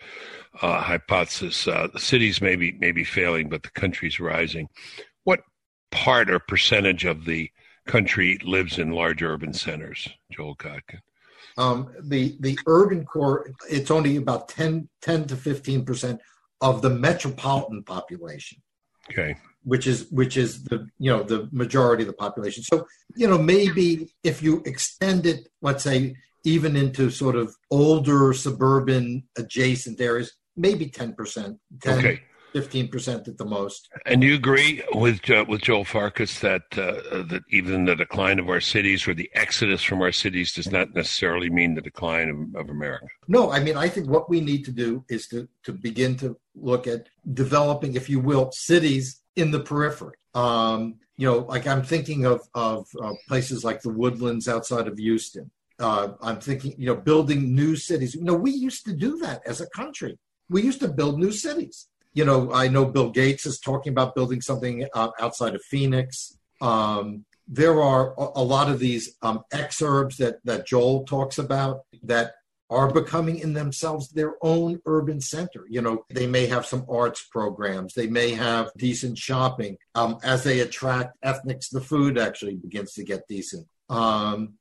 uh, 0.61 0.79
hypothesis. 0.79 1.67
Uh, 1.67 1.89
the 1.91 1.99
cities 1.99 2.41
may 2.41 2.55
be, 2.55 2.71
may 2.79 2.93
be 2.93 3.03
failing, 3.03 3.49
but 3.49 3.63
the 3.63 3.71
country's 3.71 4.21
rising. 4.21 4.69
What 5.25 5.41
part 5.91 6.31
or 6.31 6.39
percentage 6.39 7.03
of 7.03 7.25
the 7.25 7.51
country 7.87 8.39
lives 8.45 8.79
in 8.79 8.91
large 8.91 9.21
urban 9.21 9.53
centers, 9.53 10.07
Joel 10.31 10.55
Kotkin? 10.55 11.01
Um, 11.57 11.93
the 12.01 12.37
the 12.39 12.57
urban 12.65 13.03
core, 13.03 13.51
it's 13.69 13.91
only 13.91 14.15
about 14.15 14.47
10, 14.47 14.87
10 15.01 15.25
to 15.27 15.35
fifteen 15.35 15.83
percent 15.83 16.21
of 16.61 16.81
the 16.81 16.89
metropolitan 16.89 17.83
population. 17.83 18.61
Okay. 19.11 19.35
Which 19.63 19.85
is 19.85 20.07
which 20.09 20.37
is 20.37 20.63
the 20.63 20.87
you 20.97 21.11
know 21.11 21.23
the 21.23 21.47
majority 21.51 22.03
of 22.03 22.07
the 22.07 22.13
population. 22.13 22.63
So 22.63 22.87
you 23.15 23.27
know 23.27 23.37
maybe 23.37 24.11
if 24.23 24.41
you 24.41 24.63
extend 24.65 25.25
it, 25.25 25.49
let's 25.61 25.83
say 25.83 26.15
even 26.43 26.75
into 26.75 27.11
sort 27.11 27.35
of 27.35 27.55
older 27.69 28.33
suburban 28.33 29.23
adjacent 29.37 30.01
areas, 30.01 30.33
maybe 30.55 30.87
ten 30.87 31.13
percent. 31.13 31.59
Okay. 31.85 32.21
15% 32.53 33.27
at 33.27 33.37
the 33.37 33.45
most. 33.45 33.89
And 34.05 34.23
you 34.23 34.35
agree 34.35 34.83
with 34.93 35.29
uh, 35.29 35.45
with 35.47 35.61
Joel 35.61 35.85
Farkas 35.85 36.39
that 36.39 36.63
uh, 36.73 37.23
that 37.23 37.43
even 37.49 37.85
the 37.85 37.95
decline 37.95 38.39
of 38.39 38.49
our 38.49 38.61
cities 38.61 39.07
or 39.07 39.13
the 39.13 39.29
exodus 39.33 39.83
from 39.83 40.01
our 40.01 40.11
cities 40.11 40.53
does 40.53 40.71
not 40.71 40.93
necessarily 40.93 41.49
mean 41.49 41.75
the 41.75 41.81
decline 41.81 42.29
of, 42.29 42.61
of 42.61 42.69
America? 42.69 43.05
No, 43.27 43.51
I 43.51 43.59
mean 43.59 43.77
I 43.77 43.87
think 43.87 44.09
what 44.09 44.29
we 44.29 44.41
need 44.41 44.65
to 44.65 44.71
do 44.71 45.03
is 45.09 45.27
to 45.29 45.47
to 45.63 45.73
begin 45.73 46.15
to 46.17 46.37
look 46.55 46.87
at 46.87 47.07
developing, 47.33 47.95
if 47.95 48.09
you 48.09 48.19
will, 48.19 48.51
cities 48.51 49.21
in 49.35 49.51
the 49.51 49.59
periphery. 49.59 50.15
Um, 50.33 50.95
you 51.17 51.27
know, 51.27 51.39
like 51.39 51.67
I'm 51.67 51.83
thinking 51.83 52.25
of 52.25 52.41
of 52.53 52.87
uh, 53.01 53.13
places 53.27 53.63
like 53.63 53.81
the 53.81 53.93
Woodlands 53.93 54.47
outside 54.47 54.87
of 54.87 54.97
Houston. 54.97 55.51
Uh, 55.79 56.13
I'm 56.21 56.39
thinking, 56.39 56.75
you 56.77 56.85
know, 56.85 56.95
building 56.95 57.55
new 57.55 57.75
cities. 57.75 58.13
You 58.13 58.23
know, 58.23 58.35
we 58.35 58.51
used 58.51 58.85
to 58.85 58.93
do 58.93 59.17
that 59.19 59.41
as 59.47 59.61
a 59.61 59.69
country. 59.69 60.19
We 60.47 60.61
used 60.61 60.79
to 60.81 60.87
build 60.87 61.17
new 61.17 61.31
cities 61.31 61.87
you 62.13 62.25
know, 62.25 62.51
I 62.51 62.67
know 62.67 62.85
Bill 62.85 63.09
Gates 63.09 63.45
is 63.45 63.59
talking 63.59 63.91
about 63.91 64.15
building 64.15 64.41
something 64.41 64.87
uh, 64.93 65.09
outside 65.19 65.55
of 65.55 65.63
Phoenix. 65.63 66.37
Um, 66.61 67.25
there 67.47 67.81
are 67.81 68.13
a, 68.17 68.43
lot 68.43 68.69
of 68.69 68.79
these 68.79 69.17
um, 69.21 69.41
exurbs 69.53 70.17
that, 70.17 70.37
that 70.45 70.65
Joel 70.65 71.03
talks 71.03 71.37
about 71.37 71.81
that 72.03 72.33
are 72.69 72.89
becoming 72.89 73.39
in 73.39 73.51
themselves 73.51 74.09
their 74.09 74.35
own 74.41 74.79
urban 74.85 75.19
center. 75.19 75.65
You 75.67 75.81
know, 75.81 76.05
they 76.09 76.27
may 76.27 76.45
have 76.45 76.65
some 76.65 76.85
arts 76.89 77.27
programs, 77.29 77.93
they 77.93 78.07
may 78.07 78.31
have 78.31 78.71
decent 78.77 79.17
shopping. 79.17 79.77
Um, 79.95 80.17
as 80.23 80.43
they 80.43 80.61
attract 80.61 81.17
ethnics, 81.23 81.69
the 81.69 81.81
food 81.81 82.17
actually 82.17 82.55
begins 82.55 82.93
to 82.93 83.03
get 83.03 83.27
decent. 83.27 83.67
Um, 83.89 84.53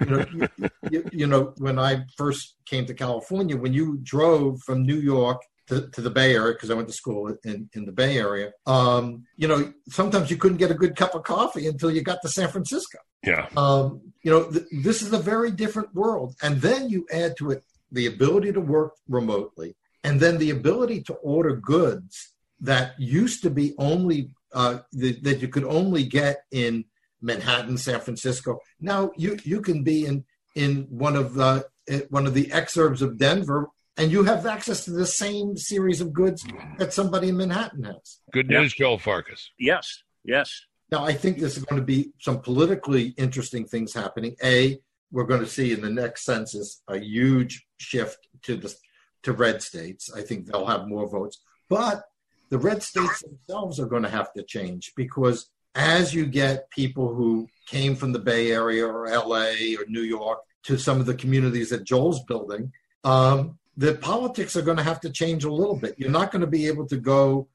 you, 0.00 0.06
know, 0.06 0.26
you, 0.32 0.48
you, 0.90 1.10
you 1.12 1.26
know, 1.26 1.54
when 1.58 1.78
I 1.78 2.04
first 2.16 2.56
came 2.66 2.86
to 2.86 2.94
California, 2.94 3.56
when 3.56 3.72
you 3.72 3.98
drove 4.02 4.60
from 4.62 4.86
New 4.86 5.00
York 5.00 5.42
to, 5.70 5.88
to 5.88 6.00
the 6.00 6.10
Bay 6.10 6.34
Area 6.34 6.52
because 6.52 6.70
I 6.70 6.74
went 6.74 6.88
to 6.88 6.94
school 6.94 7.34
in, 7.44 7.70
in 7.72 7.86
the 7.86 7.92
Bay 7.92 8.18
Area. 8.18 8.52
Um, 8.66 9.24
you 9.36 9.48
know, 9.48 9.72
sometimes 9.88 10.30
you 10.30 10.36
couldn't 10.36 10.58
get 10.58 10.70
a 10.70 10.74
good 10.74 10.96
cup 10.96 11.14
of 11.14 11.22
coffee 11.22 11.66
until 11.66 11.90
you 11.90 12.02
got 12.02 12.20
to 12.22 12.28
San 12.28 12.48
Francisco. 12.48 12.98
Yeah. 13.24 13.46
Um, 13.56 14.12
you 14.22 14.30
know, 14.30 14.50
th- 14.50 14.66
this 14.82 15.00
is 15.02 15.12
a 15.12 15.18
very 15.18 15.50
different 15.50 15.94
world. 15.94 16.34
And 16.42 16.60
then 16.60 16.88
you 16.88 17.06
add 17.12 17.36
to 17.38 17.50
it 17.52 17.64
the 17.92 18.06
ability 18.06 18.52
to 18.52 18.60
work 18.60 18.94
remotely 19.08 19.76
and 20.04 20.20
then 20.20 20.38
the 20.38 20.50
ability 20.50 21.02
to 21.02 21.14
order 21.14 21.56
goods 21.56 22.32
that 22.60 22.98
used 22.98 23.42
to 23.42 23.50
be 23.50 23.74
only 23.78 24.30
uh, 24.52 24.80
the, 24.92 25.12
that 25.22 25.40
you 25.40 25.48
could 25.48 25.64
only 25.64 26.04
get 26.04 26.42
in 26.50 26.84
Manhattan, 27.22 27.78
San 27.78 28.00
Francisco. 28.00 28.58
Now 28.80 29.10
you 29.16 29.38
you 29.44 29.60
can 29.60 29.82
be 29.82 30.06
in 30.06 30.24
in 30.54 30.86
one 30.90 31.16
of 31.16 31.34
the 31.34 31.66
one 32.08 32.26
of 32.26 32.34
the 32.34 32.46
exurbs 32.46 33.02
of 33.02 33.18
Denver 33.18 33.68
and 34.00 34.10
you 34.10 34.24
have 34.24 34.46
access 34.46 34.86
to 34.86 34.92
the 34.92 35.04
same 35.04 35.58
series 35.58 36.00
of 36.00 36.14
goods 36.14 36.42
that 36.78 36.94
somebody 36.94 37.28
in 37.28 37.36
Manhattan 37.36 37.84
has. 37.84 38.20
Good 38.32 38.48
news, 38.48 38.72
Joel 38.72 38.96
Farkas. 38.96 39.50
Yes, 39.58 40.02
yes. 40.24 40.62
Now, 40.90 41.04
I 41.04 41.12
think 41.12 41.38
there's 41.38 41.58
going 41.58 41.80
to 41.80 41.86
be 41.86 42.12
some 42.18 42.40
politically 42.40 43.14
interesting 43.18 43.66
things 43.66 43.92
happening. 43.92 44.36
A, 44.42 44.78
we're 45.12 45.24
going 45.24 45.42
to 45.42 45.46
see 45.46 45.72
in 45.72 45.82
the 45.82 45.90
next 45.90 46.24
census 46.24 46.82
a 46.88 46.98
huge 46.98 47.66
shift 47.76 48.26
to 48.42 48.56
the 48.56 48.74
to 49.22 49.32
red 49.34 49.62
states. 49.62 50.10
I 50.10 50.22
think 50.22 50.46
they'll 50.46 50.66
have 50.66 50.88
more 50.88 51.06
votes, 51.06 51.42
but 51.68 52.04
the 52.48 52.58
red 52.58 52.82
states 52.82 53.22
themselves 53.22 53.78
are 53.78 53.86
going 53.86 54.04
to 54.04 54.08
have 54.08 54.32
to 54.32 54.42
change 54.42 54.92
because 54.96 55.50
as 55.74 56.14
you 56.14 56.24
get 56.24 56.70
people 56.70 57.14
who 57.14 57.46
came 57.66 57.94
from 57.94 58.12
the 58.12 58.18
Bay 58.18 58.50
Area 58.50 58.86
or 58.86 59.08
LA 59.08 59.76
or 59.78 59.84
New 59.88 60.00
York 60.00 60.38
to 60.62 60.78
some 60.78 61.00
of 61.00 61.06
the 61.06 61.14
communities 61.14 61.68
that 61.68 61.84
Joel's 61.84 62.24
building, 62.24 62.72
um, 63.04 63.58
the 63.80 63.94
politics 63.94 64.56
are 64.56 64.62
going 64.68 64.76
to 64.76 64.82
have 64.82 65.00
to 65.00 65.08
change 65.08 65.44
a 65.44 65.50
little 65.50 65.74
bit. 65.74 65.94
You're 65.96 66.10
not 66.10 66.30
going 66.30 66.42
to 66.42 66.46
be 66.58 66.66
able 66.66 66.86
to 66.88 66.98
go 66.98 67.48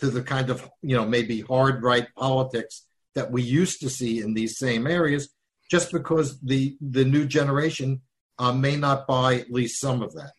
to 0.00 0.10
the 0.10 0.20
kind 0.20 0.50
of, 0.50 0.68
you 0.82 0.96
know, 0.96 1.06
maybe 1.06 1.42
hard 1.42 1.84
right 1.84 2.08
politics 2.16 2.86
that 3.14 3.30
we 3.30 3.42
used 3.42 3.80
to 3.82 3.88
see 3.88 4.20
in 4.20 4.34
these 4.34 4.58
same 4.58 4.88
areas 4.88 5.32
just 5.70 5.92
because 5.92 6.40
the 6.40 6.76
the 6.80 7.04
new 7.04 7.24
generation 7.24 8.00
uh, 8.40 8.52
may 8.52 8.74
not 8.74 9.06
buy 9.06 9.36
at 9.36 9.52
least 9.52 9.80
some 9.80 10.02
of 10.02 10.12
that. 10.14 10.32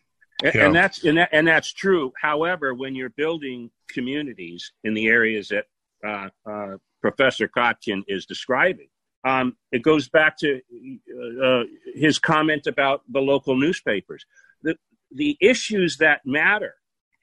And, 0.44 0.54
yeah. 0.54 0.66
and 0.66 0.76
that's 0.76 1.06
and, 1.06 1.18
that, 1.18 1.30
and 1.32 1.48
that's 1.48 1.72
true. 1.72 2.12
However, 2.22 2.74
when 2.74 2.94
you're 2.94 3.16
building 3.24 3.72
communities 3.88 4.74
in 4.84 4.94
the 4.94 5.08
areas 5.08 5.48
that 5.48 5.66
uh, 6.06 6.30
uh, 6.46 6.78
Professor 7.00 7.48
Kotkin 7.48 8.04
is 8.06 8.26
describing, 8.26 8.90
um, 9.24 9.56
it 9.72 9.82
goes 9.82 10.10
back 10.10 10.36
to 10.40 10.60
uh, 10.60 11.46
uh, 11.46 11.64
his 11.96 12.20
comment 12.20 12.68
about 12.68 13.04
the 13.10 13.22
local 13.22 13.56
newspapers. 13.56 14.26
The, 14.64 14.76
the 15.14 15.38
issues 15.42 15.98
that 15.98 16.22
matter 16.26 16.76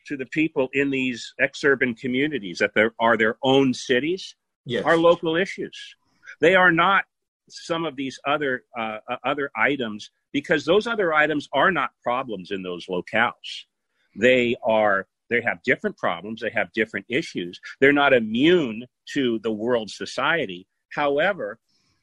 to 0.07 0.17
the 0.17 0.27
people 0.27 0.69
in 0.73 0.91
these 0.91 1.35
exurban 1.41 1.99
communities 1.99 2.59
that 2.59 2.73
there 2.75 2.95
are 2.99 3.17
their 3.17 3.37
own 3.43 3.75
cities 3.75 4.35
yes. 4.65 4.85
are 4.85 4.97
local 4.97 5.37
issues. 5.37 5.97
They 6.41 6.55
are 6.55 6.73
not 6.73 7.05
some 7.49 7.85
of 7.85 7.97
these 7.97 8.19
other 8.27 8.65
uh, 8.79 8.99
uh, 9.09 9.17
other 9.25 9.51
items 9.57 10.11
because 10.33 10.65
those 10.65 10.87
other 10.87 11.15
items 11.15 11.49
are 11.53 11.71
not 11.71 11.91
problems 12.03 12.51
in 12.51 12.63
those 12.63 12.87
locales. 12.87 13.65
They 14.17 14.57
are 14.63 15.07
They 15.31 15.43
have 15.43 15.63
different 15.63 15.97
problems, 15.97 16.41
they 16.41 16.51
have 16.51 16.73
different 16.73 17.07
issues. 17.09 17.61
They're 17.81 17.93
not 17.93 18.13
immune 18.13 18.87
to 19.15 19.39
the 19.43 19.53
world 19.53 19.91
society. 19.91 20.67
However, 21.01 21.59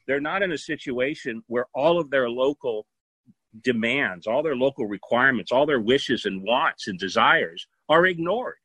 they're 0.06 0.20
not 0.20 0.42
in 0.42 0.52
a 0.52 0.58
situation 0.58 1.42
where 1.48 1.66
all 1.74 1.98
of 1.98 2.10
their 2.10 2.28
local 2.30 2.86
demands, 3.62 4.26
all 4.26 4.42
their 4.42 4.56
local 4.56 4.86
requirements, 4.86 5.52
all 5.52 5.66
their 5.66 5.80
wishes 5.80 6.24
and 6.24 6.42
wants 6.42 6.88
and 6.88 6.98
desires 6.98 7.66
are 7.88 8.06
ignored. 8.06 8.56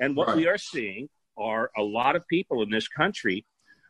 And 0.00 0.16
what 0.16 0.28
right. 0.28 0.36
we 0.36 0.48
are 0.48 0.58
seeing 0.58 1.08
are 1.36 1.70
a 1.76 1.82
lot 1.82 2.16
of 2.16 2.26
people 2.28 2.62
in 2.62 2.70
this 2.70 2.88
country. 2.88 3.44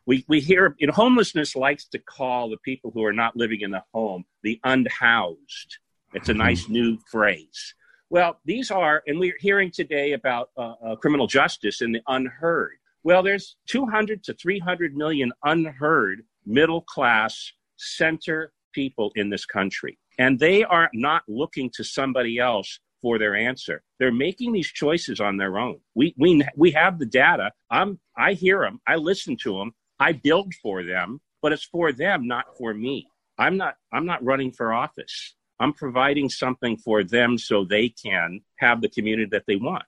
We, 0.07 0.25
we 0.29 0.41
hear, 0.41 0.75
you 0.79 0.87
know, 0.87 0.93
homelessness 0.93 1.57
likes 1.57 1.87
to 1.89 1.99
call 1.99 2.51
the 2.51 2.59
people 2.59 2.91
who 2.93 3.05
are 3.05 3.13
not 3.13 3.37
living 3.37 3.63
in 3.63 3.71
the 3.71 3.83
home 3.93 4.25
the 4.43 4.61
unhoused. 4.65 5.79
It's 6.13 6.29
a 6.29 6.35
nice 6.35 6.69
new 6.69 6.99
phrase. 7.11 7.75
Well, 8.11 8.39
these 8.45 8.71
are, 8.71 9.03
and 9.07 9.19
we're 9.19 9.37
hearing 9.41 9.71
today 9.71 10.13
about 10.13 10.51
uh, 10.57 10.75
uh, 10.85 10.97
criminal 10.97 11.27
justice 11.27 11.81
and 11.81 11.95
the 11.95 12.03
unheard. 12.07 12.77
Well, 13.03 13.23
there's 13.23 13.57
200 13.69 14.23
to 14.25 14.35
300 14.35 14.95
million 14.95 15.33
unheard 15.43 16.23
middle 16.47 16.83
class 16.83 17.53
center 17.77 18.53
people 18.73 19.11
in 19.17 19.31
this 19.31 19.47
country. 19.47 19.99
And 20.19 20.39
they 20.39 20.65
are 20.65 20.91
not 20.93 21.23
looking 21.29 21.71
to 21.75 21.85
somebody 21.85 22.39
else 22.39 22.81
for 23.03 23.19
their 23.19 23.35
answer. 23.35 23.83
They're 23.99 24.13
making 24.13 24.53
these 24.53 24.69
choices 24.69 25.21
on 25.21 25.37
their 25.37 25.59
own. 25.59 25.79
We, 25.95 26.15
we, 26.17 26.43
we 26.57 26.71
have 26.71 26.99
the 26.99 27.07
data. 27.07 27.51
I'm, 27.71 28.01
I 28.17 28.33
hear 28.33 28.61
them. 28.61 28.81
I 28.87 28.97
listen 28.97 29.37
to 29.43 29.59
them. 29.59 29.73
I 30.01 30.13
build 30.13 30.55
for 30.63 30.83
them, 30.83 31.21
but 31.43 31.53
it's 31.53 31.65
for 31.65 31.93
them, 31.93 32.27
not 32.27 32.47
for 32.57 32.73
me. 32.73 33.07
I'm 33.39 33.57
not, 33.57 33.75
I'm 33.93 34.07
not 34.07 34.25
running 34.25 34.53
for 34.53 34.73
office. 34.73 35.35
I'm 35.61 35.73
providing 35.73 36.29
something 36.29 36.77
for 36.79 37.05
them 37.05 37.39
so 37.39 37.65
they 37.65 37.91
can 37.91 38.41
have 38.57 38.81
the 38.81 38.89
community 38.89 39.29
that 39.33 39.45
they 39.47 39.57
want. 39.57 39.85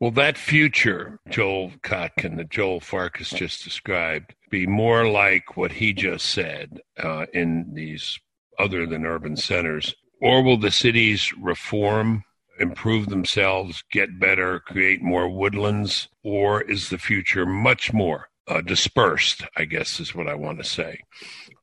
Will 0.00 0.10
that 0.12 0.36
future, 0.36 1.18
Joel 1.30 1.72
Kotkin, 1.82 2.36
that 2.36 2.50
Joel 2.50 2.80
Farkas 2.80 3.30
just 3.30 3.64
described, 3.64 4.34
be 4.50 4.66
more 4.66 5.08
like 5.08 5.56
what 5.56 5.72
he 5.72 5.92
just 5.92 6.26
said 6.26 6.80
uh, 7.02 7.26
in 7.32 7.74
these 7.74 8.18
other 8.58 8.86
than 8.86 9.06
urban 9.06 9.36
centers? 9.36 9.94
Or 10.20 10.42
will 10.42 10.56
the 10.56 10.70
cities 10.70 11.32
reform, 11.40 12.24
improve 12.58 13.08
themselves, 13.08 13.82
get 13.90 14.18
better, 14.18 14.60
create 14.60 15.02
more 15.02 15.28
woodlands? 15.28 16.08
Or 16.22 16.62
is 16.62 16.88
the 16.88 16.98
future 16.98 17.46
much 17.46 17.92
more 17.92 18.28
uh, 18.48 18.60
dispersed, 18.60 19.42
I 19.56 19.64
guess 19.64 20.00
is 20.00 20.14
what 20.14 20.28
I 20.28 20.34
want 20.34 20.58
to 20.58 20.64
say? 20.64 21.00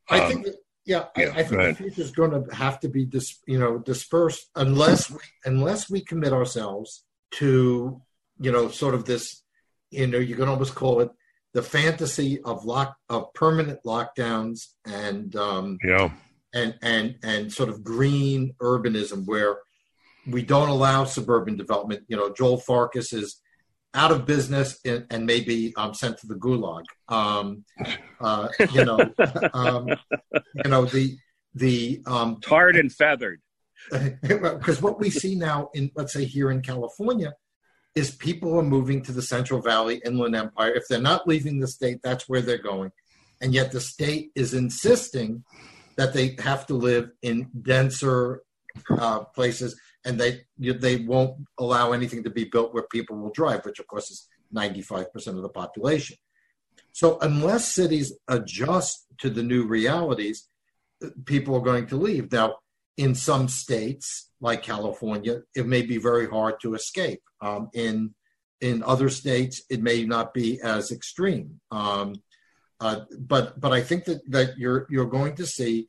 I 0.09 0.19
um, 0.19 0.31
think 0.31 0.45
that, 0.45 0.55
yeah, 0.85 1.05
yeah, 1.15 1.33
I, 1.35 1.39
I 1.39 1.43
think 1.43 1.61
the 1.61 1.73
future 1.75 2.01
is 2.01 2.11
going 2.11 2.31
to 2.31 2.55
have 2.55 2.79
to 2.81 2.89
be 2.89 3.05
dis, 3.05 3.39
you 3.45 3.59
know 3.59 3.77
dispersed 3.77 4.49
unless 4.55 5.11
we, 5.11 5.19
unless 5.45 5.89
we 5.89 6.01
commit 6.01 6.33
ourselves 6.33 7.03
to 7.31 8.01
you 8.41 8.51
know, 8.51 8.69
sort 8.69 8.95
of 8.95 9.05
this, 9.05 9.43
you 9.91 10.07
know, 10.07 10.17
you 10.17 10.35
can 10.35 10.49
almost 10.49 10.75
call 10.75 10.99
it 10.99 11.11
the 11.53 11.61
fantasy 11.61 12.41
of 12.41 12.65
lock 12.65 12.97
of 13.07 13.33
permanent 13.33 13.79
lockdowns 13.85 14.69
and 14.85 15.35
um, 15.35 15.77
yeah, 15.83 16.09
and 16.53 16.75
and 16.81 17.15
and 17.23 17.51
sort 17.51 17.69
of 17.69 17.83
green 17.83 18.53
urbanism 18.61 19.25
where 19.25 19.57
we 20.27 20.43
don't 20.43 20.69
allow 20.69 21.03
suburban 21.03 21.57
development. 21.57 22.03
You 22.07 22.17
know, 22.17 22.31
Joel 22.31 22.57
Farkas 22.57 23.13
is 23.13 23.41
out 23.93 24.11
of 24.11 24.25
business 24.25 24.79
and, 24.85 25.05
and 25.09 25.25
maybe 25.25 25.73
um, 25.75 25.93
sent 25.93 26.17
to 26.19 26.27
the 26.27 26.35
gulag. 26.35 26.83
Um, 27.09 27.65
uh, 28.19 28.47
you 28.71 28.85
know, 28.85 28.99
um, 29.53 29.89
you 30.63 30.69
know 30.69 30.85
the 30.85 31.17
the 31.53 32.01
um, 32.05 32.39
tarred 32.41 32.75
and 32.75 32.91
feathered. 32.91 33.41
Because 34.21 34.79
what 34.79 34.99
we 34.99 35.09
see 35.09 35.33
now 35.33 35.69
in 35.73 35.89
let's 35.95 36.13
say 36.13 36.25
here 36.25 36.51
in 36.51 36.61
California 36.61 37.33
is 37.95 38.11
people 38.11 38.57
are 38.57 38.63
moving 38.63 39.01
to 39.01 39.11
the 39.11 39.23
Central 39.23 39.59
Valley 39.59 40.01
Inland 40.05 40.35
Empire. 40.35 40.71
If 40.71 40.83
they're 40.87 41.01
not 41.01 41.27
leaving 41.27 41.59
the 41.59 41.67
state, 41.67 41.99
that's 42.03 42.29
where 42.29 42.41
they're 42.41 42.61
going. 42.61 42.91
And 43.41 43.53
yet 43.55 43.71
the 43.71 43.81
state 43.81 44.31
is 44.35 44.53
insisting 44.53 45.43
that 46.01 46.13
they 46.13 46.35
have 46.39 46.65
to 46.65 46.73
live 46.73 47.11
in 47.21 47.47
denser 47.61 48.41
uh, 48.89 49.19
places 49.35 49.79
and 50.03 50.19
they 50.19 50.41
they 50.57 50.95
won't 50.95 51.35
allow 51.59 51.91
anything 51.91 52.23
to 52.23 52.31
be 52.31 52.45
built 52.45 52.73
where 52.73 52.87
people 52.91 53.15
will 53.17 53.29
drive, 53.29 53.63
which 53.65 53.79
of 53.79 53.85
course 53.85 54.09
is 54.09 54.27
95% 54.53 55.05
of 55.27 55.43
the 55.43 55.49
population. 55.49 56.17
So 56.91 57.19
unless 57.19 57.73
cities 57.73 58.13
adjust 58.27 59.05
to 59.19 59.29
the 59.29 59.43
new 59.43 59.67
realities, 59.67 60.47
people 61.25 61.55
are 61.55 61.61
going 61.71 61.85
to 61.87 61.97
leave. 61.97 62.31
Now, 62.31 62.55
in 62.97 63.13
some 63.13 63.47
states 63.47 64.31
like 64.41 64.63
California, 64.63 65.41
it 65.55 65.67
may 65.67 65.83
be 65.83 65.97
very 65.97 66.27
hard 66.27 66.55
to 66.63 66.73
escape. 66.73 67.21
Um, 67.41 67.69
in 67.73 68.15
in 68.59 68.81
other 68.83 69.09
states, 69.09 69.61
it 69.69 69.81
may 69.81 70.03
not 70.03 70.33
be 70.33 70.59
as 70.61 70.91
extreme. 70.91 71.59
Um, 71.69 72.15
uh, 72.81 73.01
but 73.19 73.59
but 73.59 73.71
I 73.71 73.81
think 73.81 74.05
that 74.05 74.19
that 74.31 74.57
you're 74.57 74.87
you're 74.89 75.05
going 75.05 75.35
to 75.35 75.45
see 75.45 75.87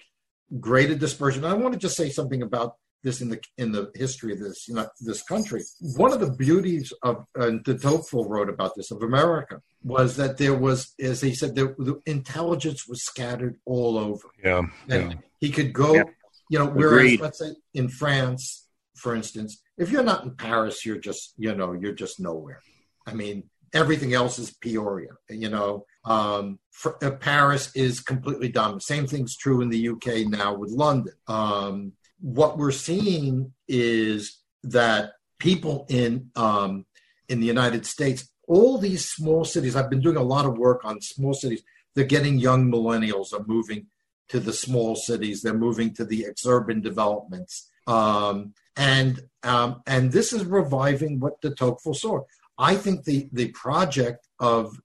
greater 0.61 0.95
dispersion. 0.95 1.45
I 1.45 1.55
want 1.55 1.73
to 1.75 1.81
just 1.81 1.97
say 1.97 2.11
something 2.11 2.43
about 2.43 2.77
this 3.03 3.21
in 3.21 3.29
the 3.29 3.41
in 3.59 3.73
the 3.73 3.91
history 3.97 4.33
of 4.33 4.39
this 4.39 4.69
you 4.69 4.75
know, 4.75 4.87
this 5.01 5.23
country. 5.23 5.63
One 5.97 6.13
of 6.13 6.21
the 6.21 6.31
beauties 6.31 6.93
of 7.03 7.25
and 7.35 7.65
de 7.65 7.75
Tocqueville 7.75 8.29
wrote 8.29 8.49
about 8.49 8.77
this 8.77 8.91
of 8.93 9.03
America 9.03 9.61
was 9.83 10.17
that 10.17 10.39
there 10.39 10.55
was, 10.55 10.95
as 11.01 11.21
he 11.21 11.35
said, 11.35 11.57
the, 11.57 11.75
the 11.79 12.01
intelligence 12.07 12.87
was 12.87 13.03
scattered 13.03 13.59
all 13.65 13.99
over. 13.99 14.31
Yeah, 14.45 14.63
and 14.89 15.13
yeah. 15.13 15.19
he 15.41 15.51
could 15.51 15.73
go. 15.73 15.95
Yeah 15.95 16.05
you 16.53 16.59
know, 16.59 16.67
whereas 16.67 16.99
Agreed. 16.99 17.21
let's 17.23 17.39
say 17.39 17.55
in 17.73 17.89
France, 17.89 18.69
for 18.95 19.15
instance, 19.15 19.63
if 19.79 19.91
you're 19.91 20.03
not 20.03 20.25
in 20.25 20.33
Paris, 20.33 20.85
you're 20.85 20.99
just, 20.99 21.33
you 21.39 21.55
know, 21.55 21.73
you're 21.73 21.95
just 21.95 22.21
nowhere. 22.21 22.61
I 23.07 23.15
mean, 23.15 23.45
everything 23.73 24.13
else 24.13 24.39
is 24.39 24.51
Peoria. 24.51 25.13
You 25.31 25.49
know, 25.49 25.87
um, 26.05 26.59
for, 26.71 27.03
uh, 27.05 27.13
Paris 27.13 27.71
is 27.75 28.01
completely 28.01 28.49
dominant. 28.49 28.83
Same 28.83 29.07
thing's 29.07 29.37
true 29.37 29.61
in 29.61 29.69
the 29.69 29.89
UK 29.89 30.27
now 30.27 30.55
with 30.55 30.71
London. 30.71 31.15
Um, 31.29 31.93
what 32.21 32.59
we're 32.59 32.71
seeing 32.73 33.53
is 33.69 34.39
that 34.65 35.13
people 35.39 35.87
in 35.89 36.31
um, 36.37 36.87
in 37.29 37.41
the 37.41 37.47
United 37.47 37.87
States, 37.87 38.29
all 38.47 38.79
these 38.79 39.09
small 39.09 39.45
cities. 39.45 39.77
I've 39.77 39.91
been 39.91 40.01
doing 40.01 40.17
a 40.17 40.23
lot 40.23 40.47
of 40.47 40.59
work 40.59 40.85
on 40.85 41.01
small 41.01 41.35
cities. 41.35 41.63
They're 41.95 42.05
getting 42.05 42.39
young 42.39 42.71
millennials 42.71 43.33
are 43.33 43.45
moving 43.47 43.87
to 44.29 44.41
the 44.41 44.53
small 44.53 44.97
cities. 44.97 45.43
They're 45.43 45.55
moving 45.55 45.95
to 45.95 46.05
the 46.05 46.27
exurban 46.29 46.83
developments. 46.83 47.71
Um, 47.87 48.55
and 48.77 49.21
um, 49.43 49.83
and 49.87 50.13
this 50.13 50.33
is 50.33 50.45
reviving 50.45 51.21
what 51.21 51.41
de 51.41 51.51
Tocqueville 51.51 51.95
saw. 51.95 52.21
I 52.59 52.77
think 52.77 53.05
the 53.05 53.29
the 53.33 53.49
project 53.49 54.27
of 54.39 54.79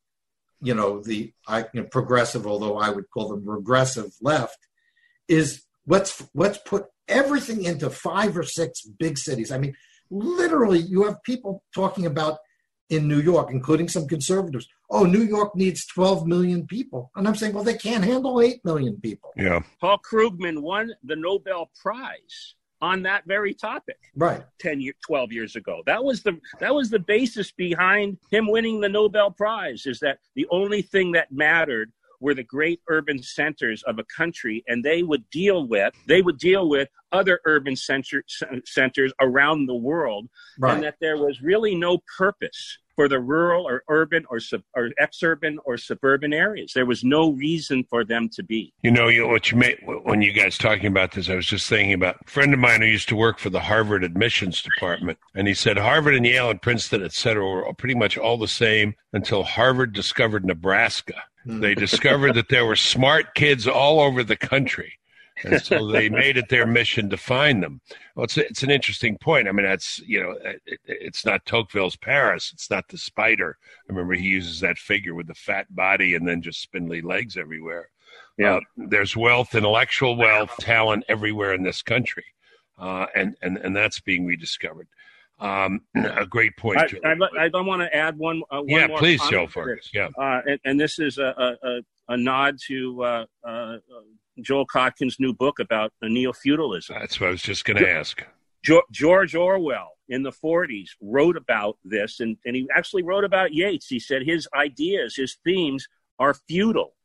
you 0.61 0.73
know 0.73 1.01
the 1.01 1.33
I, 1.47 1.59
you 1.73 1.81
know, 1.81 1.83
progressive, 1.83 2.47
although 2.47 2.77
I 2.77 2.89
would 2.89 3.09
call 3.09 3.29
them 3.29 3.47
regressive 3.47 4.13
left, 4.21 4.57
is 5.27 5.63
let's 5.85 6.27
let's 6.33 6.57
put 6.59 6.85
everything 7.07 7.63
into 7.63 7.89
five 7.89 8.37
or 8.37 8.43
six 8.43 8.81
big 8.81 9.17
cities. 9.17 9.51
I 9.51 9.57
mean, 9.57 9.75
literally, 10.09 10.79
you 10.79 11.03
have 11.03 11.21
people 11.23 11.63
talking 11.73 12.05
about 12.05 12.39
in 12.89 13.07
New 13.07 13.19
York, 13.19 13.49
including 13.51 13.89
some 13.89 14.07
conservatives. 14.07 14.67
Oh, 14.89 15.03
New 15.03 15.21
York 15.21 15.55
needs 15.55 15.85
12 15.87 16.25
million 16.25 16.65
people. 16.65 17.11
And 17.15 17.27
I'm 17.27 17.35
saying, 17.35 17.53
well, 17.53 17.63
they 17.63 17.75
can't 17.75 18.05
handle 18.05 18.39
8 18.39 18.63
million 18.63 18.97
people. 19.01 19.33
Yeah. 19.35 19.59
Paul 19.81 19.99
Krugman 19.99 20.61
won 20.61 20.93
the 21.03 21.17
Nobel 21.17 21.69
Prize 21.81 22.55
on 22.81 23.01
that 23.03 23.23
very 23.25 23.53
topic. 23.53 23.97
Right. 24.15 24.43
10 24.59 24.81
year, 24.81 24.93
12 25.05 25.31
years 25.31 25.55
ago. 25.55 25.81
That 25.85 26.03
was 26.03 26.23
the 26.23 26.39
that 26.59 26.73
was 26.73 26.89
the 26.89 26.99
basis 26.99 27.51
behind 27.51 28.17
him 28.31 28.47
winning 28.47 28.81
the 28.81 28.89
Nobel 28.89 29.31
Prize 29.31 29.85
is 29.85 29.99
that 29.99 30.19
the 30.35 30.47
only 30.51 30.81
thing 30.81 31.11
that 31.13 31.31
mattered 31.31 31.91
were 32.19 32.33
the 32.33 32.43
great 32.43 32.81
urban 32.89 33.21
centers 33.21 33.83
of 33.83 33.99
a 33.99 34.03
country 34.05 34.63
and 34.67 34.83
they 34.83 35.03
would 35.03 35.29
deal 35.29 35.67
with 35.67 35.93
they 36.07 36.21
would 36.21 36.39
deal 36.39 36.67
with 36.67 36.89
other 37.11 37.39
urban 37.45 37.75
center, 37.75 38.23
centers 38.65 39.13
around 39.21 39.65
the 39.65 39.75
world 39.75 40.27
right. 40.59 40.73
and 40.73 40.83
that 40.83 40.95
there 40.99 41.17
was 41.17 41.41
really 41.41 41.75
no 41.75 41.99
purpose 42.17 42.79
for 42.97 43.07
the 43.07 43.19
rural 43.19 43.65
or 43.65 43.83
urban 43.89 44.25
or, 44.29 44.39
sub, 44.39 44.63
or 44.75 44.89
exurban 44.99 45.57
or 45.65 45.77
suburban 45.77 46.33
areas. 46.33 46.73
There 46.73 46.87
was 46.87 47.03
no 47.03 47.31
reason 47.31 47.83
for 47.83 48.03
them 48.03 48.27
to 48.29 48.43
be. 48.43 48.73
You 48.81 48.89
know, 48.89 49.07
you, 49.07 49.27
what 49.27 49.51
you 49.51 49.57
made 49.57 49.77
when 50.03 50.23
you 50.23 50.33
guys 50.33 50.57
talking 50.57 50.87
about 50.87 51.11
this, 51.11 51.29
I 51.29 51.35
was 51.35 51.45
just 51.45 51.69
thinking 51.69 51.93
about 51.93 52.17
a 52.25 52.29
friend 52.29 52.53
of 52.55 52.59
mine 52.59 52.81
who 52.81 52.87
used 52.87 53.07
to 53.09 53.15
work 53.15 53.37
for 53.37 53.51
the 53.51 53.59
Harvard 53.59 54.03
admissions 54.03 54.63
department, 54.63 55.19
and 55.35 55.47
he 55.47 55.53
said 55.53 55.77
Harvard 55.77 56.15
and 56.15 56.25
Yale 56.25 56.49
and 56.49 56.61
Princeton, 56.61 57.03
et 57.03 57.13
cetera, 57.13 57.47
were 57.47 57.71
pretty 57.75 57.95
much 57.95 58.17
all 58.17 58.37
the 58.37 58.47
same 58.47 58.95
until 59.13 59.43
Harvard 59.43 59.93
discovered 59.93 60.43
Nebraska. 60.43 61.21
Hmm. 61.43 61.59
They 61.59 61.75
discovered 61.75 62.33
that 62.33 62.49
there 62.49 62.65
were 62.65 62.75
smart 62.75 63.35
kids 63.35 63.67
all 63.67 63.99
over 63.99 64.23
the 64.23 64.35
country 64.35 64.96
and 65.43 65.61
so 65.61 65.87
they 65.87 66.09
made 66.09 66.37
it 66.37 66.49
their 66.49 66.65
mission 66.65 67.09
to 67.09 67.17
find 67.17 67.61
them. 67.61 67.81
Well, 68.15 68.25
it's 68.25 68.37
it's 68.37 68.63
an 68.63 68.71
interesting 68.71 69.17
point. 69.17 69.47
I 69.47 69.51
mean, 69.51 69.65
that's 69.65 69.99
you 69.99 70.21
know, 70.21 70.35
it, 70.43 70.79
it's 70.85 71.25
not 71.25 71.45
Tocqueville's 71.45 71.95
Paris. 71.95 72.51
It's 72.53 72.69
not 72.69 72.87
the 72.89 72.97
spider. 72.97 73.57
I 73.61 73.93
remember 73.93 74.13
he 74.13 74.27
uses 74.27 74.59
that 74.61 74.77
figure 74.77 75.15
with 75.15 75.27
the 75.27 75.35
fat 75.35 75.73
body 75.75 76.15
and 76.15 76.27
then 76.27 76.41
just 76.41 76.61
spindly 76.61 77.01
legs 77.01 77.37
everywhere. 77.37 77.89
Yeah, 78.37 78.55
uh, 78.55 78.59
there's 78.77 79.15
wealth, 79.15 79.55
intellectual 79.55 80.15
wealth, 80.15 80.53
talent 80.59 81.03
everywhere 81.07 81.53
in 81.53 81.63
this 81.63 81.81
country, 81.81 82.25
uh, 82.77 83.07
and 83.15 83.35
and 83.41 83.57
and 83.57 83.75
that's 83.75 83.99
being 83.99 84.25
rediscovered. 84.25 84.87
Um, 85.39 85.81
a 85.95 86.25
great 86.25 86.57
point. 86.57 86.79
I, 86.79 87.13
I, 87.37 87.49
I, 87.53 87.61
want 87.61 87.81
to 87.83 87.95
add 87.95 88.17
one. 88.17 88.41
Uh, 88.49 88.61
one 88.61 88.69
yeah, 88.69 88.87
please, 88.97 89.21
Joe 89.29 89.45
Farkas. 89.45 89.91
Yeah, 89.93 90.09
uh, 90.17 90.41
and, 90.47 90.59
and, 90.65 90.79
this 90.79 90.97
is 90.97 91.19
a, 91.19 91.55
a, 91.61 91.81
a 92.09 92.17
nod 92.17 92.57
to 92.67 93.03
uh, 93.03 93.25
uh, 93.43 93.77
Joel 94.41 94.65
Kotkin's 94.67 95.17
new 95.19 95.33
book 95.33 95.59
about 95.59 95.91
neo 96.01 96.33
feudalism. 96.33 96.97
That's 96.99 97.19
what 97.19 97.27
I 97.27 97.31
was 97.31 97.41
just 97.41 97.65
going 97.65 97.77
to 97.77 97.89
ask. 97.89 98.23
George 98.91 99.35
Orwell 99.35 99.93
in 100.09 100.23
the 100.23 100.31
40s 100.31 100.89
wrote 101.01 101.37
about 101.37 101.77
this, 101.83 102.19
and, 102.19 102.37
and 102.45 102.55
he 102.55 102.67
actually 102.75 103.03
wrote 103.03 103.23
about 103.23 103.53
Yeats. 103.53 103.87
He 103.87 103.99
said 103.99 104.23
his 104.23 104.47
ideas, 104.55 105.15
his 105.15 105.37
themes 105.43 105.87
are 106.19 106.33
feudal. 106.33 106.95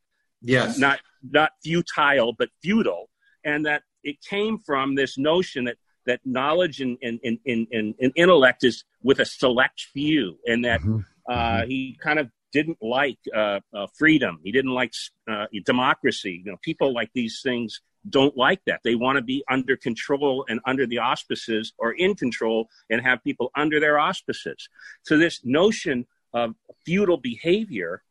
Yes. 0.40 0.78
Not, 0.78 1.00
not 1.22 1.52
futile, 1.62 2.32
but 2.36 2.48
feudal. 2.62 3.08
And 3.44 3.66
that 3.66 3.82
it 4.02 4.16
came 4.22 4.58
from 4.58 4.94
this 4.94 5.18
notion 5.18 5.64
that, 5.64 5.76
that 6.06 6.20
knowledge 6.24 6.80
and, 6.80 6.98
and, 7.02 7.20
and, 7.24 7.38
and, 7.46 7.94
and 8.00 8.12
intellect 8.16 8.64
is 8.64 8.84
with 9.02 9.20
a 9.20 9.24
select 9.24 9.86
few, 9.92 10.38
and 10.46 10.64
that 10.64 10.80
mm-hmm. 10.80 11.00
Uh, 11.30 11.60
mm-hmm. 11.60 11.70
he 11.70 11.96
kind 12.02 12.18
of 12.18 12.28
didn't 12.52 12.78
like 12.80 13.18
uh, 13.34 13.60
uh, 13.74 13.86
freedom. 13.94 14.38
He 14.44 14.52
didn't 14.52 14.72
like 14.72 14.92
uh, 15.30 15.46
democracy. 15.64 16.42
You 16.44 16.52
know, 16.52 16.58
people 16.62 16.94
like 16.94 17.10
these 17.14 17.40
things 17.42 17.80
don't 18.08 18.36
like 18.36 18.60
that. 18.66 18.80
They 18.84 18.94
want 18.94 19.16
to 19.16 19.22
be 19.22 19.44
under 19.50 19.76
control 19.76 20.44
and 20.48 20.60
under 20.66 20.86
the 20.86 20.98
auspices 20.98 21.72
or 21.78 21.92
in 21.92 22.14
control 22.14 22.68
and 22.90 23.00
have 23.00 23.22
people 23.24 23.50
under 23.56 23.80
their 23.80 23.98
auspices. 23.98 24.68
So 25.02 25.16
this 25.16 25.40
notion 25.44 26.06
of 26.34 26.54
feudal 26.84 27.16
behavior 27.16 28.02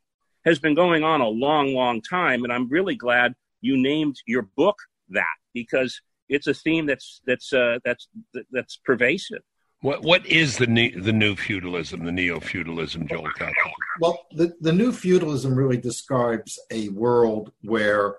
has 0.46 0.60
been 0.60 0.76
going 0.76 1.04
on 1.04 1.22
a 1.22 1.28
long, 1.28 1.74
long 1.74 2.02
time. 2.02 2.44
And 2.44 2.54
I'm 2.54 2.70
really 2.70 2.96
glad 2.96 3.36
you 3.62 3.78
named 3.78 4.16
your 4.26 4.44
book 4.56 4.78
that 5.10 5.36
because 5.54 6.02
it's 6.30 6.48
a 6.48 6.54
theme 6.54 6.86
that's, 6.86 7.22
that's, 7.28 7.52
uh, 7.54 7.80
that's, 7.84 8.08
that's 8.52 8.78
pervasive. 8.78 9.42
What 9.82 10.04
what 10.04 10.26
is 10.28 10.58
the 10.58 10.68
ne- 10.68 10.96
the 10.96 11.12
new 11.12 11.36
feudalism, 11.36 12.06
the 12.06 12.12
neo 12.12 12.40
feudalism, 12.40 13.08
Joel 13.08 13.32
Kotkin? 13.38 13.72
Well, 14.00 14.20
the, 14.32 14.54
the 14.62 14.72
new 14.72 14.92
feudalism 14.92 15.56
really 15.56 15.78
describes 15.78 16.60
a 16.72 16.90
world 16.90 17.52
where 17.64 18.18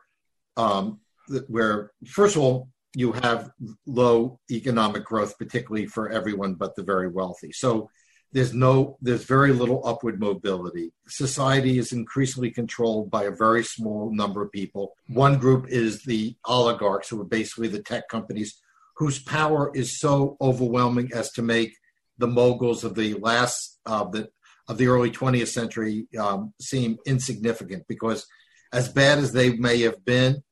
um, 0.57 1.01
where 1.47 1.93
first 2.07 2.37
of 2.37 2.43
all 2.43 2.69
you 2.95 3.13
have 3.13 3.51
low 3.87 4.41
economic 4.51 5.05
growth, 5.05 5.39
particularly 5.39 5.87
for 5.87 6.11
everyone 6.11 6.55
but 6.55 6.75
the 6.75 6.83
very 6.83 7.09
wealthy. 7.09 7.53
So 7.53 7.89
there's 8.33 8.53
no 8.53 8.99
there's 9.01 9.25
very 9.25 9.53
little 9.53 9.87
upward 9.87 10.19
mobility. 10.19 10.93
Society 11.07 11.79
is 11.79 11.93
increasingly 11.93 12.51
controlled 12.51 13.09
by 13.09 13.25
a 13.25 13.31
very 13.31 13.63
small 13.63 14.13
number 14.13 14.43
of 14.43 14.51
people. 14.51 14.95
One 15.09 15.39
group 15.39 15.69
is 15.69 16.03
the 16.03 16.35
oligarchs, 16.45 17.09
who 17.09 17.21
are 17.21 17.25
basically 17.25 17.69
the 17.69 17.83
tech 17.83 18.09
companies, 18.09 18.61
whose 18.97 19.19
power 19.19 19.71
is 19.75 19.99
so 19.99 20.37
overwhelming 20.41 21.11
as 21.15 21.33
to 21.33 21.43
make 21.43 21.75
the 22.19 22.27
moguls 22.27 22.85
of 22.85 22.95
the 22.95 23.15
last 23.15 23.81
uh, 23.87 24.05
the 24.05 24.29
of 24.69 24.79
the 24.79 24.87
early 24.87 25.11
20th 25.11 25.49
century 25.49 26.07
um, 26.19 26.55
seem 26.61 26.97
insignificant 27.05 27.85
because 27.89 28.27
as 28.73 28.89
bad 28.89 29.19
as 29.19 29.33
they 29.33 29.57
may 29.57 29.81
have 29.81 30.05
been 30.05 30.43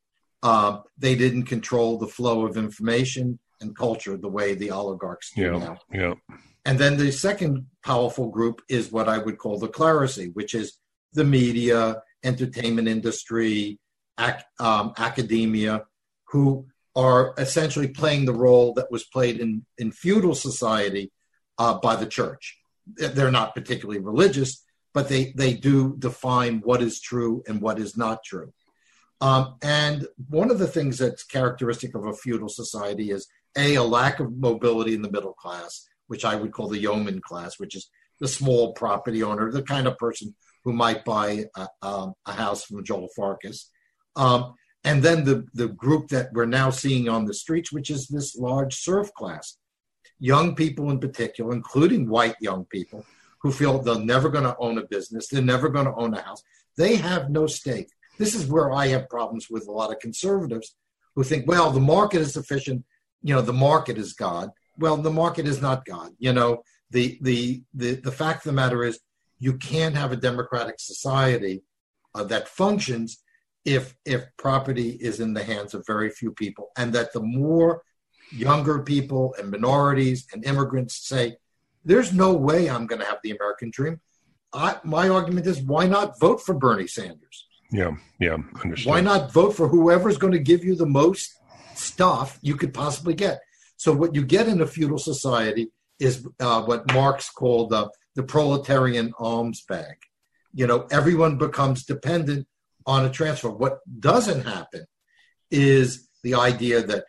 uh, 0.42 0.80
they 0.98 1.14
didn't 1.14 1.44
control 1.44 1.98
the 1.98 2.06
flow 2.06 2.46
of 2.46 2.56
information 2.56 3.38
and 3.60 3.76
culture 3.76 4.16
the 4.16 4.28
way 4.28 4.54
the 4.54 4.70
oligarchs 4.70 5.30
do 5.34 5.42
yeah, 5.42 5.58
now. 5.58 5.78
Yeah. 5.92 6.14
And 6.64 6.78
then 6.78 6.96
the 6.96 7.10
second 7.10 7.66
powerful 7.84 8.28
group 8.28 8.62
is 8.68 8.92
what 8.92 9.08
I 9.08 9.18
would 9.18 9.38
call 9.38 9.58
the 9.58 9.68
clerisy, 9.68 10.34
which 10.34 10.54
is 10.54 10.78
the 11.12 11.24
media, 11.24 12.02
entertainment 12.22 12.88
industry, 12.88 13.78
ac- 14.18 14.44
um, 14.58 14.92
academia, 14.98 15.84
who 16.24 16.66
are 17.00 17.32
essentially 17.38 17.88
playing 17.88 18.26
the 18.26 18.40
role 18.46 18.74
that 18.74 18.90
was 18.90 19.04
played 19.04 19.40
in, 19.40 19.64
in 19.78 19.90
feudal 19.90 20.34
society 20.34 21.10
uh, 21.58 21.78
by 21.78 21.96
the 21.96 22.04
church. 22.18 22.58
They're 22.86 23.30
not 23.30 23.54
particularly 23.54 24.00
religious, 24.00 24.62
but 24.92 25.08
they, 25.08 25.32
they 25.34 25.54
do 25.54 25.96
define 25.98 26.58
what 26.58 26.82
is 26.82 27.00
true 27.00 27.42
and 27.48 27.62
what 27.62 27.78
is 27.78 27.96
not 27.96 28.18
true. 28.22 28.52
Um, 29.22 29.56
and 29.62 30.06
one 30.28 30.50
of 30.50 30.58
the 30.58 30.66
things 30.66 30.98
that's 30.98 31.24
characteristic 31.24 31.94
of 31.94 32.04
a 32.04 32.12
feudal 32.12 32.50
society 32.50 33.10
is 33.10 33.26
a 33.56 33.76
a 33.76 33.82
lack 33.82 34.20
of 34.20 34.36
mobility 34.36 34.94
in 34.94 35.02
the 35.02 35.10
middle 35.10 35.32
class, 35.32 35.88
which 36.06 36.24
I 36.26 36.34
would 36.34 36.52
call 36.52 36.68
the 36.68 36.78
yeoman 36.78 37.20
class, 37.22 37.58
which 37.58 37.74
is 37.74 37.88
the 38.20 38.28
small 38.28 38.74
property 38.74 39.22
owner, 39.22 39.50
the 39.50 39.62
kind 39.62 39.86
of 39.86 39.96
person 39.96 40.34
who 40.64 40.72
might 40.74 41.04
buy 41.04 41.46
a, 41.56 41.68
um, 41.82 42.12
a 42.26 42.32
house 42.32 42.64
from 42.64 42.84
Joel 42.84 43.08
Farkas. 43.16 43.70
Um, 44.16 44.54
and 44.84 45.02
then 45.02 45.24
the, 45.24 45.46
the 45.54 45.68
group 45.68 46.08
that 46.08 46.32
we're 46.32 46.46
now 46.46 46.70
seeing 46.70 47.08
on 47.08 47.26
the 47.26 47.34
streets, 47.34 47.72
which 47.72 47.90
is 47.90 48.08
this 48.08 48.36
large 48.36 48.74
serf 48.74 49.12
class. 49.14 49.58
Young 50.18 50.54
people 50.54 50.90
in 50.90 51.00
particular, 51.00 51.52
including 51.52 52.08
white 52.08 52.36
young 52.40 52.64
people, 52.66 53.04
who 53.42 53.52
feel 53.52 53.78
they're 53.78 53.98
never 53.98 54.28
going 54.28 54.44
to 54.44 54.56
own 54.58 54.78
a 54.78 54.86
business, 54.86 55.28
they're 55.28 55.42
never 55.42 55.68
going 55.68 55.86
to 55.86 55.94
own 55.94 56.14
a 56.14 56.20
house. 56.20 56.42
They 56.76 56.96
have 56.96 57.30
no 57.30 57.46
stake. 57.46 57.88
This 58.18 58.34
is 58.34 58.46
where 58.46 58.70
I 58.72 58.88
have 58.88 59.08
problems 59.08 59.48
with 59.50 59.66
a 59.66 59.72
lot 59.72 59.90
of 59.90 59.98
conservatives 59.98 60.74
who 61.14 61.24
think, 61.24 61.46
well, 61.46 61.70
the 61.70 61.80
market 61.80 62.20
is 62.20 62.34
sufficient. 62.34 62.84
You 63.22 63.34
know, 63.34 63.42
the 63.42 63.52
market 63.52 63.96
is 63.98 64.12
God. 64.12 64.50
Well, 64.78 64.96
the 64.98 65.10
market 65.10 65.46
is 65.46 65.60
not 65.60 65.84
God. 65.84 66.12
You 66.18 66.32
know, 66.32 66.62
the 66.90 67.18
the 67.22 67.62
the 67.74 67.94
the 67.94 68.12
fact 68.12 68.38
of 68.38 68.50
the 68.50 68.52
matter 68.52 68.84
is, 68.84 69.00
you 69.38 69.54
can't 69.54 69.96
have 69.96 70.12
a 70.12 70.16
democratic 70.16 70.76
society 70.78 71.62
uh, 72.14 72.24
that 72.24 72.48
functions 72.48 73.22
if 73.64 73.94
if 74.04 74.24
property 74.36 74.90
is 75.00 75.20
in 75.20 75.34
the 75.34 75.44
hands 75.44 75.74
of 75.74 75.86
very 75.86 76.10
few 76.10 76.32
people, 76.32 76.70
and 76.76 76.92
that 76.92 77.12
the 77.12 77.20
more 77.20 77.82
younger 78.30 78.82
people 78.82 79.34
and 79.38 79.50
minorities 79.50 80.26
and 80.32 80.44
immigrants 80.44 81.06
say, 81.06 81.36
"There's 81.84 82.12
no 82.12 82.32
way 82.34 82.68
I'm 82.68 82.86
going 82.86 83.00
to 83.00 83.06
have 83.06 83.18
the 83.22 83.32
American 83.32 83.70
dream." 83.70 84.00
I, 84.52 84.76
my 84.82 85.08
argument 85.08 85.46
is, 85.46 85.60
why 85.60 85.86
not 85.86 86.18
vote 86.18 86.42
for 86.42 86.54
Bernie 86.54 86.88
Sanders? 86.88 87.46
Yeah, 87.70 87.92
yeah, 88.18 88.36
understand. 88.64 88.86
Why 88.86 89.00
not 89.00 89.32
vote 89.32 89.52
for 89.52 89.68
whoever's 89.68 90.18
going 90.18 90.32
to 90.32 90.40
give 90.40 90.64
you 90.64 90.74
the 90.74 90.86
most 90.86 91.32
stuff 91.74 92.38
you 92.42 92.56
could 92.56 92.74
possibly 92.74 93.14
get? 93.14 93.40
So 93.76 93.92
what 93.92 94.14
you 94.14 94.24
get 94.24 94.48
in 94.48 94.60
a 94.60 94.66
feudal 94.66 94.98
society 94.98 95.70
is 96.00 96.26
uh, 96.40 96.62
what 96.62 96.92
Marx 96.92 97.30
called 97.30 97.72
uh, 97.72 97.88
the 98.16 98.22
proletarian 98.22 99.12
alms 99.18 99.62
bag. 99.68 99.96
You 100.52 100.66
know, 100.66 100.86
everyone 100.90 101.38
becomes 101.38 101.84
dependent 101.84 102.46
on 102.86 103.04
a 103.04 103.10
transfer. 103.10 103.50
What 103.50 103.80
doesn't 104.00 104.42
happen 104.42 104.84
is 105.50 106.08
the 106.22 106.34
idea 106.34 106.82
that 106.82 107.04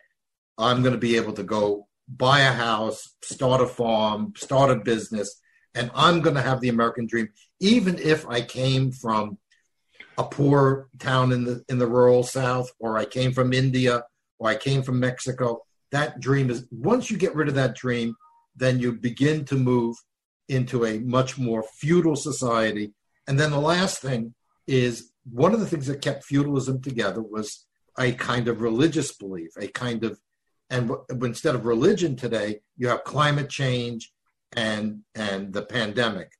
I'm 0.58 0.82
going 0.82 0.94
to 0.94 1.00
be 1.00 1.16
able 1.16 1.32
to 1.34 1.42
go 1.42 1.86
buy 2.08 2.40
a 2.40 2.52
house, 2.52 3.14
start 3.22 3.60
a 3.60 3.66
farm, 3.66 4.34
start 4.36 4.70
a 4.70 4.76
business, 4.76 5.40
and 5.74 5.90
I'm 5.94 6.20
going 6.20 6.36
to 6.36 6.42
have 6.42 6.60
the 6.60 6.68
American 6.68 7.06
dream, 7.06 7.28
even 7.60 7.98
if 7.98 8.28
I 8.28 8.42
came 8.42 8.92
from 8.92 9.38
a 10.18 10.24
poor 10.24 10.88
town 10.98 11.32
in 11.32 11.44
the 11.44 11.64
in 11.68 11.78
the 11.78 11.86
rural 11.86 12.22
south 12.22 12.70
or 12.78 12.98
I 12.98 13.04
came 13.04 13.32
from 13.32 13.52
India 13.52 14.04
or 14.38 14.48
I 14.48 14.56
came 14.56 14.82
from 14.82 15.00
Mexico 15.00 15.62
that 15.90 16.20
dream 16.20 16.50
is 16.50 16.66
once 16.70 17.10
you 17.10 17.16
get 17.16 17.34
rid 17.34 17.48
of 17.48 17.54
that 17.54 17.74
dream 17.74 18.14
then 18.56 18.78
you 18.78 18.92
begin 18.92 19.44
to 19.46 19.54
move 19.54 19.96
into 20.48 20.84
a 20.84 20.98
much 20.98 21.38
more 21.38 21.64
feudal 21.78 22.16
society 22.16 22.92
and 23.26 23.38
then 23.38 23.50
the 23.50 23.60
last 23.60 24.00
thing 24.02 24.34
is 24.66 25.11
one 25.30 25.54
of 25.54 25.60
the 25.60 25.66
things 25.66 25.86
that 25.86 26.02
kept 26.02 26.24
feudalism 26.24 26.80
together 26.80 27.22
was 27.22 27.66
a 27.98 28.12
kind 28.12 28.48
of 28.48 28.60
religious 28.60 29.12
belief 29.16 29.50
a 29.58 29.68
kind 29.68 30.04
of 30.04 30.18
and 30.70 30.90
instead 31.22 31.54
of 31.54 31.66
religion 31.66 32.16
today 32.16 32.60
you 32.76 32.88
have 32.88 33.04
climate 33.04 33.50
change 33.50 34.12
and 34.56 35.00
and 35.14 35.52
the 35.52 35.62
pandemic 35.62 36.32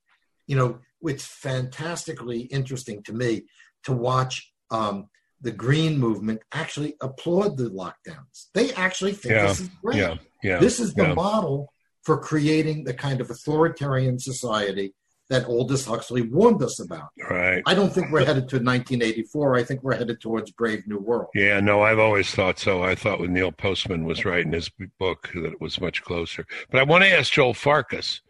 you 0.47 0.55
know 0.55 0.79
it's 1.01 1.25
fantastically 1.25 2.41
interesting 2.41 3.03
to 3.03 3.13
me 3.13 3.43
to 3.83 3.93
watch 3.93 4.51
um, 4.71 5.09
the 5.41 5.51
Green 5.51 5.99
movement 5.99 6.41
actually 6.53 6.95
applaud 7.01 7.57
the 7.57 7.69
lockdowns. 7.69 8.47
They 8.53 8.73
actually 8.73 9.11
think 9.11 9.33
yeah, 9.33 9.47
this 9.47 9.59
is 9.59 9.69
great. 9.83 9.97
Yeah, 9.97 10.15
yeah, 10.41 10.59
this 10.59 10.79
is 10.79 10.93
the 10.93 11.13
model 11.13 11.71
for 12.03 12.17
creating 12.17 12.85
the 12.85 12.93
kind 12.93 13.21
of 13.21 13.29
authoritarian 13.29 14.19
society 14.19 14.93
that 15.29 15.45
Aldous 15.45 15.85
Huxley 15.85 16.21
warned 16.21 16.61
us 16.61 16.79
about. 16.79 17.09
Right. 17.29 17.63
I 17.65 17.73
don't 17.73 17.93
think 17.93 18.11
we're 18.11 18.25
headed 18.25 18.49
to 18.49 18.57
1984. 18.57 19.55
I 19.55 19.63
think 19.63 19.83
we're 19.83 19.95
headed 19.95 20.19
towards 20.21 20.51
Brave 20.51 20.85
New 20.87 20.99
World. 20.99 21.29
Yeah, 21.33 21.59
no, 21.59 21.81
I've 21.81 21.99
always 21.99 22.29
thought 22.31 22.59
so. 22.59 22.83
I 22.83 22.95
thought 22.95 23.19
when 23.19 23.33
Neil 23.33 23.51
Postman 23.51 24.05
was 24.05 24.25
writing 24.25 24.51
his 24.51 24.69
book 24.99 25.29
that 25.33 25.53
it 25.53 25.61
was 25.61 25.79
much 25.79 26.03
closer. 26.03 26.45
But 26.69 26.79
I 26.79 26.83
want 26.83 27.03
to 27.03 27.09
ask 27.09 27.31
Joel 27.31 27.53
Farkas 27.53 28.21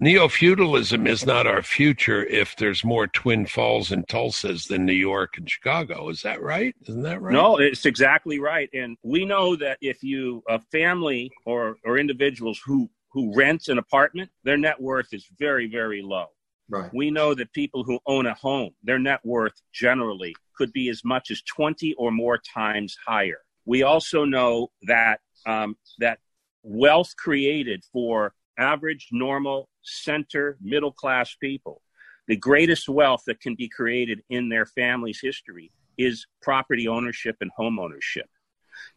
neo 0.00 0.28
feudalism 0.28 1.06
is 1.06 1.26
not 1.26 1.46
our 1.46 1.62
future 1.62 2.24
if 2.26 2.56
there's 2.56 2.84
more 2.84 3.06
Twin 3.06 3.46
Falls 3.46 3.90
and 3.92 4.06
Tulsas 4.06 4.68
than 4.68 4.84
New 4.84 4.92
York 4.92 5.36
and 5.36 5.48
Chicago. 5.48 6.08
Is 6.08 6.22
that 6.22 6.42
right? 6.42 6.74
Isn't 6.86 7.02
that 7.02 7.20
right? 7.20 7.32
No, 7.32 7.58
it's 7.58 7.86
exactly 7.86 8.38
right. 8.38 8.68
And 8.72 8.96
we 9.02 9.24
know 9.24 9.56
that 9.56 9.78
if 9.80 10.02
you 10.02 10.42
a 10.48 10.60
family 10.60 11.30
or 11.44 11.76
or 11.84 11.98
individuals 11.98 12.60
who 12.64 12.88
who 13.10 13.34
rents 13.34 13.68
an 13.68 13.78
apartment, 13.78 14.30
their 14.44 14.56
net 14.56 14.80
worth 14.80 15.08
is 15.12 15.26
very 15.38 15.66
very 15.66 16.02
low. 16.02 16.26
Right. 16.70 16.90
We 16.92 17.10
know 17.10 17.34
that 17.34 17.52
people 17.52 17.82
who 17.82 17.98
own 18.06 18.26
a 18.26 18.34
home, 18.34 18.72
their 18.82 18.98
net 18.98 19.20
worth 19.24 19.54
generally 19.72 20.34
could 20.54 20.72
be 20.72 20.90
as 20.90 21.02
much 21.04 21.30
as 21.30 21.40
20 21.42 21.94
or 21.94 22.10
more 22.10 22.38
times 22.38 22.96
higher. 23.06 23.38
We 23.64 23.82
also 23.82 24.24
know 24.24 24.70
that 24.82 25.20
um, 25.46 25.76
that 25.98 26.18
wealth 26.62 27.14
created 27.16 27.84
for 27.92 28.34
average, 28.58 29.08
normal, 29.12 29.68
center, 29.82 30.58
middle 30.60 30.92
class 30.92 31.34
people. 31.40 31.80
The 32.26 32.36
greatest 32.36 32.88
wealth 32.88 33.22
that 33.26 33.40
can 33.40 33.54
be 33.54 33.68
created 33.68 34.22
in 34.28 34.48
their 34.48 34.66
family's 34.66 35.20
history 35.22 35.72
is 35.96 36.26
property 36.42 36.86
ownership 36.86 37.36
and 37.40 37.50
home 37.56 37.78
ownership. 37.78 38.28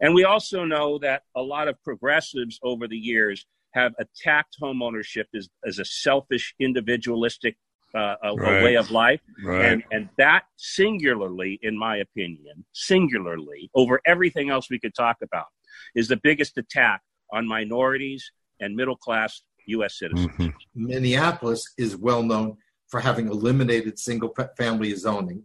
And 0.00 0.14
we 0.14 0.24
also 0.24 0.64
know 0.64 0.98
that 0.98 1.22
a 1.34 1.42
lot 1.42 1.68
of 1.68 1.82
progressives 1.82 2.58
over 2.62 2.86
the 2.86 2.98
years 2.98 3.46
have 3.74 3.92
attacked 3.98 4.56
homeownership 4.62 5.24
as, 5.34 5.48
as 5.66 5.78
a 5.78 5.84
selfish, 5.84 6.54
individualistic 6.60 7.56
uh, 7.94 8.16
a, 8.22 8.34
right. 8.34 8.60
a, 8.60 8.64
way 8.64 8.74
of 8.76 8.90
life. 8.90 9.20
Right. 9.44 9.64
And, 9.66 9.82
and 9.90 10.08
that 10.18 10.44
singularly, 10.56 11.58
in 11.62 11.78
my 11.78 11.98
opinion, 11.98 12.64
singularly 12.72 13.70
over 13.74 14.00
everything 14.06 14.50
else 14.50 14.70
we 14.70 14.78
could 14.78 14.94
talk 14.94 15.18
about, 15.22 15.46
is 15.94 16.08
the 16.08 16.18
biggest 16.22 16.56
attack 16.58 17.02
on 17.32 17.46
minorities 17.46 18.30
and 18.60 18.74
middle 18.74 18.96
class 18.96 19.42
U.S. 19.66 19.98
citizens. 19.98 20.28
Mm-hmm. 20.32 20.48
Minneapolis 20.74 21.72
is 21.78 21.96
well 21.96 22.22
known 22.22 22.56
for 22.88 23.00
having 23.00 23.28
eliminated 23.28 23.98
single 23.98 24.34
family 24.56 24.94
zoning. 24.94 25.42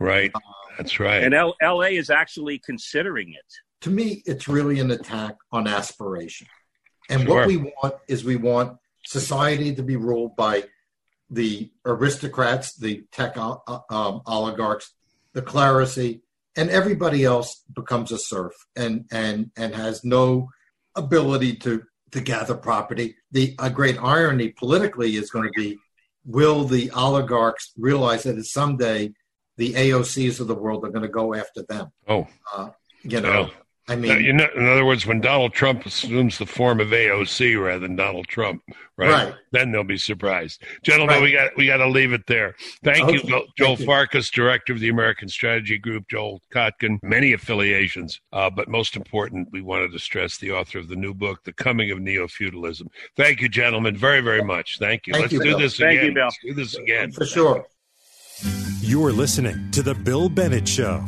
Right. 0.00 0.30
Uh, 0.34 0.40
That's 0.76 1.00
right. 1.00 1.22
And 1.22 1.34
L- 1.34 1.56
LA 1.62 1.92
is 1.92 2.10
actually 2.10 2.60
considering 2.64 3.30
it. 3.30 3.44
To 3.82 3.90
me, 3.90 4.22
it's 4.26 4.48
really 4.48 4.80
an 4.80 4.90
attack 4.90 5.36
on 5.52 5.66
aspiration. 5.66 6.46
And 7.08 7.22
sure. 7.22 7.34
what 7.34 7.46
we 7.46 7.56
want 7.56 7.94
is 8.08 8.24
we 8.24 8.36
want 8.36 8.78
society 9.04 9.74
to 9.74 9.82
be 9.82 9.96
ruled 9.96 10.36
by 10.36 10.64
the 11.30 11.70
aristocrats, 11.84 12.76
the 12.76 13.04
tech 13.12 13.36
uh, 13.36 13.56
um, 13.90 14.22
oligarchs, 14.26 14.92
the 15.32 15.42
clerisy, 15.42 16.20
and 16.56 16.70
everybody 16.70 17.24
else 17.24 17.62
becomes 17.74 18.12
a 18.12 18.18
serf 18.18 18.52
and 18.76 19.06
and 19.10 19.50
and 19.56 19.74
has 19.74 20.04
no 20.04 20.48
ability 20.94 21.56
to 21.56 21.82
to 22.12 22.20
gather 22.20 22.54
property. 22.54 23.16
The 23.32 23.54
a 23.58 23.70
great 23.70 23.98
irony 24.00 24.50
politically 24.50 25.16
is 25.16 25.30
going 25.30 25.46
to 25.46 25.60
be: 25.60 25.78
Will 26.24 26.64
the 26.64 26.90
oligarchs 26.92 27.72
realize 27.76 28.22
that 28.22 28.42
someday 28.44 29.14
the 29.56 29.74
AOCs 29.74 30.40
of 30.40 30.46
the 30.46 30.54
world 30.54 30.84
are 30.84 30.90
going 30.90 31.02
to 31.02 31.08
go 31.08 31.34
after 31.34 31.62
them? 31.62 31.90
Oh, 32.08 32.26
uh, 32.54 32.70
you 33.02 33.20
know. 33.20 33.50
I 33.86 33.96
mean, 33.96 34.24
you 34.24 34.32
know, 34.32 34.48
in 34.56 34.66
other 34.66 34.84
words, 34.84 35.04
when 35.04 35.20
Donald 35.20 35.52
Trump 35.52 35.84
assumes 35.84 36.38
the 36.38 36.46
form 36.46 36.80
of 36.80 36.88
AOC 36.88 37.62
rather 37.62 37.80
than 37.80 37.96
Donald 37.96 38.26
Trump, 38.28 38.62
right? 38.96 39.26
right. 39.26 39.34
Then 39.52 39.72
they'll 39.72 39.84
be 39.84 39.98
surprised, 39.98 40.62
gentlemen. 40.82 41.16
Right. 41.16 41.22
We 41.22 41.32
got 41.32 41.50
we 41.58 41.66
got 41.66 41.76
to 41.78 41.88
leave 41.88 42.14
it 42.14 42.26
there. 42.26 42.54
Thank 42.82 43.04
okay. 43.04 43.20
you, 43.22 43.46
Joel 43.58 43.76
Thank 43.76 43.86
Farkas, 43.86 44.30
director 44.30 44.72
of 44.72 44.80
the 44.80 44.88
American 44.88 45.28
Strategy 45.28 45.76
Group, 45.76 46.08
Joel 46.08 46.40
Kotkin, 46.50 46.98
many 47.02 47.34
affiliations, 47.34 48.22
uh, 48.32 48.48
but 48.48 48.68
most 48.68 48.96
important, 48.96 49.48
we 49.52 49.60
wanted 49.60 49.92
to 49.92 49.98
stress 49.98 50.38
the 50.38 50.52
author 50.52 50.78
of 50.78 50.88
the 50.88 50.96
new 50.96 51.12
book, 51.12 51.44
The 51.44 51.52
Coming 51.52 51.90
of 51.90 52.00
Neo 52.00 52.26
Feudalism. 52.26 52.88
Thank 53.16 53.42
you, 53.42 53.50
gentlemen, 53.50 53.98
very 53.98 54.22
very 54.22 54.42
much. 54.42 54.78
Thank 54.78 55.06
you. 55.06 55.12
Thank 55.12 55.24
Let's 55.24 55.32
you, 55.34 55.40
do 55.40 55.50
Bill. 55.50 55.58
this 55.58 55.76
Thank 55.76 55.98
again. 55.98 56.06
You, 56.06 56.14
Bill. 56.14 56.24
Let's 56.24 56.38
do 56.42 56.54
this 56.54 56.74
again 56.76 57.12
for 57.12 57.26
sure. 57.26 57.66
You're 58.80 59.12
listening 59.12 59.70
to 59.72 59.82
the 59.82 59.94
Bill 59.94 60.30
Bennett 60.30 60.66
Show. 60.66 61.04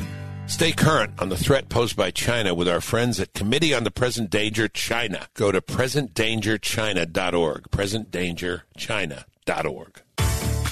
Stay 0.47 0.71
current 0.71 1.13
on 1.19 1.29
the 1.29 1.37
threat 1.37 1.69
posed 1.69 1.97
by 1.97 2.13
China 2.13 2.55
with 2.55 2.69
our 2.69 2.81
friends 2.81 3.19
at 3.19 3.35
Committee 3.35 3.75
on 3.75 3.83
the 3.83 3.91
Present 3.91 4.31
Danger 4.31 4.69
China. 4.69 5.27
Go 5.35 5.51
to 5.51 5.61
presentdangerchina.org. 5.61 7.71
Presentdangerchina.org. 7.71 10.03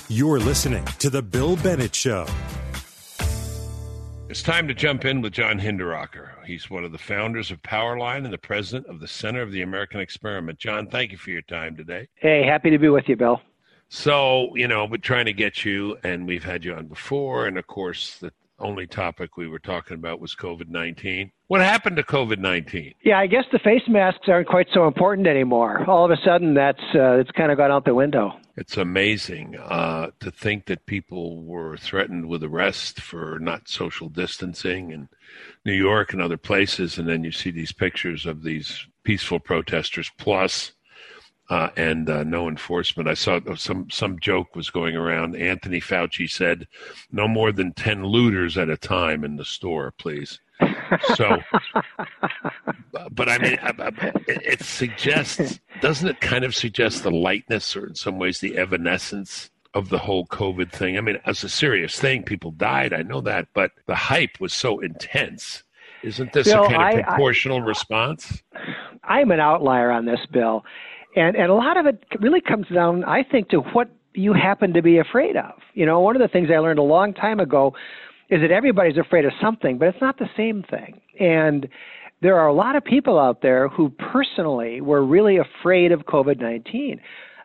You're 0.08 0.38
listening 0.38 0.84
to 0.84 1.10
The 1.10 1.22
Bill 1.22 1.56
Bennett 1.56 1.92
Show. 1.94 2.26
It's 4.28 4.42
time 4.42 4.68
to 4.68 4.74
jump 4.74 5.04
in 5.04 5.22
with 5.22 5.32
John 5.32 5.58
Hinderaker. 5.58 6.28
He's 6.46 6.70
one 6.70 6.84
of 6.84 6.92
the 6.92 6.98
founders 6.98 7.50
of 7.50 7.60
Powerline 7.62 8.24
and 8.24 8.32
the 8.32 8.38
president 8.38 8.86
of 8.86 9.00
the 9.00 9.08
Center 9.08 9.42
of 9.42 9.50
the 9.50 9.62
American 9.62 9.98
Experiment. 10.00 10.60
John, 10.60 10.86
thank 10.86 11.10
you 11.10 11.18
for 11.18 11.30
your 11.30 11.42
time 11.42 11.76
today. 11.76 12.06
Hey, 12.14 12.44
happy 12.44 12.70
to 12.70 12.78
be 12.78 12.88
with 12.88 13.08
you, 13.08 13.16
Bill. 13.16 13.40
So, 13.88 14.54
you 14.54 14.68
know, 14.68 14.84
we're 14.84 14.98
trying 14.98 15.26
to 15.26 15.32
get 15.32 15.64
you, 15.64 15.98
and 16.04 16.28
we've 16.28 16.44
had 16.44 16.64
you 16.64 16.74
on 16.74 16.86
before, 16.86 17.46
and 17.46 17.58
of 17.58 17.66
course, 17.66 18.18
the 18.18 18.32
only 18.58 18.86
topic 18.86 19.36
we 19.36 19.48
were 19.48 19.58
talking 19.58 19.96
about 19.96 20.20
was 20.20 20.34
COVID 20.34 20.68
19. 20.68 21.30
What 21.48 21.60
happened 21.60 21.96
to 21.96 22.02
COVID 22.02 22.38
19? 22.38 22.94
Yeah, 23.02 23.18
I 23.18 23.26
guess 23.26 23.44
the 23.52 23.58
face 23.58 23.82
masks 23.88 24.28
aren't 24.28 24.48
quite 24.48 24.68
so 24.72 24.86
important 24.86 25.26
anymore. 25.26 25.84
All 25.88 26.04
of 26.04 26.10
a 26.10 26.16
sudden, 26.24 26.54
that's 26.54 26.82
uh, 26.94 27.18
it's 27.18 27.30
kind 27.32 27.50
of 27.50 27.58
gone 27.58 27.70
out 27.70 27.84
the 27.84 27.94
window. 27.94 28.32
It's 28.56 28.76
amazing 28.76 29.56
uh, 29.58 30.10
to 30.20 30.30
think 30.30 30.66
that 30.66 30.86
people 30.86 31.42
were 31.42 31.76
threatened 31.76 32.28
with 32.28 32.44
arrest 32.44 33.00
for 33.00 33.38
not 33.40 33.68
social 33.68 34.08
distancing 34.08 34.92
in 34.92 35.08
New 35.64 35.72
York 35.72 36.12
and 36.12 36.22
other 36.22 36.36
places, 36.36 36.98
and 36.98 37.08
then 37.08 37.24
you 37.24 37.32
see 37.32 37.50
these 37.50 37.72
pictures 37.72 38.26
of 38.26 38.44
these 38.44 38.86
peaceful 39.02 39.40
protesters 39.40 40.10
plus 40.18 40.72
uh, 41.50 41.68
and 41.76 42.08
uh, 42.08 42.24
no 42.24 42.48
enforcement. 42.48 43.08
I 43.08 43.14
saw 43.14 43.40
some 43.56 43.90
some 43.90 44.18
joke 44.18 44.56
was 44.56 44.70
going 44.70 44.96
around. 44.96 45.36
Anthony 45.36 45.80
Fauci 45.80 46.28
said, 46.28 46.66
"No 47.12 47.28
more 47.28 47.52
than 47.52 47.72
ten 47.74 48.04
looters 48.04 48.56
at 48.56 48.70
a 48.70 48.76
time 48.76 49.24
in 49.24 49.36
the 49.36 49.44
store, 49.44 49.92
please." 49.98 50.40
So, 51.14 51.38
but 53.10 53.28
I 53.28 53.38
mean, 53.38 53.58
it 54.26 54.62
suggests, 54.62 55.60
doesn't 55.80 56.08
it 56.08 56.20
kind 56.20 56.44
of 56.44 56.54
suggest 56.54 57.02
the 57.02 57.10
lightness, 57.10 57.76
or 57.76 57.86
in 57.86 57.94
some 57.94 58.18
ways 58.18 58.40
the 58.40 58.56
evanescence 58.56 59.50
of 59.74 59.90
the 59.90 59.98
whole 59.98 60.26
COVID 60.26 60.72
thing? 60.72 60.96
I 60.96 61.02
mean, 61.02 61.18
as 61.26 61.44
a 61.44 61.48
serious 61.48 61.98
thing, 61.98 62.22
people 62.22 62.52
died. 62.52 62.94
I 62.94 63.02
know 63.02 63.20
that, 63.22 63.48
but 63.52 63.72
the 63.86 63.96
hype 63.96 64.40
was 64.40 64.54
so 64.54 64.80
intense. 64.80 65.62
Isn't 66.02 66.32
this 66.32 66.46
Bill, 66.46 66.64
a 66.64 66.68
kind 66.68 67.00
of 67.00 67.06
proportional 67.06 67.58
I, 67.58 67.64
response? 67.64 68.42
I'm 69.02 69.30
an 69.30 69.40
outlier 69.40 69.90
on 69.90 70.06
this, 70.06 70.20
Bill 70.30 70.64
and 71.16 71.36
and 71.36 71.50
a 71.50 71.54
lot 71.54 71.76
of 71.76 71.86
it 71.86 72.04
really 72.20 72.40
comes 72.40 72.66
down, 72.68 73.04
I 73.04 73.22
think, 73.22 73.48
to 73.50 73.58
what 73.58 73.90
you 74.14 74.32
happen 74.32 74.72
to 74.74 74.82
be 74.82 74.98
afraid 74.98 75.36
of. 75.36 75.54
You 75.74 75.86
know, 75.86 76.00
one 76.00 76.16
of 76.16 76.22
the 76.22 76.28
things 76.28 76.48
I 76.52 76.58
learned 76.58 76.78
a 76.78 76.82
long 76.82 77.14
time 77.14 77.40
ago 77.40 77.74
is 78.30 78.40
that 78.40 78.50
everybody's 78.50 78.96
afraid 78.96 79.24
of 79.24 79.32
something, 79.40 79.78
but 79.78 79.88
it's 79.88 80.00
not 80.00 80.18
the 80.18 80.30
same 80.36 80.62
thing. 80.62 81.00
And 81.20 81.68
there 82.22 82.38
are 82.38 82.46
a 82.46 82.54
lot 82.54 82.76
of 82.76 82.84
people 82.84 83.18
out 83.18 83.42
there 83.42 83.68
who 83.68 83.90
personally 83.90 84.80
were 84.80 85.04
really 85.04 85.38
afraid 85.38 85.92
of 85.92 86.00
COVID 86.06 86.40
19. 86.40 87.00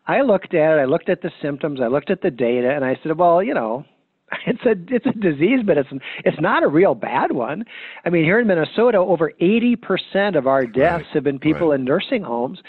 I 0.07 0.21
looked 0.21 0.53
at 0.53 0.77
it, 0.77 0.81
I 0.81 0.85
looked 0.85 1.09
at 1.09 1.21
the 1.21 1.31
symptoms, 1.41 1.79
I 1.81 1.87
looked 1.87 2.09
at 2.09 2.21
the 2.21 2.31
data, 2.31 2.71
and 2.71 2.83
I 2.83 2.97
said, 3.03 3.17
well, 3.17 3.43
you 3.43 3.53
know, 3.53 3.85
it's 4.47 4.61
a 4.65 4.75
it's 4.93 5.05
a 5.05 5.11
disease, 5.11 5.59
but 5.65 5.77
it's 5.77 5.89
it's 6.23 6.39
not 6.39 6.63
a 6.63 6.67
real 6.67 6.95
bad 6.95 7.31
one. 7.31 7.65
I 8.05 8.09
mean, 8.09 8.23
here 8.23 8.39
in 8.39 8.47
Minnesota, 8.47 8.97
over 8.97 9.31
80% 9.41 10.37
of 10.37 10.47
our 10.47 10.65
deaths 10.65 11.05
right, 11.05 11.13
have 11.13 11.23
been 11.23 11.39
people 11.39 11.69
right. 11.69 11.79
in 11.79 11.85
nursing 11.85 12.23
homes. 12.23 12.59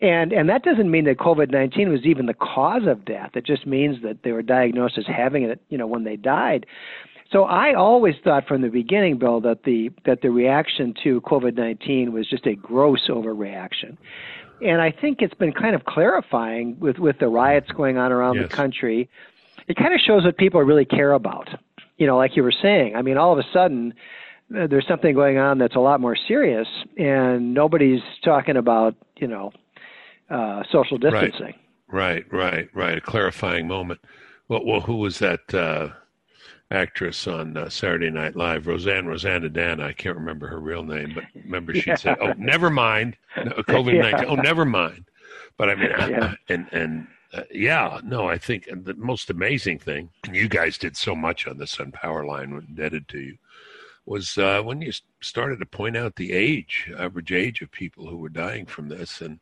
And 0.00 0.32
and 0.32 0.48
that 0.48 0.62
doesn't 0.62 0.90
mean 0.90 1.04
that 1.06 1.16
COVID 1.16 1.50
nineteen 1.50 1.88
was 1.88 2.04
even 2.04 2.26
the 2.26 2.34
cause 2.34 2.86
of 2.86 3.04
death. 3.04 3.30
It 3.34 3.46
just 3.46 3.66
means 3.66 4.02
that 4.02 4.22
they 4.24 4.32
were 4.32 4.42
diagnosed 4.42 4.98
as 4.98 5.06
having 5.06 5.44
it, 5.44 5.60
you 5.68 5.78
know, 5.78 5.86
when 5.86 6.04
they 6.04 6.16
died. 6.16 6.66
So 7.32 7.44
I 7.44 7.74
always 7.74 8.14
thought 8.22 8.46
from 8.46 8.62
the 8.62 8.68
beginning, 8.68 9.18
Bill, 9.18 9.40
that 9.40 9.64
the 9.64 9.90
that 10.04 10.20
the 10.20 10.30
reaction 10.30 10.94
to 11.02 11.20
COVID 11.22 11.56
nineteen 11.56 12.12
was 12.12 12.28
just 12.28 12.46
a 12.46 12.54
gross 12.54 13.08
overreaction. 13.08 13.96
And 14.62 14.80
I 14.80 14.90
think 14.90 15.22
it's 15.22 15.34
been 15.34 15.52
kind 15.52 15.74
of 15.74 15.84
clarifying 15.84 16.78
with, 16.80 16.98
with 16.98 17.18
the 17.18 17.28
riots 17.28 17.70
going 17.72 17.98
on 17.98 18.10
around 18.10 18.36
yes. 18.36 18.48
the 18.48 18.56
country. 18.56 19.10
It 19.68 19.76
kind 19.76 19.92
of 19.92 20.00
shows 20.00 20.24
what 20.24 20.38
people 20.38 20.62
really 20.62 20.86
care 20.86 21.12
about. 21.12 21.48
You 21.98 22.06
know, 22.06 22.16
like 22.16 22.36
you 22.36 22.42
were 22.42 22.54
saying. 22.62 22.96
I 22.96 23.02
mean, 23.02 23.18
all 23.18 23.32
of 23.32 23.38
a 23.38 23.44
sudden, 23.52 23.92
uh, 24.56 24.66
there's 24.66 24.86
something 24.86 25.14
going 25.14 25.38
on 25.38 25.58
that's 25.58 25.74
a 25.74 25.80
lot 25.80 26.00
more 26.00 26.16
serious, 26.16 26.68
and 26.96 27.54
nobody's 27.54 28.02
talking 28.24 28.56
about, 28.56 28.94
you 29.16 29.26
know, 29.26 29.52
uh, 30.30 30.62
social 30.70 30.98
distancing. 30.98 31.54
Right, 31.88 32.24
right, 32.32 32.32
right, 32.32 32.68
right. 32.74 32.98
A 32.98 33.00
clarifying 33.00 33.68
moment. 33.68 34.00
Well, 34.48 34.64
well 34.64 34.80
who 34.80 34.96
was 34.96 35.18
that 35.20 35.52
uh, 35.54 35.90
actress 36.70 37.26
on 37.26 37.56
uh, 37.56 37.68
Saturday 37.68 38.10
Night 38.10 38.36
Live? 38.36 38.66
Roseanne 38.66 39.06
Roseannadanna. 39.06 39.82
I 39.82 39.92
can't 39.92 40.16
remember 40.16 40.48
her 40.48 40.60
real 40.60 40.82
name, 40.82 41.12
but 41.14 41.24
remember 41.34 41.74
she 41.74 41.90
yeah. 41.90 41.96
said, 41.96 42.16
"Oh, 42.20 42.32
never 42.36 42.70
mind, 42.70 43.16
COVID 43.36 44.00
nineteen. 44.00 44.28
Yeah. 44.28 44.34
Oh, 44.34 44.34
never 44.34 44.64
mind." 44.64 45.04
But 45.56 45.70
I 45.70 45.74
mean, 45.74 45.90
yeah. 45.98 46.34
and 46.48 46.66
and 46.72 47.06
uh, 47.32 47.42
yeah, 47.52 48.00
no, 48.04 48.28
I 48.28 48.38
think 48.38 48.68
the 48.70 48.94
most 48.94 49.30
amazing 49.30 49.78
thing, 49.78 50.10
you 50.32 50.48
guys 50.48 50.78
did 50.78 50.96
so 50.96 51.14
much 51.14 51.46
on 51.46 51.58
this 51.58 51.78
on 51.80 51.92
Powerline, 51.92 52.66
indebted 52.66 53.08
to 53.08 53.18
you, 53.18 53.38
was 54.06 54.38
uh, 54.38 54.62
when 54.62 54.80
you 54.80 54.92
started 55.20 55.58
to 55.58 55.66
point 55.66 55.96
out 55.96 56.16
the 56.16 56.32
age, 56.32 56.90
average 56.96 57.32
age 57.32 57.62
of 57.62 57.70
people 57.70 58.06
who 58.08 58.16
were 58.16 58.28
dying 58.28 58.64
from 58.66 58.88
this, 58.88 59.20
and 59.20 59.40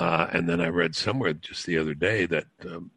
uh, 0.00 0.28
and 0.32 0.48
then 0.48 0.60
I 0.62 0.68
read 0.68 0.96
somewhere 0.96 1.34
just 1.34 1.66
the 1.66 1.76
other 1.76 1.92
day 1.92 2.24
that 2.26 2.46
um, 2.64 2.90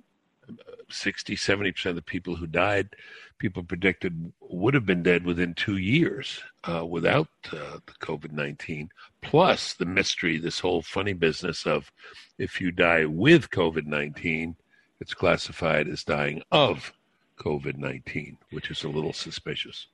60, 0.90 1.36
70% 1.36 1.86
of 1.88 1.96
the 1.96 2.02
people 2.02 2.38
who 2.38 2.48
died, 2.48 2.96
people 3.40 3.62
predicted 3.62 4.32
would 4.40 4.74
have 4.74 4.86
been 4.86 5.04
dead 5.04 5.26
within 5.26 5.54
two 5.54 5.76
years 5.76 6.42
uh, 6.64 6.86
without 6.86 7.28
uh, 7.52 7.80
the 7.86 7.94
COVID 8.00 8.32
19. 8.32 8.90
Plus 9.22 9.74
the 9.74 9.86
mystery, 9.86 10.38
this 10.38 10.60
whole 10.60 10.82
funny 10.82 11.12
business 11.12 11.68
of 11.68 11.92
if 12.38 12.62
you 12.62 12.72
die 12.72 13.04
with 13.04 13.50
COVID 13.50 13.86
19, 13.86 14.56
it's 15.02 15.14
classified 15.14 15.90
as 15.90 16.06
dying 16.06 16.42
of 16.54 16.94
COVID 17.38 17.78
19, 17.78 18.38
which 18.52 18.72
is 18.72 18.86
a 18.86 18.90
little 18.90 19.14
suspicious. 19.14 19.88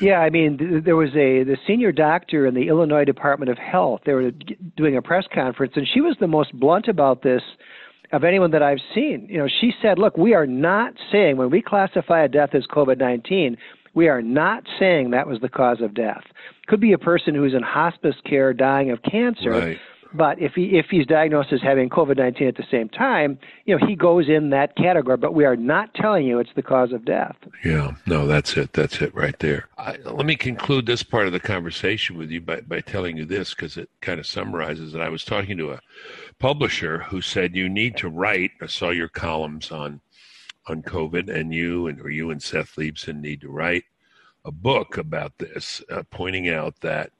Yeah, 0.00 0.18
I 0.18 0.30
mean, 0.30 0.82
there 0.84 0.96
was 0.96 1.10
a 1.10 1.42
the 1.44 1.56
senior 1.66 1.92
doctor 1.92 2.46
in 2.46 2.54
the 2.54 2.68
Illinois 2.68 3.04
Department 3.04 3.50
of 3.50 3.58
Health. 3.58 4.02
They 4.06 4.12
were 4.12 4.30
doing 4.76 4.96
a 4.96 5.02
press 5.02 5.24
conference, 5.34 5.72
and 5.76 5.86
she 5.92 6.00
was 6.00 6.16
the 6.20 6.28
most 6.28 6.52
blunt 6.58 6.88
about 6.88 7.22
this 7.22 7.42
of 8.12 8.24
anyone 8.24 8.52
that 8.52 8.62
I've 8.62 8.78
seen. 8.94 9.26
You 9.28 9.38
know, 9.38 9.48
she 9.60 9.72
said, 9.82 9.98
"Look, 9.98 10.16
we 10.16 10.34
are 10.34 10.46
not 10.46 10.94
saying 11.10 11.36
when 11.36 11.50
we 11.50 11.60
classify 11.60 12.22
a 12.22 12.28
death 12.28 12.54
as 12.54 12.66
COVID-19, 12.66 13.56
we 13.94 14.08
are 14.08 14.22
not 14.22 14.64
saying 14.78 15.10
that 15.10 15.26
was 15.26 15.40
the 15.40 15.48
cause 15.48 15.80
of 15.80 15.94
death. 15.94 16.22
Could 16.68 16.80
be 16.80 16.92
a 16.92 16.98
person 16.98 17.34
who's 17.34 17.54
in 17.54 17.62
hospice 17.62 18.16
care 18.24 18.52
dying 18.52 18.90
of 18.90 19.02
cancer." 19.02 19.50
Right 19.50 19.78
but 20.14 20.40
if 20.40 20.54
he 20.54 20.78
if 20.78 20.86
he's 20.90 21.06
diagnosed 21.06 21.52
as 21.52 21.60
having 21.60 21.88
COVID 21.88 22.16
nineteen 22.16 22.48
at 22.48 22.56
the 22.56 22.64
same 22.70 22.88
time, 22.88 23.38
you 23.66 23.76
know 23.76 23.86
he 23.86 23.94
goes 23.94 24.28
in 24.28 24.50
that 24.50 24.74
category. 24.76 25.16
But 25.16 25.34
we 25.34 25.44
are 25.44 25.56
not 25.56 25.94
telling 25.94 26.26
you 26.26 26.38
it's 26.38 26.50
the 26.56 26.62
cause 26.62 26.92
of 26.92 27.04
death. 27.04 27.36
Yeah, 27.64 27.94
no, 28.06 28.26
that's 28.26 28.56
it. 28.56 28.72
That's 28.72 29.00
it 29.02 29.14
right 29.14 29.38
there. 29.38 29.68
I, 29.76 29.96
let 29.98 30.26
me 30.26 30.36
conclude 30.36 30.86
this 30.86 31.02
part 31.02 31.26
of 31.26 31.32
the 31.32 31.40
conversation 31.40 32.16
with 32.16 32.30
you 32.30 32.40
by 32.40 32.60
by 32.62 32.80
telling 32.80 33.16
you 33.16 33.24
this 33.24 33.54
because 33.54 33.76
it 33.76 33.90
kind 34.00 34.18
of 34.18 34.26
summarizes 34.26 34.94
it. 34.94 35.00
I 35.00 35.10
was 35.10 35.24
talking 35.24 35.58
to 35.58 35.72
a 35.72 35.80
publisher 36.38 37.00
who 37.00 37.20
said 37.20 37.54
you 37.54 37.68
need 37.68 37.96
to 37.98 38.08
write. 38.08 38.52
I 38.62 38.66
saw 38.66 38.90
your 38.90 39.08
columns 39.08 39.70
on 39.70 40.00
on 40.68 40.82
COVID, 40.82 41.28
and 41.28 41.52
you 41.52 41.86
and 41.86 42.00
or 42.00 42.10
you 42.10 42.30
and 42.30 42.42
Seth 42.42 42.76
Leibsohn 42.76 43.20
need 43.20 43.42
to 43.42 43.50
write 43.50 43.84
a 44.44 44.50
book 44.50 44.96
about 44.96 45.36
this, 45.38 45.82
uh, 45.90 46.02
pointing 46.10 46.48
out 46.48 46.80
that 46.80 47.10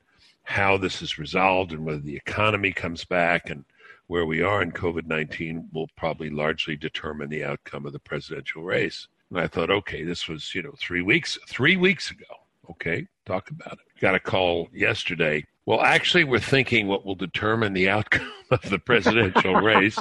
how 0.49 0.78
this 0.78 1.03
is 1.03 1.18
resolved 1.18 1.72
and 1.72 1.84
whether 1.84 2.01
the 2.01 2.16
economy 2.16 2.72
comes 2.72 3.05
back 3.05 3.51
and 3.51 3.66
where 4.07 4.24
we 4.24 4.40
are 4.40 4.62
in 4.62 4.72
COVID 4.72 5.07
19 5.07 5.68
will 5.74 5.88
probably 5.94 6.30
largely 6.30 6.74
determine 6.74 7.28
the 7.28 7.44
outcome 7.44 7.84
of 7.84 7.92
the 7.92 7.99
presidential 7.99 8.62
race. 8.62 9.09
And 9.28 9.38
I 9.38 9.46
thought, 9.46 9.70
okay, 9.70 10.05
this 10.05 10.26
was, 10.26 10.55
you 10.55 10.62
know, 10.62 10.72
three 10.78 11.03
weeks, 11.03 11.38
three 11.46 11.76
weeks 11.76 12.11
ago. 12.11 12.24
Okay, 12.70 13.07
talk 13.26 13.51
about 13.51 13.74
it. 13.74 14.01
Got 14.01 14.14
a 14.14 14.20
call 14.20 14.68
yesterday. 14.72 15.44
Well, 15.66 15.82
actually, 15.82 16.24
we're 16.24 16.38
thinking 16.38 16.86
what 16.86 17.05
will 17.05 17.14
determine 17.14 17.74
the 17.74 17.90
outcome 17.90 18.32
of 18.51 18.62
the 18.70 18.78
presidential 18.78 19.55
race, 19.61 19.99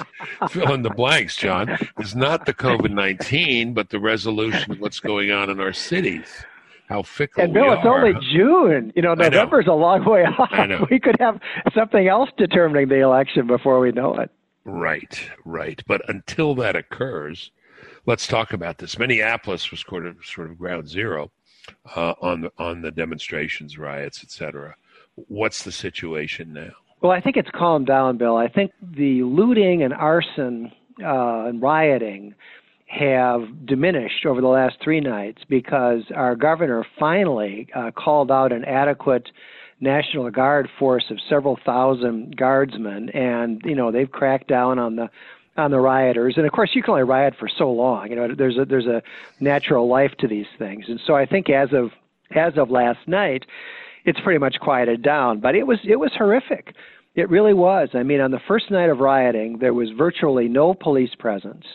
fill 0.50 0.74
in 0.74 0.82
the 0.82 0.90
blanks, 0.90 1.36
John, 1.36 1.78
is 2.00 2.16
not 2.16 2.46
the 2.46 2.54
COVID 2.54 2.92
19, 2.92 3.74
but 3.74 3.90
the 3.90 4.00
resolution 4.00 4.72
of 4.72 4.80
what's 4.80 5.02
going 5.02 5.30
on 5.30 5.50
in 5.50 5.60
our 5.60 5.74
cities 5.74 6.46
how 6.88 7.04
fickle 7.04 7.44
and 7.44 7.54
Bill, 7.54 7.74
it's 7.74 7.86
only 7.86 8.14
June. 8.32 8.94
You 8.96 9.02
know, 9.02 9.14
November's 9.14 9.68
know. 9.68 9.74
a 9.74 9.76
long 9.76 10.06
way 10.06 10.24
off. 10.24 10.50
We 10.90 11.00
could 11.00 11.18
have 11.20 11.40
something 11.76 12.08
else 12.08 12.30
determining 12.38 12.88
the 12.88 13.02
election 13.02 13.46
before 13.46 13.80
we 13.80 13.92
know 13.92 14.16
it. 14.16 14.32
Right, 14.64 15.30
right. 15.46 15.82
But 15.88 16.02
until 16.10 16.56
that 16.56 16.76
occurs, 16.76 17.52
let's 18.06 18.28
talk 18.28 18.54
about 18.54 18.78
this. 18.78 18.98
Minneapolis 18.98 19.70
was 19.70 19.82
sort 19.82 20.06
of 20.06 20.18
sort 20.26 20.50
of 20.50 20.58
ground 20.58 20.88
zero 20.88 21.32
uh, 21.96 22.14
on 22.22 22.42
the 22.42 22.52
on 22.58 22.82
the 22.82 22.92
demonstrations, 22.92 23.78
riots, 23.78 24.24
etc. 24.24 24.76
What's 25.16 25.64
the 25.64 25.72
situation 25.72 26.54
now? 26.54 26.72
Well, 27.02 27.12
I 27.12 27.22
think 27.22 27.38
it's 27.38 27.50
calmed 27.54 27.88
down, 27.88 28.18
Bill. 28.18 28.38
I 28.38 28.48
think 28.48 28.72
the 28.82 29.24
looting 29.24 29.84
and 29.84 29.94
arson 29.94 30.72
uh, 31.04 31.46
and 31.46 31.62
rioting 31.62 32.34
have 32.88 33.66
diminished 33.66 34.26
over 34.26 34.42
the 34.42 34.48
last 34.48 34.78
three 34.82 35.02
nights 35.02 35.42
because 35.50 36.04
our 36.16 36.36
governor 36.36 36.86
finally 36.98 37.68
uh, 37.76 37.92
called 37.92 38.32
out 38.32 38.52
an 38.52 38.64
adequate 38.66 39.30
National 39.80 40.32
Guard 40.32 40.70
force 40.80 41.06
of 41.12 41.18
several 41.30 41.60
thousand 41.64 42.36
guardsmen, 42.36 43.10
and 43.10 43.62
you 43.64 43.76
know 43.76 43.92
they've 43.92 44.10
cracked 44.10 44.48
down 44.48 44.80
on 44.80 44.96
the 44.96 45.10
on 45.56 45.70
the 45.72 45.80
rioters. 45.80 46.36
And 46.38 46.46
of 46.46 46.52
course, 46.52 46.72
you 46.74 46.82
can 46.82 46.92
only 46.92 47.04
riot 47.04 47.36
for 47.38 47.48
so 47.48 47.72
long. 47.72 48.10
You 48.10 48.16
know, 48.16 48.34
there's 48.36 48.58
a 48.58 48.66
there's 48.66 48.88
a 48.88 49.04
natural 49.40 49.88
life 49.88 50.14
to 50.20 50.28
these 50.28 50.48
things, 50.58 50.86
and 50.88 51.00
so 51.06 51.16
I 51.16 51.26
think 51.26 51.50
as 51.50 51.70
of 51.74 51.92
as 52.32 52.54
of 52.58 52.72
last 52.72 53.08
night, 53.08 53.46
it's 54.06 54.20
pretty 54.22 54.40
much 54.40 54.60
quieted 54.60 55.04
down. 55.04 55.42
But 55.42 55.56
it 55.56 55.68
was 55.68 55.80
it 55.84 55.98
was 55.98 56.12
horrific. 56.18 56.74
It 57.14 57.30
really 57.30 57.54
was. 57.54 57.90
I 57.94 58.04
mean, 58.04 58.22
on 58.22 58.32
the 58.32 58.42
first 58.48 58.72
night 58.72 58.90
of 58.90 59.00
rioting, 59.00 59.58
there 59.60 59.74
was 59.74 59.90
virtually 59.92 60.48
no 60.48 60.74
police 60.74 61.14
presence 61.20 61.66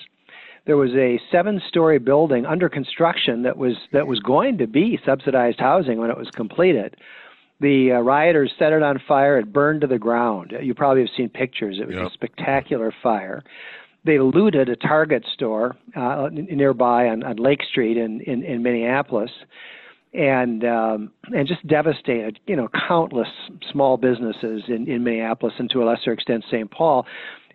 there 0.66 0.76
was 0.76 0.92
a 0.92 1.20
seven-story 1.30 1.98
building 1.98 2.46
under 2.46 2.68
construction 2.68 3.42
that 3.42 3.56
was 3.56 3.74
that 3.92 4.06
was 4.06 4.20
going 4.20 4.58
to 4.58 4.66
be 4.66 4.98
subsidized 5.04 5.58
housing 5.58 5.98
when 5.98 6.10
it 6.10 6.16
was 6.16 6.28
completed. 6.30 6.96
The 7.60 7.92
uh, 7.92 8.00
rioters 8.00 8.52
set 8.58 8.72
it 8.72 8.82
on 8.82 9.00
fire. 9.06 9.38
It 9.38 9.52
burned 9.52 9.82
to 9.82 9.86
the 9.86 9.98
ground. 9.98 10.52
You 10.60 10.74
probably 10.74 11.02
have 11.02 11.10
seen 11.16 11.28
pictures. 11.28 11.78
It 11.80 11.86
was 11.86 11.96
yep. 11.96 12.06
a 12.06 12.12
spectacular 12.12 12.92
fire. 13.02 13.44
They 14.04 14.18
looted 14.18 14.68
a 14.68 14.74
Target 14.74 15.24
store 15.32 15.76
uh, 15.94 16.28
nearby 16.32 17.06
on, 17.06 17.22
on 17.22 17.36
Lake 17.36 17.62
Street 17.62 17.96
in, 17.96 18.20
in, 18.22 18.42
in 18.42 18.60
Minneapolis, 18.62 19.30
and 20.12 20.64
um, 20.64 21.12
and 21.26 21.46
just 21.46 21.64
devastated, 21.66 22.40
you 22.46 22.56
know, 22.56 22.68
countless 22.88 23.28
small 23.70 23.96
businesses 23.96 24.64
in, 24.66 24.88
in 24.88 25.04
Minneapolis 25.04 25.54
and 25.58 25.70
to 25.70 25.82
a 25.82 25.84
lesser 25.84 26.12
extent 26.12 26.44
St. 26.50 26.70
Paul. 26.70 27.06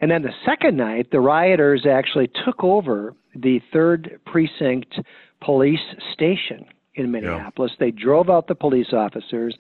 And 0.02 0.12
then 0.12 0.22
the 0.22 0.34
second 0.46 0.78
night, 0.78 1.10
the 1.12 1.20
rioters 1.20 1.86
actually 1.90 2.30
took 2.46 2.64
over 2.64 3.14
the 3.36 3.62
third 3.72 4.20
precinct 4.26 5.00
police 5.42 5.80
station 6.14 6.66
in 6.96 7.12
Minneapolis. 7.12 7.72
Yeah. 7.74 7.88
They 7.88 7.92
drove 7.92 8.30
out 8.30 8.48
the 8.48 8.56
police 8.56 8.94
officers 8.94 9.56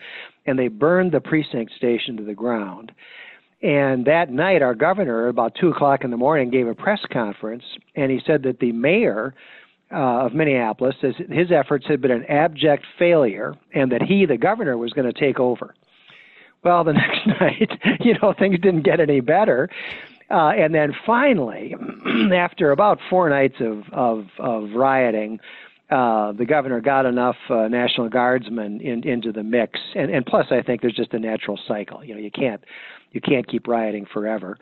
and 0.46 0.58
they 0.58 0.68
burned 0.68 1.12
the 1.12 1.22
precinct 1.22 1.74
station 1.76 2.18
to 2.18 2.24
the 2.24 2.34
ground. 2.34 2.92
And 3.62 4.06
that 4.06 4.32
night, 4.32 4.62
our 4.62 4.76
governor, 4.76 5.28
about 5.28 5.56
two 5.60 5.70
o'clock 5.70 6.04
in 6.04 6.12
the 6.12 6.18
morning, 6.18 6.52
gave 6.52 6.68
a 6.68 6.76
press 6.76 7.00
conference, 7.12 7.64
and 7.96 8.12
he 8.12 8.20
said 8.26 8.44
that 8.44 8.60
the 8.60 8.72
mayor 8.72 9.34
uh, 9.92 10.26
of 10.26 10.34
Minneapolis, 10.34 10.96
his, 11.02 11.16
his 11.30 11.52
efforts 11.52 11.86
had 11.88 12.00
been 12.00 12.12
an 12.12 12.26
abject 12.26 12.86
failure, 13.00 13.56
and 13.74 13.92
that 13.92 14.04
he, 14.04 14.28
the 14.28 14.38
governor, 14.38 14.78
was 14.78 14.94
going 14.94 15.12
to 15.12 15.20
take 15.20 15.40
over. 15.40 15.74
Well, 16.64 16.84
the 16.84 16.94
next 16.94 17.26
night, 17.42 17.72
you 18.02 18.14
know, 18.22 18.34
things 18.38 18.60
didn't 18.60 18.84
get 18.84 19.00
any 19.00 19.22
better. 19.22 19.70
Uh, 20.30 20.49
and 20.49 20.75
then 20.75 20.93
finally, 21.05 21.75
after 22.34 22.71
about 22.71 22.99
four 23.09 23.30
nights 23.30 23.55
of, 23.59 23.84
of, 23.93 24.25
of 24.39 24.71
rioting, 24.75 25.39
uh, 25.89 26.34
the 26.34 26.45
governor 26.45 26.82
got 26.82 27.05
enough 27.05 27.38
uh, 27.49 27.67
National 27.69 28.09
Guardsmen 28.09 28.82
in, 28.82 29.07
into 29.07 29.32
the 29.32 29.43
mix, 29.43 29.80
and, 29.95 30.11
and 30.11 30.25
plus, 30.25 30.47
I 30.51 30.61
think 30.61 30.82
there's 30.82 30.95
just 30.95 31.13
a 31.13 31.19
natural 31.19 31.57
cycle. 31.65 32.03
You 32.03 32.15
know, 32.15 32.19
you 32.19 32.32
can't 32.32 32.61
you 33.13 33.21
can't 33.21 33.47
keep 33.47 33.69
rioting 33.69 34.05
forever, 34.11 34.57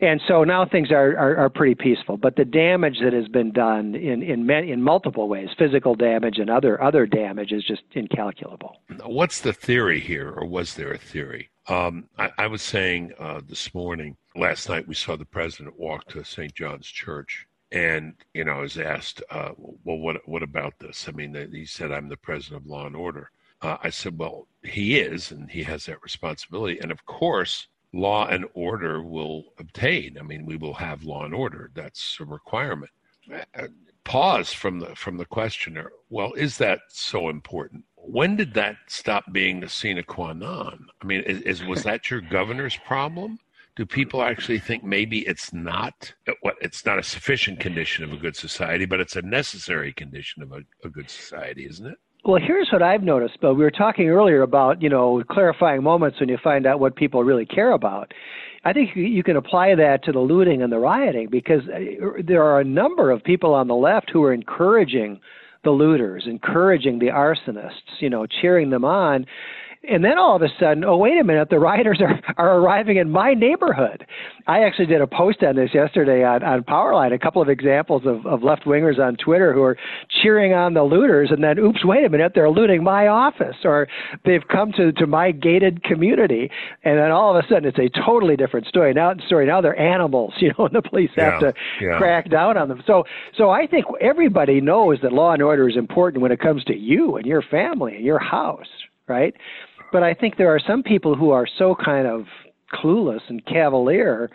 and 0.00 0.20
so 0.28 0.44
now 0.44 0.64
things 0.64 0.92
are, 0.92 1.16
are, 1.16 1.36
are 1.36 1.48
pretty 1.50 1.74
peaceful. 1.74 2.16
But 2.16 2.36
the 2.36 2.44
damage 2.44 2.98
that 3.02 3.12
has 3.12 3.26
been 3.26 3.50
done 3.50 3.96
in 3.96 4.22
in 4.22 4.48
in 4.48 4.80
multiple 4.80 5.28
ways, 5.28 5.48
physical 5.58 5.96
damage 5.96 6.38
and 6.38 6.48
other 6.48 6.80
other 6.80 7.04
damage, 7.04 7.50
is 7.50 7.64
just 7.64 7.82
incalculable. 7.94 8.76
What's 9.04 9.40
the 9.40 9.52
theory 9.52 9.98
here, 9.98 10.30
or 10.30 10.46
was 10.46 10.74
there 10.74 10.92
a 10.92 10.98
theory? 10.98 11.50
Um, 11.66 12.04
I, 12.16 12.30
I, 12.38 12.46
was 12.46 12.62
saying 12.62 13.12
uh, 13.18 13.42
this 13.46 13.72
morning, 13.74 14.16
last 14.34 14.68
night, 14.68 14.88
we 14.88 14.94
saw 14.94 15.16
the 15.16 15.24
president 15.24 15.78
walk 15.78 16.06
to 16.08 16.24
St. 16.24 16.54
John's 16.54 16.86
Church. 16.86 17.46
And, 17.72 18.14
you 18.34 18.44
know, 18.44 18.52
I 18.52 18.60
was 18.60 18.78
asked, 18.78 19.22
uh, 19.30 19.50
well, 19.56 19.98
what, 19.98 20.28
what 20.28 20.42
about 20.42 20.74
this? 20.80 21.06
I 21.08 21.12
mean, 21.12 21.34
he 21.52 21.64
said, 21.64 21.92
I'm 21.92 22.08
the 22.08 22.16
president 22.16 22.62
of 22.62 22.66
law 22.66 22.86
and 22.86 22.96
order. 22.96 23.30
Uh, 23.62 23.76
I 23.82 23.90
said, 23.90 24.18
well, 24.18 24.48
he 24.64 24.98
is, 24.98 25.30
and 25.30 25.50
he 25.50 25.62
has 25.64 25.86
that 25.86 26.02
responsibility. 26.02 26.80
And 26.80 26.90
of 26.90 27.04
course, 27.06 27.68
law 27.92 28.26
and 28.26 28.46
order 28.54 29.02
will 29.02 29.52
obtain. 29.58 30.16
I 30.18 30.22
mean, 30.22 30.46
we 30.46 30.56
will 30.56 30.74
have 30.74 31.04
law 31.04 31.24
and 31.24 31.34
order. 31.34 31.70
That's 31.74 32.18
a 32.20 32.24
requirement. 32.24 32.90
Uh, 33.54 33.68
pause 34.02 34.52
from 34.52 34.80
the 34.80 34.96
from 34.96 35.18
the 35.18 35.26
questioner. 35.26 35.92
Well, 36.08 36.32
is 36.32 36.58
that 36.58 36.80
so 36.88 37.28
important? 37.28 37.84
when 38.02 38.36
did 38.36 38.54
that 38.54 38.76
stop 38.86 39.24
being 39.32 39.60
the 39.60 39.68
sine 39.68 40.02
qua 40.06 40.32
non? 40.32 40.86
I 41.02 41.04
mean, 41.04 41.20
is, 41.22 41.42
is, 41.42 41.64
was 41.64 41.82
that 41.84 42.10
your 42.10 42.20
governor's 42.20 42.76
problem? 42.76 43.38
Do 43.80 43.86
people 43.86 44.22
actually 44.22 44.58
think 44.58 44.84
maybe 44.84 45.20
it's 45.20 45.54
not 45.54 46.12
what 46.42 46.56
it's 46.60 46.84
not 46.84 46.98
a 46.98 47.02
sufficient 47.02 47.60
condition 47.60 48.04
of 48.04 48.12
a 48.12 48.18
good 48.18 48.36
society, 48.36 48.84
but 48.84 49.00
it's 49.00 49.16
a 49.16 49.22
necessary 49.22 49.90
condition 49.94 50.42
of 50.42 50.52
a, 50.52 50.60
a 50.84 50.90
good 50.90 51.08
society, 51.08 51.64
isn't 51.64 51.86
it? 51.86 51.96
Well, 52.26 52.38
here's 52.46 52.68
what 52.70 52.82
I've 52.82 53.02
noticed, 53.02 53.40
Bill. 53.40 53.54
We 53.54 53.64
were 53.64 53.70
talking 53.70 54.10
earlier 54.10 54.42
about, 54.42 54.82
you 54.82 54.90
know, 54.90 55.22
clarifying 55.30 55.82
moments 55.82 56.20
when 56.20 56.28
you 56.28 56.36
find 56.44 56.66
out 56.66 56.78
what 56.78 56.94
people 56.94 57.24
really 57.24 57.46
care 57.46 57.72
about. 57.72 58.12
I 58.66 58.74
think 58.74 58.90
you 58.94 59.22
can 59.22 59.36
apply 59.36 59.74
that 59.76 60.04
to 60.04 60.12
the 60.12 60.20
looting 60.20 60.60
and 60.60 60.70
the 60.70 60.78
rioting 60.78 61.30
because 61.30 61.62
uh, 61.74 62.20
there 62.22 62.42
are 62.42 62.60
a 62.60 62.64
number 62.64 63.10
of 63.10 63.24
people 63.24 63.54
on 63.54 63.66
the 63.66 63.74
left 63.74 64.10
who 64.12 64.22
are 64.24 64.34
encouraging 64.34 65.20
the 65.64 65.70
looters, 65.70 66.24
encouraging 66.26 66.98
the 66.98 67.06
arsonists, 67.06 68.00
you 68.00 68.10
know, 68.10 68.26
cheering 68.26 68.68
them 68.68 68.84
on. 68.84 69.24
And 69.88 70.04
then 70.04 70.18
all 70.18 70.36
of 70.36 70.42
a 70.42 70.48
sudden, 70.58 70.84
oh 70.84 70.98
wait 70.98 71.18
a 71.18 71.24
minute, 71.24 71.48
the 71.48 71.58
rioters 71.58 72.00
are, 72.02 72.20
are 72.36 72.58
arriving 72.58 72.98
in 72.98 73.08
my 73.10 73.32
neighborhood. 73.32 74.06
I 74.46 74.62
actually 74.62 74.86
did 74.86 75.00
a 75.00 75.06
post 75.06 75.42
on 75.42 75.56
this 75.56 75.70
yesterday 75.72 76.22
on, 76.22 76.42
on 76.42 76.64
Powerline, 76.64 77.14
a 77.14 77.18
couple 77.18 77.40
of 77.40 77.48
examples 77.48 78.02
of, 78.04 78.26
of 78.26 78.42
left 78.42 78.64
wingers 78.64 78.98
on 78.98 79.16
Twitter 79.16 79.54
who 79.54 79.62
are 79.62 79.78
cheering 80.22 80.52
on 80.52 80.74
the 80.74 80.82
looters 80.82 81.30
and 81.30 81.42
then 81.42 81.58
oops, 81.58 81.82
wait 81.82 82.04
a 82.04 82.10
minute, 82.10 82.32
they're 82.34 82.50
looting 82.50 82.84
my 82.84 83.06
office 83.06 83.56
or 83.64 83.88
they've 84.26 84.46
come 84.48 84.70
to, 84.72 84.92
to 84.92 85.06
my 85.06 85.30
gated 85.30 85.82
community 85.82 86.50
and 86.84 86.98
then 86.98 87.10
all 87.10 87.34
of 87.34 87.42
a 87.42 87.48
sudden 87.48 87.64
it's 87.64 87.78
a 87.78 87.88
totally 88.04 88.36
different 88.36 88.66
story. 88.66 88.92
Now 88.92 89.14
story 89.26 89.46
now 89.46 89.62
they're 89.62 89.78
animals, 89.78 90.34
you 90.40 90.52
know, 90.58 90.66
and 90.66 90.74
the 90.74 90.82
police 90.82 91.10
yeah, 91.16 91.30
have 91.30 91.40
to 91.40 91.54
yeah. 91.80 91.96
crack 91.96 92.28
down 92.28 92.58
on 92.58 92.68
them. 92.68 92.82
So 92.86 93.04
so 93.36 93.48
I 93.48 93.66
think 93.66 93.86
everybody 94.00 94.60
knows 94.60 94.98
that 95.02 95.12
law 95.12 95.32
and 95.32 95.42
order 95.42 95.70
is 95.70 95.76
important 95.76 96.22
when 96.22 96.32
it 96.32 96.40
comes 96.40 96.64
to 96.64 96.76
you 96.76 97.16
and 97.16 97.24
your 97.24 97.40
family 97.40 97.96
and 97.96 98.04
your 98.04 98.18
house, 98.18 98.68
right? 99.08 99.34
But 99.92 100.02
I 100.02 100.14
think 100.14 100.36
there 100.36 100.54
are 100.54 100.60
some 100.60 100.82
people 100.82 101.14
who 101.14 101.30
are 101.30 101.46
so 101.58 101.74
kind 101.74 102.06
of 102.06 102.26
clueless 102.72 103.22
and 103.28 103.44
cavalier 103.44 104.30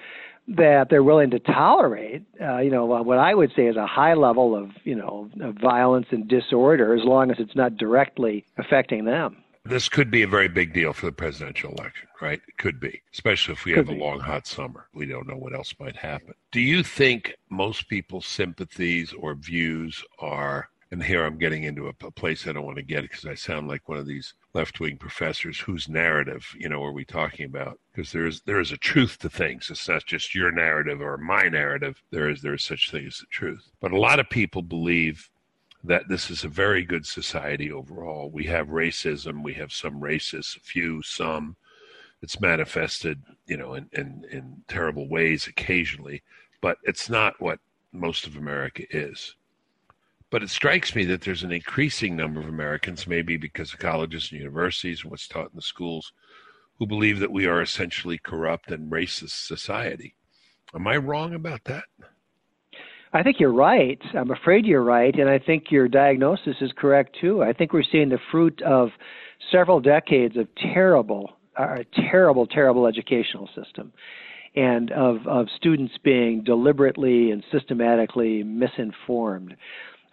that 0.47 0.89
they're 0.89 1.03
willing 1.03 1.31
to 1.31 1.39
tolerate, 1.39 2.23
uh, 2.39 2.59
you 2.59 2.69
know, 2.69 2.85
what 2.85 3.17
I 3.17 3.33
would 3.33 3.51
say 3.55 3.65
is 3.65 3.77
a 3.77 3.87
high 3.87 4.13
level 4.13 4.55
of, 4.55 4.69
you 4.83 4.95
know, 4.95 5.29
of 5.41 5.55
violence 5.55 6.07
and 6.11 6.27
disorder 6.27 6.93
as 6.93 7.03
long 7.03 7.31
as 7.31 7.37
it's 7.39 7.55
not 7.55 7.77
directly 7.77 8.45
affecting 8.57 9.05
them. 9.05 9.37
This 9.63 9.89
could 9.89 10.11
be 10.11 10.21
a 10.21 10.27
very 10.27 10.47
big 10.47 10.73
deal 10.73 10.93
for 10.93 11.07
the 11.07 11.11
presidential 11.11 11.71
election, 11.71 12.07
right? 12.21 12.39
It 12.47 12.57
could 12.59 12.79
be, 12.79 13.01
especially 13.11 13.53
if 13.53 13.65
we 13.65 13.71
could 13.71 13.87
have 13.87 13.95
be. 13.95 13.99
a 13.99 14.03
long, 14.03 14.19
hot 14.19 14.45
summer. 14.45 14.87
We 14.93 15.07
don't 15.07 15.27
know 15.27 15.37
what 15.37 15.55
else 15.55 15.73
might 15.79 15.95
happen. 15.95 16.35
Do 16.51 16.61
you 16.61 16.83
think 16.83 17.33
most 17.49 17.89
people's 17.89 18.27
sympathies 18.27 19.11
or 19.13 19.33
views 19.33 20.03
are 20.19 20.69
and 20.91 21.03
here 21.03 21.25
I'm 21.25 21.37
getting 21.37 21.63
into 21.63 21.87
a, 21.87 22.05
a 22.05 22.11
place 22.11 22.47
I 22.47 22.53
don't 22.53 22.63
want 22.63 22.77
to 22.77 22.83
get 22.83 23.01
because 23.01 23.25
I 23.25 23.33
sound 23.33 23.67
like 23.67 23.89
one 23.89 23.97
of 23.97 24.05
these 24.05 24.33
left 24.55 24.79
wing 24.79 24.95
professors 24.97 25.59
whose 25.59 25.89
narrative, 25.89 26.55
you 26.57 26.69
know, 26.69 26.81
are 26.81 26.93
we 26.93 27.03
talking 27.03 27.45
about? 27.45 27.77
Because 27.91 28.13
there 28.13 28.25
is 28.25 28.41
there 28.45 28.61
is 28.61 28.71
a 28.71 28.77
truth 28.77 29.19
to 29.19 29.29
things. 29.29 29.69
It's 29.69 29.87
not 29.87 30.05
just 30.05 30.33
your 30.33 30.51
narrative 30.51 31.01
or 31.01 31.17
my 31.17 31.49
narrative. 31.49 32.01
There 32.09 32.29
is 32.29 32.41
there 32.41 32.53
is 32.53 32.63
such 32.63 32.89
thing 32.89 33.05
as 33.05 33.17
the 33.17 33.25
truth. 33.29 33.69
But 33.81 33.91
a 33.91 33.99
lot 33.99 34.19
of 34.19 34.29
people 34.29 34.61
believe 34.61 35.29
that 35.83 36.07
this 36.07 36.31
is 36.31 36.45
a 36.45 36.49
very 36.63 36.83
good 36.83 37.05
society 37.05 37.71
overall. 37.71 38.31
We 38.31 38.45
have 38.45 38.67
racism, 38.69 39.43
we 39.43 39.53
have 39.53 39.71
some 39.71 39.99
racists, 39.99 40.55
a 40.55 40.61
few, 40.61 41.03
some. 41.03 41.57
It's 42.21 42.39
manifested, 42.39 43.21
you 43.45 43.57
know, 43.57 43.75
in, 43.75 43.87
in, 43.91 44.25
in 44.31 44.63
terrible 44.67 45.07
ways 45.09 45.45
occasionally, 45.47 46.23
but 46.61 46.77
it's 46.83 47.07
not 47.07 47.39
what 47.39 47.59
most 47.91 48.25
of 48.25 48.37
America 48.37 48.83
is. 48.89 49.35
But 50.31 50.43
it 50.43 50.49
strikes 50.49 50.95
me 50.95 51.05
that 51.05 51.21
there's 51.21 51.43
an 51.43 51.51
increasing 51.51 52.15
number 52.15 52.39
of 52.39 52.47
Americans, 52.47 53.07
maybe 53.07 53.37
because 53.37 53.73
of 53.73 53.79
colleges 53.79 54.31
and 54.31 54.39
universities 54.39 55.01
and 55.01 55.11
what's 55.11 55.27
taught 55.27 55.51
in 55.51 55.55
the 55.55 55.61
schools, 55.61 56.11
who 56.77 56.87
believe 56.87 57.19
that 57.19 57.31
we 57.31 57.45
are 57.45 57.61
essentially 57.61 58.17
corrupt 58.17 58.71
and 58.71 58.91
racist 58.91 59.45
society. 59.45 60.15
Am 60.73 60.87
I 60.87 60.97
wrong 60.97 61.33
about 61.33 61.63
that? 61.65 61.85
I 63.13 63.23
think 63.23 63.39
you're 63.39 63.53
right. 63.53 64.01
I'm 64.13 64.31
afraid 64.31 64.65
you're 64.65 64.83
right. 64.83 65.17
And 65.17 65.29
I 65.29 65.39
think 65.39 65.71
your 65.71 65.87
diagnosis 65.87 66.57
is 66.59 66.71
correct 66.75 67.15
too. 67.21 67.41
I 67.41 67.53
think 67.53 67.71
we're 67.71 67.83
seeing 67.89 68.09
the 68.09 68.19
fruit 68.29 68.61
of 68.63 68.89
several 69.51 69.79
decades 69.79 70.35
of 70.35 70.47
terrible, 70.55 71.37
uh, 71.55 71.77
terrible, 72.11 72.45
terrible 72.45 72.87
educational 72.87 73.49
system 73.55 73.93
and 74.55 74.91
of, 74.91 75.25
of 75.27 75.47
students 75.55 75.93
being 76.03 76.43
deliberately 76.43 77.31
and 77.31 77.43
systematically 77.51 78.43
misinformed. 78.43 79.55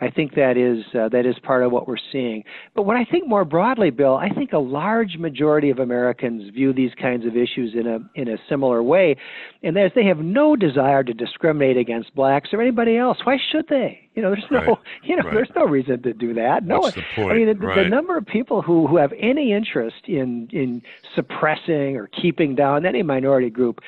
I 0.02 0.10
think 0.10 0.34
that 0.34 0.56
is 0.56 0.84
uh, 0.96 1.08
that 1.10 1.26
is 1.26 1.38
part 1.38 1.62
of 1.62 1.70
what 1.70 1.86
we're 1.86 1.96
seeing. 2.10 2.42
But 2.74 2.82
what 2.82 2.96
I 2.96 3.04
think 3.04 3.28
more 3.28 3.44
broadly, 3.44 3.90
Bill, 3.90 4.16
I 4.16 4.30
think 4.30 4.52
a 4.52 4.58
large 4.58 5.16
majority 5.16 5.70
of 5.70 5.78
Americans 5.78 6.52
view 6.52 6.72
these 6.72 6.90
kinds 7.00 7.24
of 7.24 7.36
issues 7.36 7.74
in 7.74 7.86
a 7.86 8.00
in 8.20 8.26
a 8.28 8.36
similar 8.48 8.82
way, 8.82 9.14
and 9.62 9.76
that 9.76 9.86
is 9.86 9.92
they 9.94 10.04
have 10.06 10.18
no 10.18 10.56
desire 10.56 11.04
to 11.04 11.14
discriminate 11.14 11.76
against 11.76 12.12
blacks 12.16 12.48
or 12.52 12.60
anybody 12.60 12.96
else. 12.96 13.18
Why 13.22 13.38
should 13.52 13.68
they? 13.68 14.00
You 14.16 14.22
know, 14.22 14.30
there's 14.30 14.50
no 14.50 14.58
right. 14.58 14.78
you 15.04 15.14
know 15.14 15.22
right. 15.22 15.34
there's 15.34 15.52
no 15.54 15.66
reason 15.66 16.02
to 16.02 16.12
do 16.12 16.34
that. 16.34 16.66
No, 16.66 16.80
What's 16.80 16.96
the 16.96 17.04
point? 17.14 17.30
I 17.30 17.34
mean, 17.36 17.46
the, 17.46 17.54
right. 17.54 17.84
the 17.84 17.88
number 17.88 18.16
of 18.16 18.26
people 18.26 18.60
who 18.60 18.88
who 18.88 18.96
have 18.96 19.12
any 19.16 19.52
interest 19.52 20.08
in 20.08 20.48
in 20.50 20.82
suppressing 21.14 21.96
or 21.96 22.08
keeping 22.08 22.56
down 22.56 22.84
any 22.86 23.04
minority 23.04 23.50
group 23.50 23.80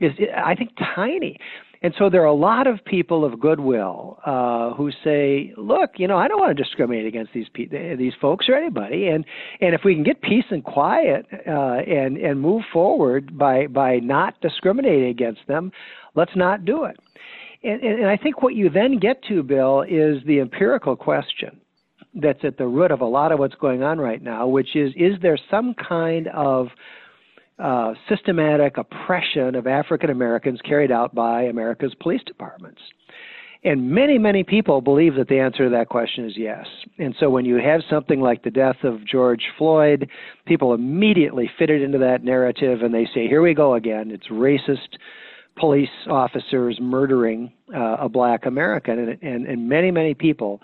is 0.00 0.12
I 0.36 0.54
think 0.54 0.72
tiny. 0.94 1.38
And 1.82 1.94
so 1.98 2.08
there 2.08 2.22
are 2.22 2.26
a 2.26 2.34
lot 2.34 2.66
of 2.66 2.84
people 2.84 3.24
of 3.24 3.38
goodwill 3.38 4.18
uh, 4.24 4.74
who 4.74 4.90
say, 5.04 5.52
"Look, 5.56 5.92
you 5.98 6.08
know, 6.08 6.16
I 6.16 6.28
don't 6.28 6.40
want 6.40 6.56
to 6.56 6.62
discriminate 6.62 7.06
against 7.06 7.32
these 7.32 7.48
pe- 7.52 7.96
these 7.96 8.14
folks 8.20 8.48
or 8.48 8.54
anybody, 8.54 9.08
and 9.08 9.24
and 9.60 9.74
if 9.74 9.82
we 9.84 9.94
can 9.94 10.02
get 10.02 10.20
peace 10.22 10.44
and 10.50 10.64
quiet 10.64 11.26
uh, 11.46 11.50
and 11.86 12.16
and 12.16 12.40
move 12.40 12.62
forward 12.72 13.36
by 13.36 13.66
by 13.66 13.98
not 13.98 14.40
discriminating 14.40 15.08
against 15.10 15.46
them, 15.48 15.70
let's 16.14 16.34
not 16.34 16.64
do 16.64 16.84
it." 16.84 16.96
And, 17.62 17.82
and 17.82 18.06
I 18.06 18.16
think 18.16 18.42
what 18.42 18.54
you 18.54 18.70
then 18.70 18.98
get 18.98 19.22
to, 19.24 19.42
Bill, 19.42 19.82
is 19.82 20.22
the 20.26 20.40
empirical 20.40 20.96
question 20.96 21.60
that's 22.14 22.44
at 22.44 22.56
the 22.56 22.66
root 22.66 22.90
of 22.90 23.00
a 23.00 23.06
lot 23.06 23.32
of 23.32 23.38
what's 23.38 23.54
going 23.56 23.82
on 23.82 23.98
right 23.98 24.22
now, 24.22 24.46
which 24.46 24.74
is: 24.76 24.92
is 24.96 25.14
there 25.20 25.38
some 25.50 25.74
kind 25.74 26.28
of 26.28 26.68
systematic 28.08 28.76
oppression 28.76 29.54
of 29.54 29.66
African 29.66 30.10
Americans 30.10 30.60
carried 30.62 30.92
out 30.92 31.14
by 31.14 31.42
America's 31.42 31.94
police 32.00 32.22
departments? 32.26 32.80
And 33.64 33.90
many, 33.90 34.16
many 34.16 34.44
people 34.44 34.80
believe 34.80 35.16
that 35.16 35.28
the 35.28 35.40
answer 35.40 35.64
to 35.64 35.70
that 35.70 35.88
question 35.88 36.24
is 36.24 36.34
yes. 36.36 36.66
And 36.98 37.16
so 37.18 37.28
when 37.30 37.44
you 37.44 37.56
have 37.56 37.80
something 37.90 38.20
like 38.20 38.44
the 38.44 38.50
death 38.50 38.76
of 38.84 39.04
George 39.04 39.42
Floyd, 39.58 40.08
people 40.46 40.72
immediately 40.72 41.50
fit 41.58 41.70
it 41.70 41.82
into 41.82 41.98
that 41.98 42.22
narrative 42.22 42.82
and 42.82 42.94
they 42.94 43.06
say, 43.12 43.26
here 43.26 43.42
we 43.42 43.54
go 43.54 43.74
again. 43.74 44.12
It's 44.12 44.28
racist 44.28 44.98
police 45.58 45.88
officers 46.08 46.78
murdering 46.80 47.52
uh, 47.74 47.96
a 47.98 48.08
black 48.08 48.46
American. 48.46 48.98
And, 48.98 49.22
and, 49.22 49.46
and 49.46 49.68
many, 49.68 49.90
many 49.90 50.14
people 50.14 50.60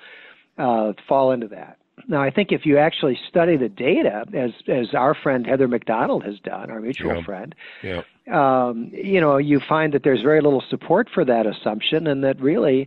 uh, 0.59 0.93
fall 1.09 1.33
into 1.33 1.49
that. 1.49 1.79
Now, 2.09 2.23
I 2.23 2.31
think 2.31 2.53
if 2.53 2.67
you 2.67 2.79
actually 2.79 3.19
study 3.29 3.57
the 3.57 3.69
data, 3.69 4.25
as 4.35 4.51
as 4.69 4.95
our 4.95 5.15
friend 5.15 5.47
Heather 5.47 5.69
Mac 5.69 5.85
Donald 5.85 6.25
has 6.25 6.39
done, 6.41 6.71
our 6.71 6.81
mutual 6.81 7.17
yeah. 7.17 7.25
friend, 7.25 7.55
yeah. 7.83 8.03
Um, 8.31 8.91
you 8.93 9.21
know, 9.21 9.37
you 9.37 9.61
find 9.69 9.93
that 9.95 10.03
there's 10.05 10.23
very 10.23 10.41
little 10.41 10.63
support 10.71 11.09
for 11.13 11.25
that 11.25 11.47
assumption, 11.47 12.07
and 12.07 12.23
that 12.23 12.41
really, 12.41 12.87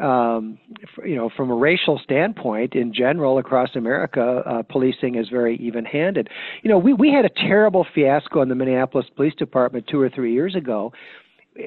um, 0.00 0.58
you 1.04 1.16
know, 1.16 1.30
from 1.36 1.50
a 1.50 1.54
racial 1.54 1.98
standpoint, 2.02 2.74
in 2.74 2.94
general 2.94 3.38
across 3.38 3.74
America, 3.74 4.42
uh, 4.46 4.62
policing 4.62 5.16
is 5.16 5.28
very 5.28 5.56
even-handed. 5.56 6.28
You 6.62 6.70
know, 6.70 6.78
we 6.78 6.92
we 6.92 7.10
had 7.10 7.24
a 7.24 7.30
terrible 7.30 7.86
fiasco 7.94 8.42
in 8.42 8.48
the 8.48 8.54
Minneapolis 8.54 9.06
Police 9.16 9.34
Department 9.34 9.86
two 9.88 10.00
or 10.00 10.08
three 10.08 10.32
years 10.32 10.54
ago 10.54 10.92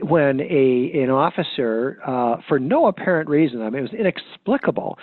when 0.02 0.42
a 0.42 0.92
an 0.94 1.12
officer, 1.12 2.00
uh, 2.06 2.38
for 2.48 2.60
no 2.60 2.88
apparent 2.88 3.30
reason, 3.30 3.62
I 3.62 3.70
mean 3.70 3.80
it 3.80 3.92
was 3.92 3.94
inexplicable, 3.94 4.98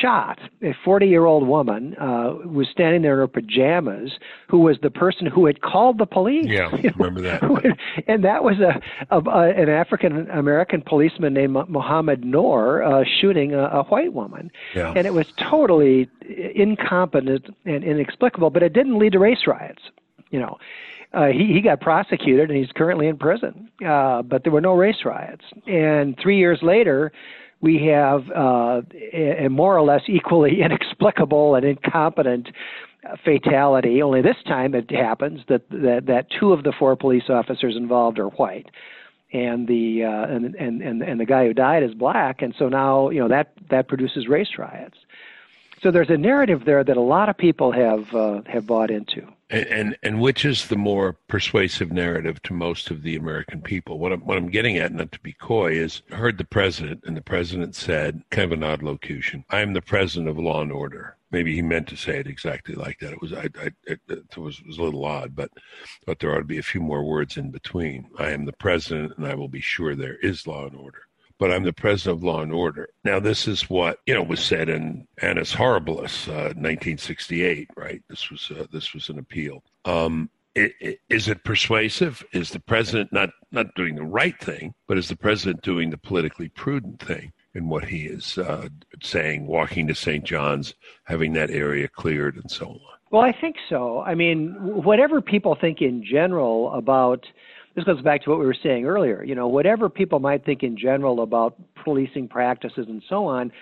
shot 0.00 0.38
a 0.62 0.72
40 0.84 1.06
year 1.06 1.24
old 1.24 1.46
woman 1.46 1.96
uh, 1.96 2.34
was 2.46 2.68
standing 2.70 3.02
there 3.02 3.14
in 3.14 3.18
her 3.18 3.26
pajamas, 3.26 4.12
who 4.48 4.60
was 4.60 4.76
the 4.82 4.90
person 4.90 5.26
who 5.26 5.46
had 5.46 5.62
called 5.62 5.98
the 5.98 6.06
police. 6.06 6.46
Yeah, 6.46 6.70
remember 6.96 7.22
that. 7.22 7.42
and 8.06 8.24
that 8.24 8.44
was 8.44 8.56
a, 8.60 8.80
a, 9.14 9.18
a 9.18 9.50
an 9.50 9.68
African 9.68 10.30
American 10.30 10.82
policeman 10.82 11.34
named 11.34 11.56
Mohamed 11.68 12.24
Noor 12.24 12.82
uh, 12.82 13.04
shooting 13.20 13.54
a, 13.54 13.64
a 13.64 13.82
white 13.84 14.12
woman. 14.12 14.50
Yeah. 14.74 14.92
and 14.96 15.06
it 15.06 15.14
was 15.14 15.26
totally 15.50 16.08
incompetent 16.54 17.46
and 17.64 17.82
inexplicable, 17.82 18.50
but 18.50 18.62
it 18.62 18.72
didn't 18.72 18.98
lead 18.98 19.12
to 19.12 19.18
race 19.18 19.46
riots. 19.46 19.82
You 20.30 20.38
know, 20.38 20.58
uh, 21.12 21.26
he, 21.26 21.52
he 21.52 21.60
got 21.60 21.80
prosecuted 21.80 22.50
and 22.50 22.58
he's 22.58 22.72
currently 22.74 23.08
in 23.08 23.16
prison. 23.16 23.68
Uh, 23.86 24.22
but 24.22 24.44
there 24.44 24.52
were 24.52 24.60
no 24.60 24.74
race 24.74 25.04
riots. 25.04 25.44
And 25.66 26.16
three 26.22 26.38
years 26.38 26.60
later, 26.62 27.12
we 27.60 27.84
have 27.86 28.30
uh, 28.30 28.82
a, 29.12 29.46
a 29.46 29.50
more 29.50 29.76
or 29.76 29.82
less 29.82 30.02
equally 30.08 30.60
inexplicable 30.64 31.54
and 31.54 31.64
incompetent 31.64 32.48
fatality. 33.24 34.02
Only 34.02 34.22
this 34.22 34.36
time 34.46 34.74
it 34.74 34.90
happens 34.90 35.40
that, 35.48 35.68
that 35.70 36.04
that 36.06 36.26
two 36.38 36.52
of 36.52 36.64
the 36.64 36.72
four 36.78 36.96
police 36.96 37.28
officers 37.28 37.76
involved 37.76 38.18
are 38.18 38.28
white, 38.28 38.70
and 39.32 39.66
the 39.66 40.04
uh, 40.04 40.32
and, 40.32 40.54
and 40.54 41.02
and 41.02 41.20
the 41.20 41.24
guy 41.24 41.46
who 41.46 41.54
died 41.54 41.82
is 41.82 41.94
black. 41.94 42.42
And 42.42 42.54
so 42.58 42.68
now 42.68 43.10
you 43.10 43.20
know 43.20 43.28
that 43.28 43.52
that 43.70 43.88
produces 43.88 44.28
race 44.28 44.58
riots. 44.58 44.98
So 45.82 45.90
there's 45.90 46.10
a 46.10 46.18
narrative 46.18 46.64
there 46.66 46.84
that 46.84 46.96
a 46.96 47.02
lot 47.02 47.30
of 47.30 47.38
people 47.38 47.72
have 47.72 48.14
uh, 48.14 48.42
have 48.46 48.66
bought 48.66 48.90
into. 48.90 49.26
And, 49.50 49.66
and, 49.66 49.98
and 50.04 50.20
which 50.20 50.44
is 50.44 50.68
the 50.68 50.76
more 50.76 51.14
persuasive 51.26 51.90
narrative 51.90 52.40
to 52.44 52.54
most 52.54 52.90
of 52.90 53.02
the 53.02 53.16
American 53.16 53.60
people? 53.60 53.98
What 53.98 54.12
I'm 54.12 54.20
what 54.20 54.38
I'm 54.38 54.48
getting 54.48 54.78
at, 54.78 54.92
not 54.92 55.10
to 55.12 55.20
be 55.20 55.32
coy, 55.32 55.72
is 55.72 56.02
I 56.12 56.14
heard 56.14 56.38
the 56.38 56.44
president, 56.44 57.02
and 57.04 57.16
the 57.16 57.20
president 57.22 57.74
said, 57.74 58.22
kind 58.30 58.44
of 58.44 58.52
an 58.52 58.62
odd 58.62 58.82
locution. 58.82 59.44
I 59.50 59.60
am 59.60 59.72
the 59.72 59.82
president 59.82 60.28
of 60.28 60.38
law 60.38 60.62
and 60.62 60.70
order. 60.70 61.16
Maybe 61.32 61.54
he 61.54 61.62
meant 61.62 61.88
to 61.88 61.96
say 61.96 62.18
it 62.18 62.26
exactly 62.26 62.74
like 62.74 62.98
that. 63.00 63.12
It 63.12 63.20
was 63.20 63.32
I, 63.32 63.48
I 63.60 63.70
it, 63.86 64.00
it 64.08 64.36
was, 64.36 64.60
it 64.60 64.66
was 64.66 64.78
a 64.78 64.82
little 64.82 65.04
odd, 65.04 65.34
but 65.34 65.50
but 66.06 66.20
there 66.20 66.32
ought 66.32 66.38
to 66.38 66.44
be 66.44 66.58
a 66.58 66.62
few 66.62 66.80
more 66.80 67.04
words 67.04 67.36
in 67.36 67.50
between. 67.50 68.08
I 68.18 68.30
am 68.30 68.44
the 68.44 68.52
president, 68.52 69.14
and 69.16 69.26
I 69.26 69.34
will 69.34 69.48
be 69.48 69.60
sure 69.60 69.96
there 69.96 70.18
is 70.22 70.46
law 70.46 70.66
and 70.66 70.76
order. 70.76 71.02
But 71.40 71.50
I'm 71.50 71.64
the 71.64 71.72
president 71.72 72.18
of 72.18 72.22
law 72.22 72.42
and 72.42 72.52
order. 72.52 72.90
Now, 73.02 73.18
this 73.18 73.48
is 73.48 73.68
what 73.68 73.98
you 74.06 74.14
know 74.14 74.22
was 74.22 74.40
said 74.40 74.68
in 74.68 75.08
Annus 75.22 75.52
Horribilis, 75.52 76.28
uh, 76.28 76.52
1968. 76.54 77.70
Right? 77.76 78.02
This 78.08 78.30
was 78.30 78.52
uh, 78.56 78.66
this 78.70 78.94
was 78.94 79.08
an 79.08 79.18
appeal. 79.18 79.64
Um, 79.86 80.30
it, 80.54 80.72
it, 80.80 80.98
is 81.08 81.28
it 81.28 81.42
persuasive? 81.42 82.22
Is 82.32 82.50
the 82.50 82.60
president 82.60 83.12
not 83.12 83.30
not 83.50 83.74
doing 83.74 83.96
the 83.96 84.04
right 84.04 84.38
thing, 84.38 84.74
but 84.86 84.98
is 84.98 85.08
the 85.08 85.16
president 85.16 85.62
doing 85.62 85.90
the 85.90 85.98
politically 85.98 86.50
prudent 86.50 87.00
thing 87.02 87.32
in 87.54 87.68
what 87.68 87.84
he 87.84 88.04
is 88.04 88.38
uh, 88.38 88.68
saying, 89.02 89.46
walking 89.46 89.88
to 89.88 89.94
St. 89.94 90.22
John's, 90.22 90.74
having 91.04 91.32
that 91.32 91.50
area 91.50 91.88
cleared, 91.88 92.36
and 92.36 92.48
so 92.48 92.66
on? 92.66 92.80
Well, 93.10 93.22
I 93.22 93.32
think 93.32 93.56
so. 93.68 94.02
I 94.02 94.14
mean, 94.14 94.54
whatever 94.60 95.20
people 95.20 95.56
think 95.60 95.82
in 95.82 96.04
general 96.04 96.72
about 96.74 97.26
this 97.74 97.84
goes 97.84 98.00
back 98.02 98.22
to 98.22 98.30
what 98.30 98.38
we 98.38 98.46
were 98.46 98.56
saying 98.62 98.84
earlier. 98.84 99.22
You 99.22 99.34
know, 99.34 99.48
whatever 99.48 99.88
people 99.88 100.18
might 100.18 100.44
think 100.44 100.62
in 100.62 100.76
general 100.76 101.22
about 101.22 101.56
policing 101.84 102.28
practices 102.28 102.86
and 102.88 103.02
so 103.08 103.26
on, 103.26 103.52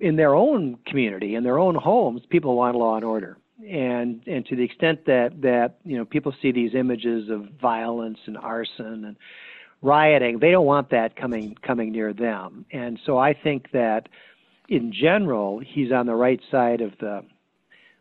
in 0.00 0.16
their 0.16 0.34
own 0.34 0.78
community, 0.86 1.34
in 1.34 1.42
their 1.44 1.58
own 1.58 1.74
homes, 1.74 2.22
people 2.28 2.56
want 2.56 2.76
law 2.76 2.96
and 2.96 3.04
order. 3.04 3.36
And 3.68 4.22
and 4.26 4.46
to 4.46 4.54
the 4.54 4.62
extent 4.62 5.04
that 5.06 5.40
that 5.42 5.78
you 5.84 5.96
know 5.96 6.04
people 6.04 6.32
see 6.40 6.52
these 6.52 6.74
images 6.74 7.28
of 7.28 7.48
violence 7.60 8.18
and 8.26 8.36
arson 8.36 9.04
and 9.04 9.16
rioting, 9.82 10.38
they 10.38 10.52
don't 10.52 10.66
want 10.66 10.90
that 10.90 11.16
coming 11.16 11.56
coming 11.66 11.90
near 11.90 12.12
them. 12.12 12.64
And 12.72 13.00
so 13.04 13.18
I 13.18 13.34
think 13.34 13.72
that 13.72 14.08
in 14.68 14.92
general, 14.92 15.60
he's 15.60 15.90
on 15.90 16.06
the 16.06 16.14
right 16.14 16.40
side 16.50 16.80
of 16.80 16.92
the 17.00 17.22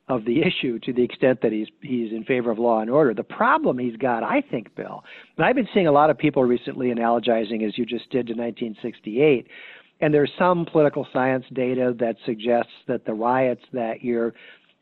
of 0.09 0.23
the 0.25 0.41
issue 0.41 0.79
to 0.79 0.93
the 0.93 1.03
extent 1.03 1.41
that 1.41 1.51
he's 1.51 1.67
he's 1.81 2.11
in 2.11 2.23
favor 2.23 2.49
of 2.49 2.59
law 2.59 2.79
and 2.79 2.89
order. 2.89 3.13
The 3.13 3.23
problem 3.23 3.77
he's 3.77 3.97
got, 3.97 4.23
I 4.23 4.41
think, 4.41 4.73
Bill, 4.75 5.03
and 5.35 5.45
I've 5.45 5.55
been 5.55 5.67
seeing 5.73 5.87
a 5.87 5.91
lot 5.91 6.09
of 6.09 6.17
people 6.17 6.43
recently 6.43 6.87
analogizing, 6.87 7.67
as 7.67 7.77
you 7.77 7.85
just 7.85 8.09
did, 8.09 8.27
to 8.27 8.33
1968. 8.33 9.47
And 9.99 10.13
there's 10.13 10.31
some 10.37 10.65
political 10.65 11.07
science 11.11 11.45
data 11.53 11.93
that 11.99 12.17
suggests 12.25 12.71
that 12.87 13.05
the 13.05 13.13
riots 13.13 13.63
that 13.73 14.03
year 14.03 14.33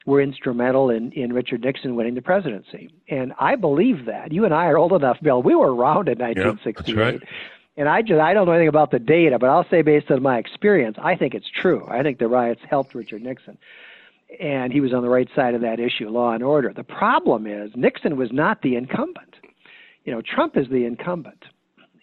were 0.06 0.22
instrumental 0.22 0.90
in, 0.90 1.12
in 1.14 1.34
Richard 1.34 1.62
Nixon 1.62 1.96
winning 1.96 2.16
the 2.16 2.22
presidency. 2.22 2.94
And 3.10 3.34
I 3.40 3.56
believe 3.56 4.06
that. 4.06 4.32
You 4.32 4.46
and 4.46 4.54
I 4.54 4.66
are 4.66 4.78
old 4.78 4.92
enough, 4.92 5.18
Bill. 5.24 5.42
We 5.42 5.56
were 5.56 5.74
around 5.74 6.10
in 6.10 6.20
1968. 6.20 6.96
Yep, 6.96 6.98
right. 6.98 7.30
And 7.78 7.90
I 7.90 8.02
just 8.02 8.20
I 8.20 8.34
don't 8.34 8.46
know 8.46 8.52
anything 8.52 8.68
about 8.68 8.92
the 8.92 9.00
data, 9.00 9.40
but 9.40 9.50
I'll 9.50 9.68
say 9.70 9.82
based 9.82 10.12
on 10.12 10.22
my 10.22 10.38
experience, 10.38 10.98
I 11.02 11.16
think 11.16 11.34
it's 11.34 11.50
true. 11.50 11.88
I 11.90 12.04
think 12.04 12.20
the 12.20 12.28
riots 12.28 12.62
helped 12.70 12.94
Richard 12.94 13.24
Nixon 13.24 13.58
and 14.40 14.74
he 14.74 14.82
was 14.82 14.94
on 14.94 15.04
the 15.04 15.10
right 15.10 15.30
side 15.36 15.54
of 15.54 15.62
that 15.62 15.80
issue, 15.80 16.10
law 16.10 16.34
and 16.34 16.44
order. 16.44 16.74
The 16.76 16.84
problem 16.84 17.48
is 17.48 17.72
Nixon 17.76 18.18
was 18.18 18.30
not 18.32 18.62
the 18.62 18.76
incumbent. 18.76 19.36
You 20.04 20.14
know, 20.14 20.22
Trump 20.22 20.58
is 20.58 20.68
the 20.70 20.86
incumbent, 20.86 21.44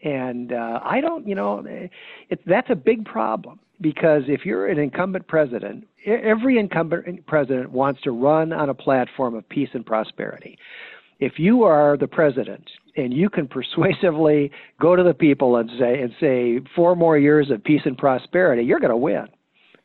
and 0.03 0.53
uh, 0.53 0.81
I 0.83 1.01
don't. 1.01 1.27
You 1.27 1.35
know, 1.35 1.64
it, 1.66 2.41
that's 2.47 2.70
a 2.70 2.75
big 2.75 3.05
problem 3.05 3.61
because 3.81 4.23
if 4.29 4.45
you're 4.45 4.68
an 4.68 4.79
incumbent 4.79 5.27
president, 5.29 5.87
every 6.07 6.59
incumbent 6.59 7.27
president 7.27 7.70
wants 7.70 8.01
to 8.03 8.12
run 8.12 8.53
on 8.53 8.68
a 8.70 8.75
platform 8.75 9.35
of 9.35 9.49
peace 9.49 9.70
and 9.73 9.85
prosperity. 9.85 10.59
If 11.20 11.39
you 11.39 11.62
are 11.62 11.97
the 11.97 12.09
president 12.09 12.68
and 12.97 13.12
you 13.12 13.31
can 13.31 13.47
persuasively 13.47 14.51
go 14.81 14.97
to 14.97 15.03
the 15.05 15.14
people 15.14 15.57
and 15.57 15.70
say 15.79 16.01
and 16.01 16.12
say 16.18 16.61
four 16.75 16.97
more 16.97 17.18
years 17.18 17.51
of 17.51 17.62
peace 17.62 17.83
and 17.85 17.97
prosperity, 17.97 18.62
you're 18.62 18.81
going 18.81 18.91
to 18.91 18.97
win 18.97 19.29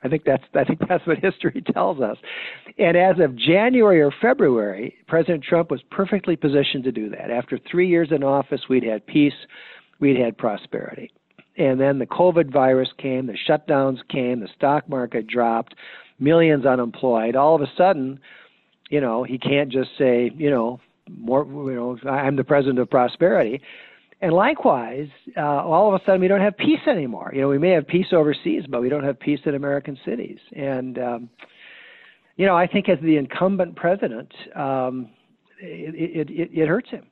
I 0.08 0.10
think 0.10 0.24
that's 0.26 0.44
I 0.56 0.64
think 0.64 0.80
that's 0.88 1.06
what 1.06 1.18
history 1.22 1.64
tells 1.74 2.00
us. 2.00 2.18
And 2.78 2.96
as 2.96 3.20
of 3.20 3.36
January 3.36 4.02
or 4.02 4.12
February, 4.22 4.96
President 5.08 5.44
Trump 5.44 5.70
was 5.70 5.82
perfectly 5.92 6.36
positioned 6.36 6.84
to 6.86 6.92
do 6.92 7.10
that. 7.10 7.30
After 7.30 7.60
three 7.70 7.88
years 7.88 8.10
in 8.12 8.24
office, 8.24 8.62
we'd 8.70 8.84
had 8.84 9.06
peace, 9.06 9.34
we'd 10.00 10.18
had 10.18 10.38
prosperity. 10.38 11.12
And 11.58 11.80
then 11.80 12.00
the 12.00 12.06
COVID 12.06 12.52
virus 12.52 12.90
came, 12.98 13.26
the 13.26 13.38
shutdowns 13.50 13.98
came, 14.10 14.40
the 14.40 14.48
stock 14.56 14.88
market 14.88 15.28
dropped, 15.28 15.76
millions 16.20 16.66
unemployed. 16.66 17.36
All 17.36 17.56
of 17.56 17.62
a 17.62 17.72
sudden, 17.76 18.20
you 18.90 19.02
know, 19.02 19.24
he 19.24 19.38
can't 19.38 19.72
just 19.72 19.90
say, 19.98 20.32
you 20.36 20.52
know, 20.52 20.80
more, 21.10 21.46
you 21.46 21.76
know, 21.76 22.10
I'm 22.10 22.36
the 22.36 22.44
president 22.44 22.80
of 22.80 22.90
prosperity. 22.90 23.62
And 24.20 24.34
likewise, 24.34 25.10
uh, 25.36 25.42
all 25.42 25.94
of 25.94 26.02
a 26.02 26.04
sudden 26.04 26.22
we 26.22 26.28
don't 26.28 26.42
have 26.42 26.58
peace 26.58 26.80
anymore. 26.88 27.32
You 27.34 27.42
know, 27.42 27.50
we 27.50 27.60
may 27.60 27.70
have 27.72 27.88
peace 27.88 28.08
overseas, 28.12 28.64
but 28.68 28.82
we 28.82 28.90
don't 28.90 29.04
have 29.04 29.20
peace 29.20 29.40
in 29.46 29.54
American 29.54 29.98
cities. 30.04 30.40
And 30.56 30.98
um, 30.98 31.30
you 32.36 32.46
know, 32.46 32.56
I 32.56 32.68
think 32.68 32.88
as 32.90 33.00
the 33.02 33.18
incumbent 33.18 33.76
president, 33.76 34.34
um, 34.56 35.10
it, 35.60 35.96
it, 35.96 36.30
it, 36.30 36.50
it 36.54 36.68
hurts 36.68 36.90
him. 36.90 37.06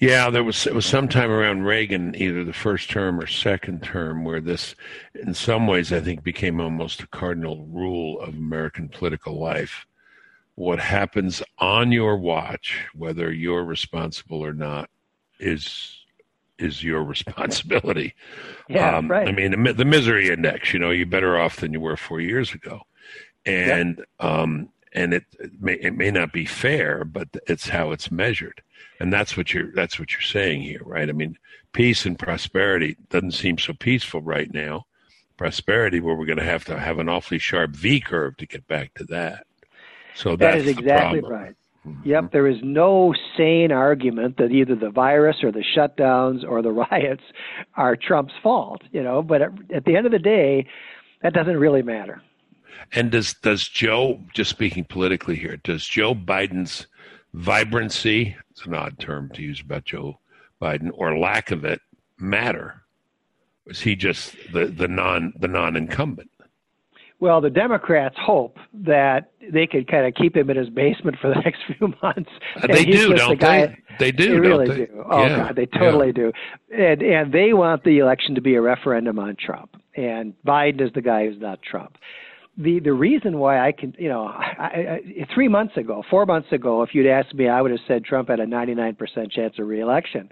Yeah, 0.00 0.30
there 0.30 0.44
was 0.44 0.64
it 0.64 0.74
was 0.74 0.86
sometime 0.86 1.28
around 1.28 1.64
Reagan, 1.64 2.14
either 2.16 2.44
the 2.44 2.52
first 2.52 2.88
term 2.88 3.18
or 3.18 3.26
second 3.26 3.82
term, 3.82 4.24
where 4.24 4.40
this, 4.40 4.76
in 5.14 5.34
some 5.34 5.66
ways, 5.66 5.92
I 5.92 5.98
think 5.98 6.22
became 6.22 6.60
almost 6.60 7.02
a 7.02 7.08
cardinal 7.08 7.66
rule 7.66 8.20
of 8.20 8.34
American 8.34 8.88
political 8.88 9.40
life. 9.40 9.86
What 10.54 10.78
happens 10.78 11.42
on 11.58 11.90
your 11.90 12.16
watch, 12.16 12.86
whether 12.94 13.32
you're 13.32 13.64
responsible 13.64 14.44
or 14.44 14.52
not, 14.52 14.88
is 15.40 15.97
is 16.58 16.82
your 16.82 17.02
responsibility. 17.14 18.14
Yeah, 18.68 18.96
um, 18.96 19.08
right. 19.08 19.28
I 19.28 19.32
mean, 19.32 19.62
the, 19.62 19.72
the, 19.72 19.84
misery 19.84 20.30
index. 20.30 20.72
You 20.72 20.78
know, 20.78 20.90
you're 20.90 21.06
better 21.06 21.38
off 21.38 21.56
than 21.56 21.72
you 21.72 21.80
were 21.80 21.96
four 21.96 22.20
years 22.20 22.52
ago, 22.52 22.82
and 23.46 24.04
um, 24.20 24.68
and 24.92 25.14
it, 25.14 25.24
it 25.38 25.52
may 25.60 25.74
it 25.74 25.96
may 25.96 26.10
not 26.10 26.32
be 26.32 26.44
fair, 26.44 27.04
but 27.04 27.28
it's 27.46 27.68
how 27.68 27.92
it's 27.92 28.10
measured, 28.10 28.62
and 29.00 29.12
that's 29.12 29.36
what 29.36 29.54
you're 29.54 29.72
that's 29.72 29.98
what 29.98 30.12
you're 30.12 30.20
saying 30.20 30.62
here, 30.62 30.82
right? 30.84 31.08
I 31.08 31.12
mean, 31.12 31.38
peace 31.72 32.06
and 32.06 32.18
prosperity 32.18 32.96
doesn't 33.10 33.32
seem 33.32 33.58
so 33.58 33.72
peaceful 33.72 34.20
right 34.20 34.52
now. 34.52 34.86
Prosperity, 35.36 36.00
where 36.00 36.16
we're 36.16 36.26
going 36.26 36.38
to 36.38 36.44
have 36.44 36.64
to 36.64 36.78
have 36.78 36.98
an 36.98 37.08
awfully 37.08 37.38
sharp 37.38 37.70
V 37.70 38.00
curve 38.00 38.36
to 38.38 38.46
get 38.46 38.66
back 38.66 38.92
to 38.94 39.04
that. 39.04 39.46
So 40.16 40.34
that 40.34 40.58
is 40.58 40.66
exactly 40.66 41.20
right. 41.20 41.54
Mm-hmm. 41.88 42.08
Yep, 42.08 42.32
there 42.32 42.46
is 42.46 42.58
no 42.62 43.14
sane 43.36 43.72
argument 43.72 44.36
that 44.38 44.50
either 44.50 44.74
the 44.74 44.90
virus 44.90 45.36
or 45.42 45.52
the 45.52 45.64
shutdowns 45.76 46.44
or 46.48 46.62
the 46.62 46.72
riots 46.90 47.22
are 47.76 47.96
Trump's 47.96 48.34
fault, 48.42 48.82
you 48.92 49.02
know, 49.02 49.22
but 49.22 49.42
at, 49.42 49.52
at 49.74 49.84
the 49.84 49.96
end 49.96 50.06
of 50.06 50.12
the 50.12 50.18
day, 50.18 50.66
that 51.22 51.32
doesn't 51.32 51.56
really 51.56 51.82
matter. 51.82 52.22
And 52.92 53.10
does 53.10 53.34
does 53.34 53.68
Joe, 53.68 54.20
just 54.34 54.50
speaking 54.50 54.84
politically 54.84 55.36
here, 55.36 55.56
does 55.56 55.86
Joe 55.86 56.14
Biden's 56.14 56.86
vibrancy, 57.34 58.36
it's 58.50 58.64
an 58.64 58.74
odd 58.74 58.98
term 58.98 59.30
to 59.34 59.42
use 59.42 59.60
about 59.60 59.84
Joe 59.84 60.20
Biden, 60.62 60.90
or 60.94 61.18
lack 61.18 61.50
of 61.50 61.64
it 61.64 61.80
matter? 62.18 62.82
Is 63.66 63.80
he 63.80 63.96
just 63.96 64.34
the, 64.52 64.66
the 64.66 64.88
non 64.88 65.32
the 65.38 65.48
non 65.48 65.76
incumbent? 65.76 66.30
Well, 67.20 67.40
the 67.40 67.50
Democrats 67.50 68.14
hope 68.20 68.58
that 68.72 69.32
they 69.52 69.66
could 69.66 69.90
kind 69.90 70.06
of 70.06 70.14
keep 70.14 70.36
him 70.36 70.50
in 70.50 70.56
his 70.56 70.68
basement 70.68 71.16
for 71.20 71.28
the 71.34 71.40
next 71.40 71.60
few 71.66 71.92
months. 72.02 72.30
Uh, 72.56 72.66
they 72.68 72.84
do, 72.84 73.14
don't 73.14 73.30
the 73.30 73.36
guy, 73.36 73.66
they? 73.66 73.76
They 73.98 74.12
do, 74.12 74.34
they 74.34 74.40
really 74.40 74.68
they? 74.68 74.76
do. 74.86 75.04
Oh 75.10 75.22
yeah. 75.22 75.36
God, 75.36 75.56
they 75.56 75.66
totally 75.66 76.08
yeah. 76.08 76.12
do. 76.12 76.32
And 76.70 77.02
and 77.02 77.32
they 77.32 77.52
want 77.52 77.82
the 77.84 77.98
election 77.98 78.34
to 78.36 78.40
be 78.40 78.54
a 78.54 78.60
referendum 78.60 79.18
on 79.18 79.36
Trump. 79.36 79.76
And 79.96 80.34
Biden 80.46 80.80
is 80.80 80.92
the 80.94 81.02
guy 81.02 81.26
who's 81.26 81.40
not 81.40 81.60
Trump. 81.62 81.96
The 82.56 82.78
the 82.80 82.92
reason 82.92 83.38
why 83.38 83.66
I 83.66 83.72
can, 83.72 83.94
you 83.98 84.08
know, 84.08 84.26
I, 84.26 85.00
I, 85.18 85.26
three 85.34 85.48
months 85.48 85.76
ago, 85.76 86.04
four 86.08 86.24
months 86.24 86.52
ago, 86.52 86.82
if 86.82 86.90
you'd 86.94 87.06
asked 87.06 87.34
me, 87.34 87.48
I 87.48 87.60
would 87.62 87.72
have 87.72 87.80
said 87.88 88.04
Trump 88.04 88.28
had 88.28 88.40
a 88.40 88.46
99% 88.46 88.96
chance 89.32 89.54
of 89.58 89.66
reelection 89.66 90.28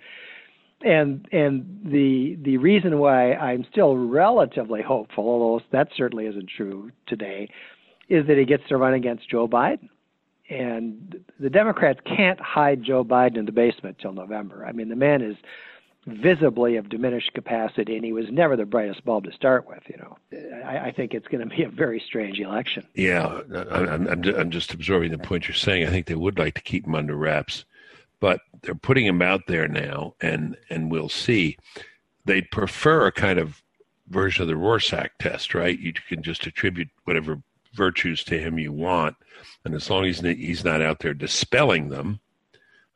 and 0.83 1.27
and 1.33 1.81
the 1.85 2.37
the 2.43 2.59
reason 2.59 2.99
why 2.99 3.35
I'm 3.35 3.65
still 3.71 3.97
relatively 3.97 4.83
hopeful, 4.83 5.29
although 5.29 5.65
that 5.71 5.89
certainly 5.97 6.27
isn't 6.27 6.49
true 6.49 6.91
today, 7.07 7.49
is 8.09 8.27
that 8.27 8.37
he 8.37 8.45
gets 8.45 8.67
to 8.69 8.77
run 8.77 8.95
against 8.95 9.29
Joe 9.29 9.49
Biden. 9.49 9.89
And 10.49 11.25
the 11.41 11.51
Democrats 11.51 12.01
can't 12.05 12.39
hide 12.39 12.85
Joe 12.85 13.05
Biden 13.05 13.37
in 13.37 13.47
the 13.47 13.53
basement 13.53 13.99
till 13.99 14.13
November. 14.13 14.65
I 14.65 14.71
mean, 14.71 14.89
the 14.89 14.95
man 14.95 15.21
is 15.21 15.37
visibly 16.07 16.77
of 16.77 16.89
diminished 16.89 17.33
capacity, 17.35 17.97
and 17.97 18.05
he 18.05 18.13
was 18.13 18.27
never 18.31 18.55
the 18.55 18.65
brightest 18.65 19.05
bulb 19.05 19.25
to 19.25 19.33
start 19.33 19.69
with. 19.69 19.83
You 19.89 19.97
know, 19.97 20.17
I, 20.65 20.79
I 20.79 20.93
think 20.93 21.15
it's 21.15 21.27
going 21.27 21.49
to 21.49 21.57
be 21.57 21.65
a 21.65 21.69
very 21.69 22.01
strange 22.07 22.39
election. 22.39 22.87
Yeah, 22.95 23.41
I'm, 23.71 24.07
I'm, 24.07 24.25
I'm 24.25 24.51
just 24.51 24.73
absorbing 24.73 25.11
the 25.11 25.19
point 25.19 25.49
you're 25.49 25.57
saying. 25.57 25.85
I 25.85 25.91
think 25.91 26.07
they 26.07 26.15
would 26.15 26.39
like 26.39 26.55
to 26.55 26.63
keep 26.63 26.87
him 26.87 26.95
under 26.95 27.17
wraps 27.17 27.65
but 28.21 28.41
they're 28.63 28.75
putting 28.75 29.07
him 29.07 29.23
out 29.23 29.43
there 29.47 29.69
now, 29.69 30.15
and 30.21 30.57
and 30.71 30.91
we'll 30.91 31.09
see. 31.09 31.57
They'd 32.25 32.51
prefer 32.51 33.07
a 33.07 33.13
kind 33.13 33.39
of 33.39 33.63
version 34.09 34.43
of 34.43 34.49
the 34.49 34.57
Rorschach 34.57 35.11
test, 35.19 35.55
right? 35.55 35.79
You 35.79 35.93
can 35.93 36.23
just 36.23 36.47
attribute 36.47 36.89
whatever 37.05 37.43
virtues 37.75 38.25
to 38.25 38.39
him 38.39 38.59
you 38.59 38.73
want, 38.73 39.17
and 39.65 39.75
as 39.75 39.91
long 39.91 40.07
as 40.07 40.21
he's 40.21 40.65
not 40.65 40.83
out 40.83 41.01
there 41.01 41.15
dispelling 41.15 41.89
them, 41.89 42.21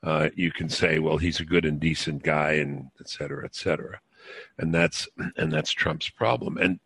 uh, 0.02 0.30
you 0.34 0.50
can 0.50 0.68
say, 0.68 0.98
well, 0.98 1.18
he's 1.18 1.40
a 1.40 1.44
good 1.44 1.64
and 1.64 1.78
decent 1.78 2.22
guy, 2.22 2.52
and 2.52 2.90
et 3.00 3.08
cetera, 3.08 3.44
et 3.44 3.54
cetera. 3.54 4.00
And 4.58 4.74
that's 4.74 5.08
and 5.36 5.52
that's 5.52 5.72
Trump's 5.72 6.08
problem. 6.08 6.56
And 6.58 6.80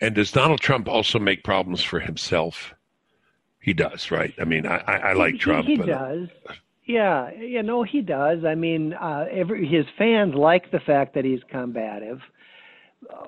and 0.00 0.14
does 0.14 0.32
Donald 0.32 0.60
Trump 0.60 0.88
also 0.88 1.18
make 1.18 1.44
problems 1.44 1.82
for 1.82 2.00
himself? 2.00 2.74
He 3.60 3.74
does, 3.74 4.10
right? 4.10 4.32
I 4.40 4.44
mean, 4.44 4.66
I, 4.66 4.78
I, 4.86 4.96
I 4.96 5.12
like 5.12 5.38
Trump. 5.38 5.66
He, 5.66 5.76
he 5.76 5.82
does. 5.82 6.28
Yeah, 6.90 7.30
you 7.32 7.62
know 7.62 7.84
he 7.84 8.00
does. 8.00 8.44
I 8.44 8.56
mean, 8.56 8.94
uh, 8.94 9.26
every 9.30 9.66
his 9.66 9.86
fans 9.96 10.34
like 10.34 10.72
the 10.72 10.80
fact 10.80 11.14
that 11.14 11.24
he's 11.24 11.40
combative, 11.48 12.20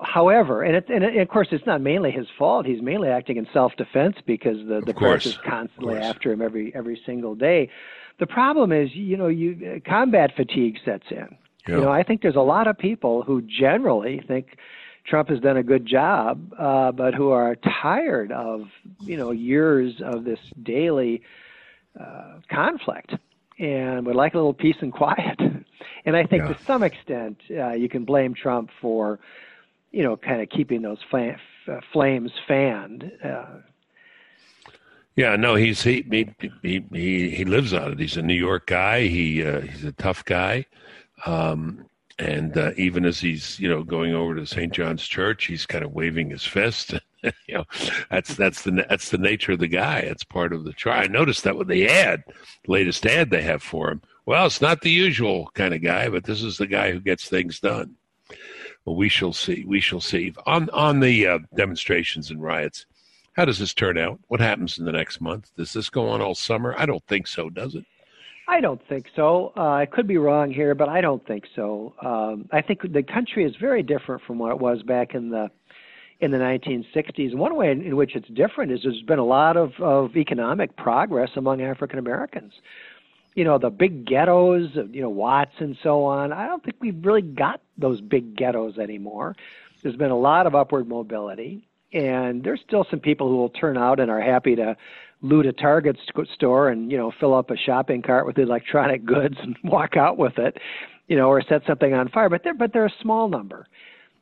however, 0.01 0.63
and, 0.63 0.75
it, 0.75 0.89
and, 0.89 1.03
it, 1.03 1.17
of 1.17 1.29
course, 1.29 1.47
it's 1.51 1.65
not 1.65 1.79
mainly 1.79 2.11
his 2.11 2.27
fault. 2.37 2.65
He's 2.65 2.81
mainly 2.81 3.07
acting 3.07 3.37
in 3.37 3.47
self-defense 3.53 4.17
because 4.25 4.57
the 4.67 4.81
the 4.85 4.93
press 4.93 5.25
is 5.25 5.37
constantly 5.37 5.97
after 5.97 6.33
him 6.33 6.41
every 6.41 6.75
every 6.75 7.01
single 7.05 7.35
day. 7.35 7.69
The 8.19 8.27
problem 8.27 8.73
is, 8.73 8.89
you 8.93 9.15
know, 9.15 9.27
you 9.27 9.81
combat 9.85 10.31
fatigue 10.35 10.77
sets 10.83 11.05
in. 11.09 11.37
Yeah. 11.65 11.75
You 11.75 11.81
know, 11.83 11.91
I 11.91 12.03
think 12.03 12.21
there's 12.21 12.35
a 12.35 12.41
lot 12.41 12.67
of 12.67 12.77
people 12.77 13.23
who 13.23 13.41
generally 13.43 14.21
think 14.27 14.57
Trump 15.05 15.29
has 15.29 15.39
done 15.39 15.55
a 15.55 15.63
good 15.63 15.85
job, 15.85 16.53
uh, 16.59 16.91
but 16.91 17.13
who 17.13 17.29
are 17.29 17.55
tired 17.81 18.33
of 18.33 18.63
you 18.99 19.15
know 19.15 19.31
years 19.31 19.93
of 20.03 20.25
this 20.25 20.39
daily 20.61 21.21
uh, 21.97 22.39
conflict 22.49 23.13
and 23.59 24.05
would 24.05 24.15
like 24.15 24.33
a 24.33 24.37
little 24.37 24.53
peace 24.53 24.77
and 24.81 24.93
quiet. 24.93 25.39
And 26.05 26.17
I 26.17 26.25
think 26.25 26.43
yeah. 26.43 26.53
to 26.53 26.63
some 26.65 26.83
extent 26.83 27.37
uh, 27.49 27.71
you 27.71 27.87
can 27.87 28.03
blame 28.03 28.33
Trump 28.33 28.69
for 28.81 29.19
you 29.91 30.03
know 30.03 30.17
kind 30.17 30.41
of 30.41 30.49
keeping 30.49 30.81
those 30.81 30.97
fl- 31.09 31.37
uh, 31.69 31.79
flames 31.93 32.31
fanned. 32.45 33.09
Uh, 33.23 33.59
yeah, 35.15 35.35
no, 35.35 35.55
he's 35.55 35.81
he 35.83 36.05
he 36.11 36.83
he 36.91 37.29
he 37.29 37.45
lives 37.45 37.73
on 37.73 37.93
it. 37.93 37.99
He's 37.99 38.17
a 38.17 38.21
New 38.21 38.33
York 38.33 38.67
guy. 38.67 39.07
He 39.07 39.43
uh, 39.43 39.61
he's 39.61 39.85
a 39.85 39.93
tough 39.93 40.25
guy. 40.25 40.65
Um, 41.25 41.85
and 42.19 42.57
uh, 42.57 42.71
even 42.77 43.05
as 43.05 43.19
he's 43.19 43.59
you 43.59 43.69
know 43.69 43.83
going 43.83 44.13
over 44.13 44.35
to 44.35 44.45
St. 44.45 44.73
John's 44.73 45.05
Church, 45.05 45.45
he's 45.45 45.65
kind 45.65 45.83
of 45.83 45.93
waving 45.93 46.29
his 46.29 46.43
fist. 46.43 46.95
you 47.47 47.55
know, 47.55 47.65
that's 48.09 48.35
that's 48.35 48.63
the 48.63 48.85
that's 48.89 49.09
the 49.09 49.17
nature 49.17 49.53
of 49.53 49.59
the 49.59 49.67
guy. 49.67 49.99
It's 49.99 50.23
part 50.23 50.53
of 50.53 50.63
the 50.63 50.73
try. 50.73 51.03
I 51.03 51.07
noticed 51.07 51.43
that 51.43 51.57
with 51.57 51.67
the 51.67 51.87
ad, 51.87 52.23
latest 52.67 53.05
ad 53.05 53.29
they 53.29 53.41
have 53.41 53.63
for 53.63 53.89
him. 53.91 54.01
Well, 54.25 54.45
it's 54.45 54.61
not 54.61 54.81
the 54.81 54.91
usual 54.91 55.49
kind 55.53 55.73
of 55.73 55.81
guy, 55.81 56.09
but 56.09 56.23
this 56.23 56.41
is 56.41 56.57
the 56.57 56.67
guy 56.67 56.91
who 56.91 56.99
gets 56.99 57.27
things 57.27 57.59
done. 57.59 57.95
Well, 58.85 58.95
we 58.95 59.09
shall 59.09 59.33
see. 59.33 59.63
We 59.65 59.79
shall 59.79 60.01
see. 60.01 60.33
On 60.45 60.69
on 60.71 60.99
the 60.99 61.27
uh, 61.27 61.39
demonstrations 61.55 62.29
and 62.29 62.41
riots, 62.41 62.85
how 63.33 63.45
does 63.45 63.59
this 63.59 63.73
turn 63.73 63.97
out? 63.97 64.19
What 64.27 64.39
happens 64.39 64.77
in 64.77 64.85
the 64.85 64.91
next 64.91 65.21
month? 65.21 65.51
Does 65.55 65.73
this 65.73 65.89
go 65.89 66.09
on 66.09 66.21
all 66.21 66.35
summer? 66.35 66.75
I 66.77 66.85
don't 66.85 67.05
think 67.07 67.27
so. 67.27 67.49
Does 67.49 67.75
it? 67.75 67.85
I 68.47 68.59
don't 68.59 68.81
think 68.89 69.05
so. 69.15 69.53
Uh, 69.55 69.69
I 69.69 69.85
could 69.85 70.05
be 70.05 70.17
wrong 70.17 70.51
here, 70.51 70.75
but 70.75 70.89
I 70.89 70.99
don't 70.99 71.25
think 71.25 71.45
so. 71.55 71.93
Um, 72.01 72.49
I 72.51 72.61
think 72.61 72.81
the 72.91 73.03
country 73.03 73.45
is 73.45 73.55
very 73.55 73.81
different 73.83 74.21
from 74.23 74.37
what 74.37 74.51
it 74.51 74.59
was 74.59 74.83
back 74.83 75.15
in 75.15 75.29
the 75.29 75.49
in 76.23 76.31
the 76.31 76.37
1960s. 76.37 77.35
One 77.35 77.55
way 77.55 77.69
in, 77.69 77.81
in 77.81 77.95
which 77.97 78.15
it's 78.15 78.27
different 78.29 78.71
is 78.71 78.79
there's 78.83 79.01
been 79.01 79.19
a 79.19 79.25
lot 79.25 79.57
of, 79.57 79.73
of 79.79 80.15
economic 80.15 80.75
progress 80.77 81.29
among 81.35 81.61
African 81.61 81.99
Americans. 81.99 82.53
You 83.35 83.43
know, 83.43 83.57
the 83.57 83.69
big 83.69 84.05
ghettos, 84.05 84.69
you 84.91 85.01
know, 85.01 85.09
Watts 85.09 85.55
and 85.59 85.75
so 85.83 86.05
on. 86.05 86.31
I 86.31 86.47
don't 86.47 86.63
think 86.63 86.77
we've 86.79 87.03
really 87.03 87.21
got 87.21 87.61
those 87.77 87.99
big 87.99 88.37
ghettos 88.37 88.77
anymore. 88.77 89.35
There's 89.81 89.97
been 89.97 90.11
a 90.11 90.17
lot 90.17 90.47
of 90.47 90.55
upward 90.55 90.87
mobility, 90.87 91.67
and 91.91 92.41
there's 92.41 92.61
still 92.65 92.85
some 92.89 93.01
people 93.01 93.27
who 93.27 93.35
will 93.35 93.49
turn 93.49 93.77
out 93.77 93.99
and 93.99 94.09
are 94.09 94.21
happy 94.21 94.55
to 94.55 94.77
loot 95.21 95.45
a 95.45 95.51
Target 95.51 95.97
store 96.33 96.69
and 96.69 96.91
you 96.91 96.97
know 96.97 97.11
fill 97.19 97.33
up 97.33 97.49
a 97.49 97.57
shopping 97.57 98.01
cart 98.01 98.25
with 98.25 98.37
electronic 98.37 99.03
goods 99.05 99.35
and 99.41 99.57
walk 99.65 99.97
out 99.97 100.17
with 100.17 100.37
it, 100.37 100.57
you 101.07 101.17
know, 101.17 101.27
or 101.27 101.41
set 101.41 101.63
something 101.67 101.93
on 101.93 102.07
fire. 102.07 102.29
But 102.29 102.45
they're 102.45 102.53
but 102.53 102.71
they're 102.71 102.85
a 102.85 102.93
small 103.01 103.27
number, 103.27 103.67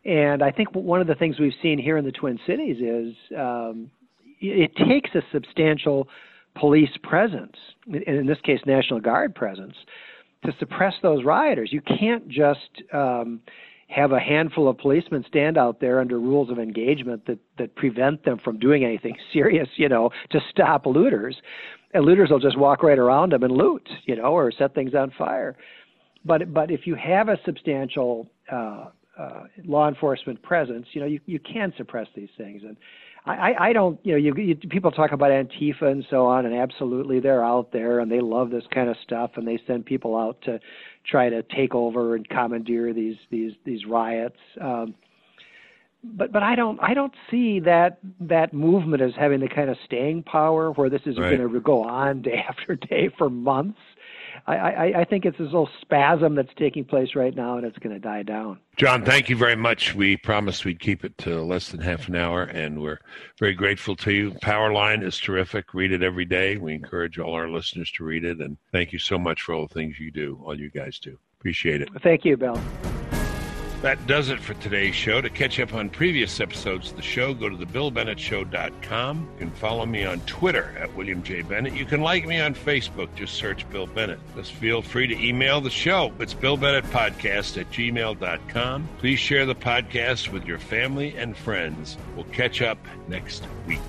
and 0.05 0.41
I 0.41 0.51
think 0.51 0.73
one 0.73 1.01
of 1.01 1.07
the 1.07 1.15
things 1.15 1.39
we've 1.39 1.53
seen 1.61 1.77
here 1.77 1.97
in 1.97 2.05
the 2.05 2.11
Twin 2.11 2.39
Cities 2.47 2.77
is 2.77 3.15
um, 3.37 3.91
it 4.39 4.75
takes 4.75 5.11
a 5.13 5.21
substantial 5.31 6.07
police 6.55 6.89
presence, 7.03 7.55
in 7.87 8.25
this 8.25 8.39
case, 8.43 8.59
National 8.65 8.99
Guard 8.99 9.35
presence, 9.35 9.75
to 10.43 10.51
suppress 10.59 10.93
those 11.03 11.23
rioters. 11.23 11.71
You 11.71 11.81
can't 11.81 12.27
just 12.27 12.81
um, 12.93 13.41
have 13.87 14.11
a 14.11 14.19
handful 14.19 14.67
of 14.67 14.77
policemen 14.79 15.23
stand 15.27 15.57
out 15.57 15.79
there 15.79 15.99
under 15.99 16.19
rules 16.19 16.49
of 16.49 16.57
engagement 16.57 17.25
that 17.27 17.37
that 17.59 17.75
prevent 17.75 18.25
them 18.25 18.39
from 18.43 18.57
doing 18.57 18.83
anything 18.83 19.15
serious, 19.33 19.69
you 19.75 19.87
know, 19.87 20.09
to 20.31 20.39
stop 20.49 20.85
looters. 20.85 21.35
And 21.93 22.05
looters 22.05 22.29
will 22.29 22.39
just 22.39 22.57
walk 22.57 22.83
right 22.83 22.97
around 22.97 23.33
them 23.33 23.43
and 23.43 23.51
loot, 23.51 23.87
you 24.05 24.15
know, 24.15 24.23
or 24.23 24.51
set 24.51 24.73
things 24.73 24.95
on 24.95 25.11
fire. 25.17 25.57
But 26.25 26.53
but 26.53 26.71
if 26.71 26.87
you 26.87 26.95
have 26.95 27.29
a 27.29 27.37
substantial 27.45 28.27
uh, 28.51 28.85
uh, 29.17 29.43
law 29.65 29.87
enforcement 29.87 30.41
presence, 30.41 30.87
you 30.93 31.01
know, 31.01 31.07
you 31.07 31.19
you 31.25 31.39
can 31.39 31.73
suppress 31.77 32.07
these 32.15 32.29
things. 32.37 32.63
And 32.65 32.77
I, 33.25 33.53
I 33.59 33.73
don't, 33.73 33.99
you 34.03 34.13
know, 34.13 34.17
you, 34.17 34.33
you, 34.35 34.55
people 34.55 34.89
talk 34.89 35.11
about 35.11 35.29
Antifa 35.29 35.83
and 35.83 36.03
so 36.09 36.25
on, 36.25 36.45
and 36.45 36.55
absolutely 36.55 37.19
they're 37.19 37.45
out 37.45 37.71
there 37.71 37.99
and 37.99 38.11
they 38.11 38.19
love 38.19 38.49
this 38.49 38.63
kind 38.73 38.89
of 38.89 38.95
stuff, 39.03 39.31
and 39.35 39.47
they 39.47 39.59
send 39.67 39.85
people 39.85 40.17
out 40.17 40.41
to 40.43 40.59
try 41.05 41.29
to 41.29 41.43
take 41.43 41.75
over 41.75 42.15
and 42.15 42.27
commandeer 42.29 42.93
these 42.93 43.17
these 43.29 43.53
these 43.63 43.85
riots. 43.85 44.39
Um, 44.59 44.95
but 46.03 46.31
but 46.31 46.41
I 46.41 46.55
don't 46.55 46.79
I 46.81 46.95
don't 46.95 47.13
see 47.29 47.59
that 47.59 47.99
that 48.21 48.53
movement 48.53 49.03
as 49.03 49.11
having 49.15 49.39
the 49.39 49.47
kind 49.47 49.69
of 49.69 49.77
staying 49.85 50.23
power 50.23 50.71
where 50.71 50.89
this 50.89 51.01
is 51.05 51.17
right. 51.17 51.37
going 51.37 51.53
to 51.53 51.59
go 51.59 51.83
on 51.83 52.21
day 52.23 52.43
after 52.47 52.75
day 52.75 53.09
for 53.17 53.29
months. 53.29 53.77
I, 54.47 54.55
I, 54.55 54.99
I 55.01 55.05
think 55.05 55.25
it's 55.25 55.37
this 55.37 55.45
little 55.45 55.69
spasm 55.81 56.35
that's 56.35 56.53
taking 56.57 56.85
place 56.85 57.15
right 57.15 57.35
now, 57.35 57.57
and 57.57 57.65
it's 57.65 57.77
going 57.77 57.93
to 57.93 57.99
die 57.99 58.23
down. 58.23 58.59
John, 58.77 59.05
thank 59.05 59.29
you 59.29 59.35
very 59.35 59.55
much. 59.55 59.93
We 59.93 60.17
promised 60.17 60.65
we'd 60.65 60.79
keep 60.79 61.03
it 61.03 61.17
to 61.19 61.41
less 61.41 61.69
than 61.69 61.81
half 61.81 62.07
an 62.07 62.15
hour, 62.15 62.43
and 62.43 62.81
we're 62.81 62.99
very 63.39 63.53
grateful 63.53 63.95
to 63.97 64.11
you. 64.11 64.31
Powerline 64.43 65.03
is 65.03 65.17
terrific. 65.17 65.73
Read 65.73 65.91
it 65.91 66.03
every 66.03 66.25
day. 66.25 66.57
We 66.57 66.73
encourage 66.73 67.19
all 67.19 67.33
our 67.33 67.49
listeners 67.49 67.91
to 67.91 68.03
read 68.03 68.25
it, 68.25 68.39
and 68.39 68.57
thank 68.71 68.91
you 68.93 68.99
so 68.99 69.17
much 69.17 69.41
for 69.41 69.53
all 69.53 69.67
the 69.67 69.73
things 69.73 69.99
you 69.99 70.11
do, 70.11 70.41
all 70.45 70.59
you 70.59 70.69
guys 70.69 70.99
do. 70.99 71.17
Appreciate 71.39 71.81
it. 71.81 71.89
Thank 72.01 72.25
you, 72.25 72.37
Bill. 72.37 72.59
That 73.81 74.05
does 74.05 74.29
it 74.29 74.39
for 74.39 74.53
today's 74.55 74.93
show. 74.93 75.21
To 75.21 75.29
catch 75.29 75.59
up 75.59 75.73
on 75.73 75.89
previous 75.89 76.39
episodes 76.39 76.91
of 76.91 76.97
the 76.97 77.01
show, 77.01 77.33
go 77.33 77.49
to 77.49 77.57
thebillbennettshow.com. 77.57 79.29
You 79.33 79.39
can 79.39 79.51
follow 79.51 79.87
me 79.87 80.05
on 80.05 80.19
Twitter 80.21 80.75
at 80.79 80.95
William 80.95 81.23
J. 81.23 81.41
Bennett. 81.41 81.73
You 81.73 81.85
can 81.85 82.01
like 82.01 82.27
me 82.27 82.39
on 82.39 82.53
Facebook. 82.53 83.13
Just 83.15 83.33
search 83.33 83.67
Bill 83.71 83.87
Bennett. 83.87 84.19
Just 84.35 84.51
feel 84.51 84.83
free 84.83 85.07
to 85.07 85.19
email 85.19 85.61
the 85.61 85.71
show. 85.71 86.13
It's 86.19 86.35
billbennettpodcast 86.35 86.61
Bennett 86.61 86.85
Podcast 86.85 87.59
at 87.59 87.71
gmail.com. 87.71 88.89
Please 88.99 89.19
share 89.19 89.47
the 89.47 89.55
podcast 89.55 90.31
with 90.31 90.45
your 90.45 90.59
family 90.59 91.15
and 91.17 91.35
friends. 91.35 91.97
We'll 92.15 92.25
catch 92.25 92.61
up 92.61 92.77
next 93.07 93.47
week. 93.65 93.79